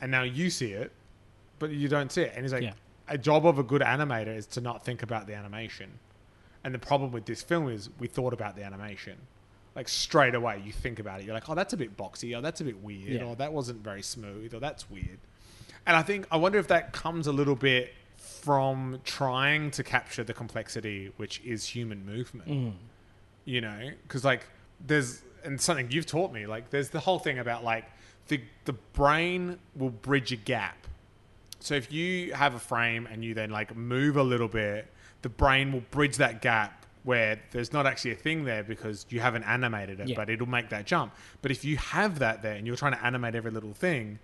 and 0.00 0.10
now 0.10 0.22
you 0.22 0.50
see 0.50 0.72
it 0.72 0.90
but 1.68 1.74
you 1.74 1.88
don't 1.88 2.10
see 2.12 2.22
it 2.22 2.32
and 2.34 2.44
he's 2.44 2.52
like 2.52 2.62
Yeah. 2.62 2.72
a 3.08 3.16
job 3.18 3.46
of 3.46 3.58
a 3.58 3.62
good 3.62 3.82
animator 3.82 4.34
is 4.36 4.46
to 4.46 4.60
not 4.60 4.84
think 4.84 5.02
about 5.02 5.26
the 5.26 5.34
animation 5.34 5.90
and 6.62 6.74
the 6.74 6.78
problem 6.78 7.10
with 7.12 7.24
this 7.26 7.42
film 7.42 7.68
is 7.68 7.90
we 7.98 8.06
thought 8.06 8.32
about 8.32 8.56
the 8.56 8.62
animation 8.64 9.16
like 9.74 9.88
straight 9.88 10.34
away 10.34 10.62
you 10.64 10.72
think 10.72 10.98
about 11.00 11.20
it. 11.20 11.26
You're 11.26 11.34
like, 11.34 11.48
oh, 11.50 11.54
that's 11.56 11.72
a 11.72 11.76
bit 11.76 11.96
boxy, 11.96 12.36
or 12.38 12.40
that's 12.40 12.60
a 12.60 12.64
bit 12.64 12.80
weird, 12.80 13.08
Yeah. 13.08 13.24
or 13.24 13.34
that 13.36 13.52
wasn't 13.52 13.82
very 13.82 14.02
smooth, 14.02 14.54
or 14.54 14.60
that's 14.60 14.88
weird. 14.88 15.18
And 15.84 15.96
I 15.96 16.02
think 16.02 16.26
I 16.30 16.36
wonder 16.36 16.58
if 16.60 16.68
that 16.68 16.92
comes 16.92 17.26
a 17.26 17.32
little 17.32 17.56
bit 17.56 17.92
from 18.16 19.00
trying 19.04 19.72
to 19.72 19.82
capture 19.82 20.22
the 20.22 20.32
complexity 20.32 21.10
which 21.16 21.40
is 21.44 21.66
human 21.66 22.06
movement. 22.06 22.48
Mm. 22.48 22.72
You 23.44 23.60
know, 23.62 23.90
because 24.04 24.24
like 24.24 24.46
there's 24.86 25.22
and 25.44 25.60
something 25.60 25.90
you've 25.90 26.06
taught 26.06 26.32
me 26.32 26.46
like 26.46 26.70
there's 26.70 26.90
the 26.90 27.00
whole 27.00 27.18
thing 27.18 27.38
about 27.40 27.64
like 27.64 27.84
the 28.28 28.40
the 28.66 28.74
brain 28.92 29.58
will 29.74 29.90
bridge 29.90 30.30
a 30.30 30.36
gap. 30.36 30.83
So 31.64 31.74
if 31.74 31.90
you 31.90 32.34
have 32.34 32.54
a 32.54 32.58
frame 32.58 33.08
and 33.10 33.24
you 33.24 33.32
then 33.32 33.48
like 33.48 33.74
move 33.74 34.18
a 34.18 34.22
little 34.22 34.48
bit, 34.48 34.86
the 35.22 35.30
brain 35.30 35.72
will 35.72 35.80
bridge 35.90 36.18
that 36.18 36.42
gap 36.42 36.84
where 37.04 37.40
there's 37.52 37.72
not 37.72 37.86
actually 37.86 38.10
a 38.10 38.16
thing 38.16 38.44
there 38.44 38.62
because 38.62 39.06
you 39.08 39.18
haven't 39.20 39.44
animated 39.44 39.98
it, 39.98 40.08
Yeah. 40.08 40.16
but 40.16 40.28
it'll 40.28 40.46
make 40.46 40.68
that 40.68 40.84
jump. 40.84 41.14
But 41.40 41.50
if 41.52 41.64
you 41.64 41.78
have 41.78 42.18
that 42.18 42.42
there 42.42 42.52
and 42.54 42.66
you're 42.66 42.76
trying 42.76 42.92
to 42.92 43.02
animate 43.02 43.34
every 43.34 43.50
little 43.50 43.72
thing, 43.72 44.18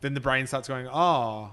then 0.00 0.14
the 0.14 0.20
brain 0.20 0.46
starts 0.46 0.68
going, 0.68 0.86
oh, 0.86 1.50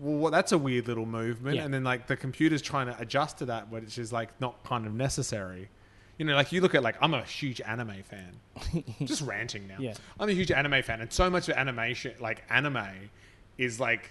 well, 0.00 0.30
that's 0.30 0.52
a 0.52 0.56
weird 0.58 0.88
little 0.88 1.04
movement. 1.04 1.56
Yeah. 1.56 1.64
And 1.64 1.74
then 1.74 1.84
like 1.84 2.06
the 2.06 2.16
computer's 2.16 2.62
trying 2.62 2.86
to 2.86 2.98
adjust 2.98 3.36
to 3.38 3.44
that, 3.46 3.68
which 3.70 3.98
is 3.98 4.14
like 4.14 4.30
not 4.40 4.64
kind 4.64 4.86
of 4.86 4.94
necessary. 4.94 5.68
You 6.16 6.24
know, 6.24 6.36
like 6.36 6.52
you 6.52 6.62
look 6.62 6.74
at 6.74 6.82
like 6.82 6.96
I'm 7.02 7.12
a 7.12 7.22
huge 7.22 7.60
anime 7.60 8.02
fan. 8.02 8.84
Just 9.04 9.20
ranting 9.22 9.66
now. 9.68 9.76
Yeah. 9.78 9.92
I'm 10.18 10.30
a 10.30 10.32
huge 10.32 10.50
anime 10.50 10.82
fan, 10.82 11.02
and 11.02 11.12
so 11.12 11.28
much 11.28 11.50
of 11.50 11.56
animation, 11.56 12.14
like 12.18 12.44
anime, 12.48 13.10
is 13.58 13.78
like 13.78 14.10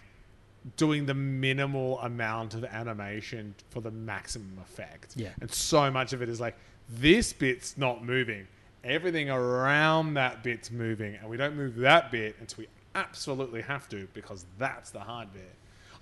doing 0.76 1.06
the 1.06 1.14
minimal 1.14 2.00
amount 2.02 2.54
of 2.54 2.64
animation 2.66 3.56
for 3.70 3.80
the 3.82 3.92
maximum 3.92 4.58
effect. 4.62 5.14
Yeah. 5.16 5.30
And 5.40 5.52
so 5.52 5.90
much 5.90 6.14
of 6.14 6.22
it 6.22 6.30
is 6.30 6.40
like 6.42 6.56
this 6.90 7.32
bit's 7.34 7.78
not 7.78 8.04
moving. 8.04 8.48
Everything 8.84 9.30
around 9.30 10.14
that 10.16 10.44
bit's 10.44 10.72
moving, 10.72 11.16
and 11.16 11.30
we 11.30 11.38
don't 11.38 11.56
move 11.56 11.76
that 11.78 12.12
bit 12.12 12.36
until 12.40 12.60
we 12.64 12.68
absolutely 12.96 13.62
have 13.62 13.88
to 13.90 14.08
because 14.14 14.46
that's 14.58 14.92
the 14.92 15.00
hard 15.00 15.32
bit. 15.34 15.54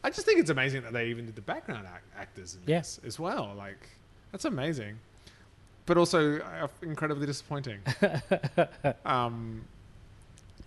I 0.04 0.10
just 0.12 0.26
think 0.26 0.40
it's 0.40 0.52
amazing 0.52 0.84
that 0.84 0.94
they 0.94 1.08
even 1.08 1.26
did 1.26 1.36
the 1.36 1.42
background 1.42 1.88
act- 1.88 2.06
actors 2.18 2.56
in 2.56 2.62
Yeah. 2.70 2.80
this 2.80 3.00
as 3.06 3.20
well. 3.20 3.54
Like 3.58 3.90
that's 4.32 4.46
amazing, 4.46 4.98
but 5.88 5.98
also 5.98 6.40
uh, 6.40 6.68
incredibly 6.84 7.26
disappointing. 7.26 7.80
um, 9.06 9.66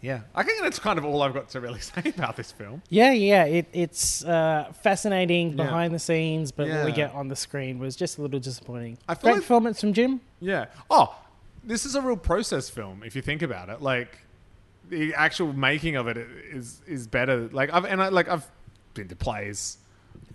yeah, 0.00 0.20
I 0.34 0.42
think 0.44 0.62
that's 0.62 0.78
kind 0.78 0.98
of 0.98 1.04
all 1.04 1.22
I've 1.22 1.34
got 1.34 1.48
to 1.50 1.60
really 1.60 1.80
say 1.92 2.02
about 2.16 2.36
this 2.36 2.52
film. 2.52 2.82
Yeah, 2.88 3.12
yeah, 3.12 3.44
it, 3.44 3.66
it's 3.72 4.24
uh, 4.24 4.72
fascinating 4.82 5.50
Yeah. 5.50 5.56
behind 5.64 5.94
the 5.94 5.98
scenes, 5.98 6.52
but 6.52 6.68
what 6.68 6.84
we 6.84 6.92
get 6.92 7.12
on 7.14 7.28
the 7.28 7.36
screen 7.36 7.78
was 7.78 7.96
just 7.96 8.18
a 8.18 8.22
little 8.22 8.40
disappointing. 8.40 8.98
I 9.08 9.14
feel 9.14 9.22
Great 9.22 9.32
like- 9.34 9.42
performance 9.42 9.80
from 9.80 9.92
Jim. 9.92 10.20
Yeah. 10.40 10.66
Oh, 10.90 11.16
this 11.64 11.84
is 11.84 11.94
a 11.96 12.00
real 12.00 12.16
process 12.16 12.70
film 12.70 13.02
if 13.04 13.16
you 13.16 13.22
think 13.22 13.42
about 13.42 13.68
it. 13.68 13.82
Like 13.82 14.18
the 14.88 15.12
actual 15.14 15.52
making 15.52 15.96
of 15.96 16.06
it 16.08 16.16
is 16.16 16.80
is 16.86 17.06
better. 17.06 17.48
Like 17.52 17.70
I've 17.72 17.84
and 17.84 18.00
I 18.00 18.08
like 18.08 18.28
I've 18.28 18.48
been 18.94 19.08
to 19.08 19.16
plays 19.16 19.78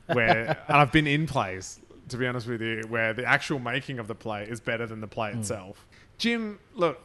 where 0.08 0.50
and 0.68 0.78
I've 0.78 0.92
been 0.92 1.08
in 1.08 1.26
plays 1.26 1.80
to 2.10 2.18
be 2.18 2.28
honest 2.28 2.48
with 2.48 2.62
you 2.62 2.82
where 2.90 3.14
the 3.14 3.24
actual 3.26 3.60
making 3.60 3.98
of 3.98 4.08
the 4.08 4.14
play 4.16 4.44
is 4.44 4.60
better 4.60 4.86
than 4.86 5.00
the 5.00 5.08
play 5.08 5.32
itself. 5.32 5.86
Jim, 6.18 6.60
look, 6.76 7.02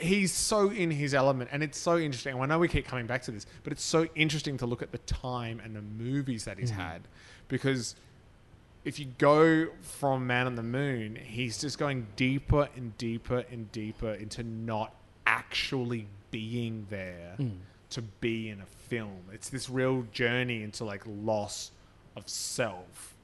he's 0.00 0.32
so 0.32 0.70
in 0.70 0.90
his 0.90 1.14
element 1.14 1.50
and 1.52 1.62
it's 1.62 1.78
so 1.78 1.98
interesting. 1.98 2.40
I 2.40 2.46
know 2.46 2.58
we 2.58 2.68
keep 2.68 2.86
coming 2.86 3.06
back 3.06 3.22
to 3.22 3.30
this, 3.30 3.46
but 3.62 3.72
it's 3.72 3.82
so 3.82 4.06
interesting 4.14 4.56
to 4.58 4.66
look 4.66 4.82
at 4.82 4.92
the 4.92 4.98
time 4.98 5.60
and 5.64 5.74
the 5.74 5.82
movies 5.82 6.44
that 6.44 6.58
he's 6.58 6.70
mm-hmm. 6.70 6.80
had 6.80 7.02
because 7.48 7.94
if 8.84 8.98
you 8.98 9.06
go 9.18 9.68
from 9.82 10.26
Man 10.26 10.46
on 10.46 10.54
the 10.54 10.62
Moon, 10.62 11.16
he's 11.16 11.60
just 11.60 11.78
going 11.78 12.06
deeper 12.16 12.68
and 12.76 12.96
deeper 12.96 13.44
and 13.50 13.70
deeper 13.72 14.12
into 14.12 14.42
not 14.42 14.94
actually 15.26 16.06
being 16.30 16.86
there 16.88 17.34
mm. 17.38 17.58
to 17.90 18.02
be 18.02 18.48
in 18.48 18.60
a 18.60 18.66
film. 18.88 19.20
It's 19.32 19.50
this 19.50 19.68
real 19.68 20.06
journey 20.12 20.62
into 20.62 20.84
like 20.84 21.02
loss 21.06 21.70
of 22.16 22.28
self. 22.28 23.14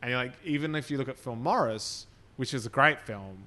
And 0.00 0.10
you're 0.10 0.20
like, 0.20 0.32
even 0.44 0.74
if 0.74 0.90
you 0.90 0.98
look 0.98 1.08
at 1.08 1.18
Phil 1.18 1.36
Morris, 1.36 2.06
which 2.36 2.54
is 2.54 2.66
a 2.66 2.70
great 2.70 3.00
film, 3.00 3.44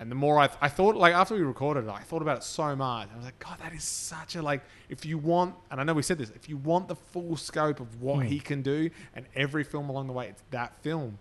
and 0.00 0.10
the 0.10 0.14
more 0.14 0.38
I, 0.38 0.48
I 0.60 0.68
thought, 0.68 0.96
like 0.96 1.14
after 1.14 1.34
we 1.34 1.42
recorded 1.42 1.84
it, 1.84 1.90
I 1.90 2.00
thought 2.00 2.22
about 2.22 2.38
it 2.38 2.42
so 2.42 2.74
much. 2.74 3.08
I 3.12 3.16
was 3.16 3.24
like, 3.24 3.38
God, 3.38 3.58
that 3.60 3.72
is 3.72 3.84
such 3.84 4.34
a 4.34 4.42
like. 4.42 4.62
If 4.88 5.06
you 5.06 5.18
want, 5.18 5.54
and 5.70 5.80
I 5.80 5.84
know 5.84 5.94
we 5.94 6.02
said 6.02 6.18
this, 6.18 6.30
if 6.30 6.48
you 6.48 6.56
want 6.56 6.88
the 6.88 6.96
full 6.96 7.36
scope 7.36 7.80
of 7.80 8.02
what 8.02 8.24
hmm. 8.24 8.28
he 8.28 8.40
can 8.40 8.62
do, 8.62 8.90
and 9.14 9.26
every 9.36 9.62
film 9.62 9.88
along 9.88 10.08
the 10.08 10.12
way, 10.12 10.28
it's 10.28 10.42
that 10.50 10.82
film. 10.82 11.18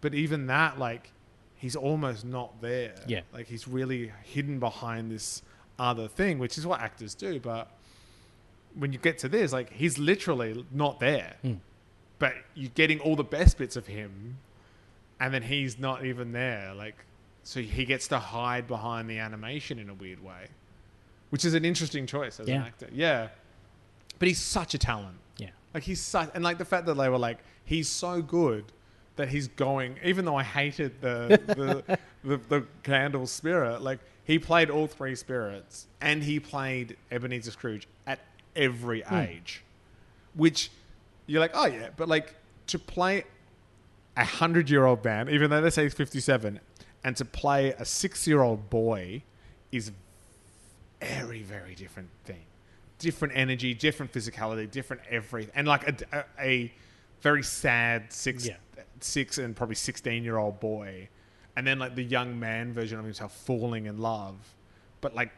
But 0.00 0.14
even 0.14 0.46
that, 0.46 0.78
like, 0.78 1.12
he's 1.56 1.76
almost 1.76 2.24
not 2.24 2.60
there. 2.60 2.94
Yeah. 3.06 3.20
like 3.32 3.46
he's 3.46 3.68
really 3.68 4.12
hidden 4.22 4.58
behind 4.58 5.10
this 5.10 5.42
other 5.78 6.08
thing, 6.08 6.38
which 6.38 6.56
is 6.56 6.66
what 6.66 6.80
actors 6.80 7.14
do. 7.14 7.40
But 7.40 7.70
when 8.74 8.92
you 8.92 8.98
get 8.98 9.18
to 9.18 9.28
this, 9.28 9.52
like, 9.52 9.72
he's 9.72 9.98
literally 9.98 10.64
not 10.72 10.98
there. 10.98 11.36
Hmm. 11.42 11.54
But 12.18 12.34
you're 12.54 12.70
getting 12.74 13.00
all 13.00 13.16
the 13.16 13.24
best 13.24 13.58
bits 13.58 13.76
of 13.76 13.86
him, 13.86 14.38
and 15.20 15.34
then 15.34 15.42
he's 15.42 15.78
not 15.78 16.06
even 16.06 16.32
there. 16.32 16.72
Like, 16.74 16.96
so 17.44 17.60
he 17.60 17.84
gets 17.84 18.08
to 18.08 18.18
hide 18.18 18.66
behind 18.66 19.08
the 19.08 19.18
animation 19.18 19.78
in 19.78 19.90
a 19.90 19.94
weird 19.94 20.22
way, 20.24 20.48
which 21.28 21.44
is 21.44 21.54
an 21.54 21.64
interesting 21.64 22.06
choice 22.06 22.40
as 22.40 22.48
an 22.48 22.54
actor. 22.54 22.88
Yeah, 22.92 23.28
but 24.18 24.28
he's 24.28 24.40
such 24.40 24.74
a 24.74 24.78
talent. 24.78 25.18
Yeah. 25.36 25.50
Like 25.74 25.82
he's 25.82 26.00
such, 26.00 26.30
and 26.34 26.42
like 26.42 26.56
the 26.56 26.64
fact 26.64 26.86
that 26.86 26.94
they 26.94 27.08
were 27.08 27.18
like, 27.18 27.38
he's 27.64 27.88
so 27.88 28.22
good 28.22 28.64
that 29.16 29.28
he's 29.28 29.48
going. 29.48 29.98
Even 30.02 30.24
though 30.24 30.36
I 30.36 30.42
hated 30.42 31.00
the 31.02 31.40
the, 31.46 31.98
the, 32.24 32.40
the 32.48 32.66
candle 32.82 33.26
spirit, 33.26 33.82
like 33.82 34.00
he 34.24 34.38
played 34.38 34.70
all 34.70 34.86
three 34.86 35.14
spirits, 35.14 35.86
and 36.00 36.22
he 36.22 36.40
played 36.40 36.96
Ebenezer 37.10 37.50
Scrooge 37.50 37.86
at 38.06 38.20
every 38.56 39.02
hmm. 39.02 39.14
age, 39.14 39.62
which 40.34 40.70
you're 41.26 41.40
like, 41.40 41.52
oh 41.54 41.66
yeah, 41.66 41.90
but 41.96 42.08
like 42.08 42.34
to 42.68 42.78
play 42.78 43.24
a 44.16 44.24
hundred 44.24 44.70
year 44.70 44.86
old 44.86 45.04
man, 45.04 45.28
even 45.28 45.50
though 45.50 45.60
they 45.60 45.70
say 45.70 45.82
he's 45.82 45.92
fifty 45.92 46.20
seven, 46.20 46.60
and 47.04 47.16
to 47.16 47.24
play 47.24 47.72
a 47.78 47.84
six 47.84 48.26
year 48.26 48.42
old 48.42 48.68
boy 48.70 49.22
is 49.70 49.92
very 51.00 51.42
very 51.42 51.74
different 51.74 52.08
thing. 52.24 52.44
Different 52.98 53.34
energy 53.36 53.74
different 53.74 54.12
physicality 54.12 54.70
different 54.70 55.02
everything 55.10 55.52
and 55.54 55.66
like 55.66 55.88
a, 55.88 55.94
a, 56.18 56.24
a 56.40 56.72
very 57.20 57.42
sad 57.42 58.12
six 58.12 58.46
Yeah. 58.46 58.56
six 59.00 59.38
and 59.38 59.54
probably 59.54 59.74
16 59.76 60.24
year 60.24 60.38
old 60.38 60.60
boy 60.60 61.08
and 61.56 61.66
then 61.66 61.78
like 61.78 61.94
the 61.94 62.02
young 62.04 62.38
man 62.38 62.72
version 62.72 62.98
of 62.98 63.04
himself 63.04 63.32
falling 63.44 63.86
in 63.86 63.98
love 63.98 64.36
but 65.00 65.14
like 65.14 65.30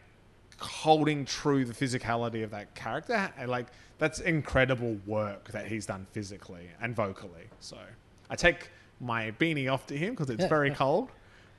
holding 0.58 1.24
true 1.24 1.64
the 1.64 1.74
physicality 1.74 2.44
of 2.44 2.50
that 2.50 2.74
character 2.74 3.30
and 3.38 3.50
like 3.50 3.66
that's 3.98 4.20
incredible 4.20 4.96
work 5.06 5.50
that 5.50 5.66
he's 5.66 5.86
done 5.86 6.06
physically 6.12 6.68
and 6.80 6.94
vocally 6.94 7.44
so. 7.60 7.78
I 8.30 8.36
take 8.36 8.70
my 9.00 9.30
beanie 9.32 9.72
off 9.72 9.86
to 9.86 9.96
him 9.96 10.10
because 10.14 10.30
it's 10.30 10.46
very 10.46 10.70
cold 10.82 11.10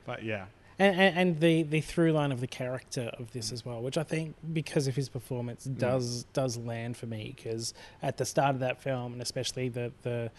but 0.08 0.24
yeah. 0.24 0.46
And, 0.80 1.00
and, 1.00 1.18
and 1.18 1.40
the, 1.40 1.64
the 1.64 1.80
through 1.80 2.12
line 2.12 2.30
of 2.32 2.40
the 2.40 2.46
character 2.46 3.10
of 3.18 3.32
this 3.32 3.50
as 3.52 3.64
well, 3.64 3.82
which 3.82 3.98
I 3.98 4.04
think 4.04 4.36
because 4.52 4.86
of 4.86 4.94
his 4.94 5.08
performance 5.08 5.64
does 5.64 6.24
does 6.32 6.56
land 6.56 6.96
for 6.96 7.06
me. 7.06 7.34
Because 7.36 7.74
at 8.00 8.16
the 8.16 8.24
start 8.24 8.54
of 8.54 8.60
that 8.60 8.80
film, 8.82 9.12
and 9.12 9.22
especially 9.22 9.68
the 9.68 9.92
the 10.02 10.30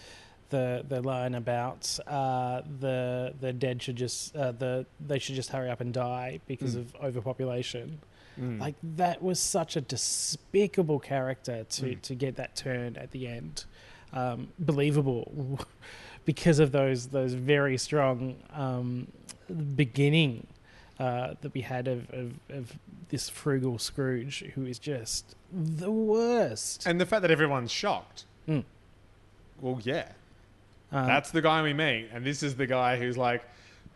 the, 0.50 0.84
the 0.88 1.02
line 1.02 1.36
about 1.36 2.00
uh, 2.08 2.62
the 2.80 3.34
the 3.40 3.54
dead 3.54 3.82
should 3.84 3.98
just 3.98 4.36
uh, 4.36 4.52
the 4.54 4.86
they 5.06 5.20
should 5.20 5.36
just 5.36 5.50
hurry 5.50 5.70
up 5.70 5.82
and 5.82 5.94
die 5.94 6.40
because 6.48 6.76
of 6.76 6.96
overpopulation. 7.04 8.00
Like 8.62 8.76
that 8.96 9.22
was 9.22 9.38
such 9.40 9.76
a 9.76 9.82
despicable 9.82 11.00
character 11.00 11.66
to 11.72 11.96
to 11.96 12.16
get 12.16 12.38
that 12.38 12.56
turn 12.56 12.96
at 12.96 13.12
the 13.12 13.28
end, 13.28 13.66
um, 14.14 14.48
believable, 14.58 15.60
because 16.32 16.60
of 16.60 16.72
those 16.72 17.08
those 17.08 17.34
very 17.34 17.78
strong 17.78 18.36
um, 18.54 19.08
beginning 19.76 20.46
uh, 21.00 21.34
that 21.42 21.52
we 21.56 21.62
had 21.62 21.88
of, 21.88 22.00
of, 22.12 22.34
of 22.50 22.74
this 23.10 23.30
frugal 23.30 23.80
Scrooge, 23.80 24.44
who 24.54 24.64
is 24.66 24.78
just 24.78 25.36
the 25.52 25.90
worst. 25.90 26.86
and 26.86 27.00
the 27.02 27.06
fact 27.06 27.22
that 27.24 27.32
everyone's 27.32 27.72
shocked 27.72 28.26
Mm. 28.48 28.64
well 29.62 29.80
yeah 29.84 30.08
Um, 30.92 31.06
That's 31.08 31.32
the 31.32 31.42
guy 31.42 31.62
we 31.64 31.74
meet, 31.74 32.10
and 32.14 32.24
this 32.26 32.42
is 32.44 32.56
the 32.56 32.68
guy 32.68 32.98
who's 32.98 33.18
like 33.18 33.44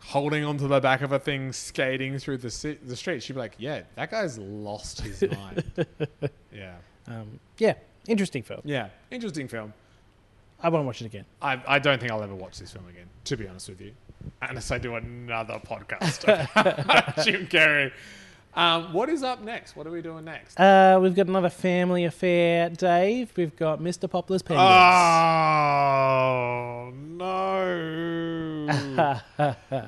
holding 0.00 0.44
onto 0.44 0.66
the 0.68 0.80
back 0.80 1.02
of 1.02 1.12
a 1.12 1.18
thing, 1.18 1.52
skating 1.52 2.18
through 2.18 2.38
the 2.38 2.50
si- 2.50 2.78
the 2.90 2.96
street. 2.96 3.22
She'd 3.22 3.32
be 3.34 3.38
like, 3.46 3.54
"Yeah, 3.58 3.82
that 3.96 4.10
guy's 4.10 4.38
lost 4.38 5.00
his 5.02 5.22
mind." 5.40 5.64
yeah, 6.52 6.74
um, 7.08 7.28
yeah, 7.58 7.74
interesting 8.06 8.42
film. 8.44 8.60
yeah, 8.64 8.88
interesting 9.10 9.48
film. 9.48 9.72
I 10.64 10.68
won't 10.70 10.86
watch 10.86 11.02
it 11.02 11.04
again. 11.06 11.26
I 11.42 11.60
I 11.66 11.78
don't 11.78 12.00
think 12.00 12.10
I'll 12.10 12.22
ever 12.22 12.34
watch 12.34 12.58
this 12.58 12.72
film 12.72 12.88
again, 12.88 13.06
to 13.24 13.36
be 13.36 13.46
honest 13.46 13.68
with 13.68 13.82
you, 13.82 13.92
unless 14.40 14.70
I 14.70 14.78
do 14.78 14.94
another 14.94 15.60
podcast 15.64 16.24
about 16.24 17.16
Jim 17.24 17.46
Carrey. 17.46 17.92
Um, 18.56 18.94
what 18.94 19.10
is 19.10 19.22
up 19.22 19.42
next? 19.42 19.76
What 19.76 19.86
are 19.86 19.90
we 19.90 20.00
doing 20.00 20.24
next? 20.24 20.58
Uh, 20.58 20.98
we've 21.02 21.14
got 21.14 21.26
another 21.26 21.50
family 21.50 22.06
affair, 22.06 22.70
Dave. 22.70 23.30
We've 23.36 23.54
got 23.54 23.80
Mr. 23.80 24.08
Popper's 24.08 24.40
Penguins. 24.40 24.70
Oh 25.86 26.92
no! 26.94 28.66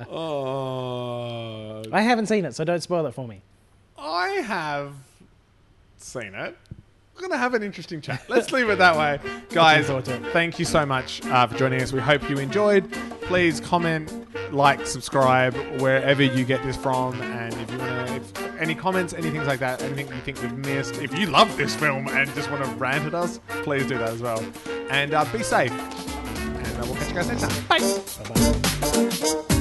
oh, 0.11 1.85
I 1.91 2.03
haven't 2.03 2.27
seen 2.27 2.45
it, 2.45 2.55
so 2.55 2.65
don't 2.65 2.83
spoil 2.83 3.07
it 3.07 3.15
for 3.15 3.27
me. 3.27 3.41
I 3.97 4.29
have 4.29 4.93
seen 5.97 6.35
it. 6.35 6.55
We're 7.17 7.21
going 7.21 7.33
to 7.33 7.39
have 7.39 7.55
an 7.55 7.63
interesting 7.63 8.03
chat. 8.03 8.29
Let's 8.29 8.53
leave 8.53 8.69
it 8.69 8.77
that 8.77 8.95
way. 8.95 9.19
Guys, 9.49 9.87
forward 9.87 10.05
to 10.05 10.17
it. 10.17 10.33
thank 10.35 10.59
you 10.59 10.67
so 10.67 10.85
much 10.85 11.25
uh, 11.25 11.47
for 11.47 11.57
joining 11.57 11.81
us. 11.81 11.91
We 11.91 12.01
hope 12.01 12.29
you 12.29 12.37
enjoyed. 12.37 12.93
Please 13.23 13.59
comment, 13.59 14.13
like, 14.53 14.87
subscribe 14.87 15.55
wherever 15.81 16.23
you 16.23 16.45
get 16.45 16.63
this 16.63 16.77
from. 16.77 17.19
And 17.23 17.55
if 17.55 17.71
you 17.71 17.79
want 17.79 18.09
to, 18.09 18.17
if 18.17 18.61
any 18.61 18.75
comments, 18.75 19.15
anything 19.15 19.47
like 19.47 19.61
that, 19.61 19.81
anything 19.81 20.09
you 20.09 20.21
think 20.21 20.43
we've 20.43 20.59
missed, 20.59 20.97
if 21.01 21.19
you 21.19 21.27
love 21.27 21.57
this 21.57 21.75
film 21.75 22.07
and 22.09 22.33
just 22.35 22.51
want 22.51 22.63
to 22.63 22.71
rant 22.73 23.07
at 23.07 23.15
us, 23.15 23.41
please 23.49 23.87
do 23.87 23.97
that 23.97 24.11
as 24.11 24.21
well. 24.21 24.45
And 24.91 25.15
uh, 25.15 25.25
be 25.33 25.43
safe. 25.43 25.73
And 25.73 26.67
uh, 26.79 26.85
we'll 26.85 26.97
catch 26.97 27.09
you 27.09 27.15
guys 27.15 27.29
next 27.29 27.49
time. 27.49 27.67
Bye. 27.67 27.79
Bye 28.29 29.49
bye. 29.49 29.56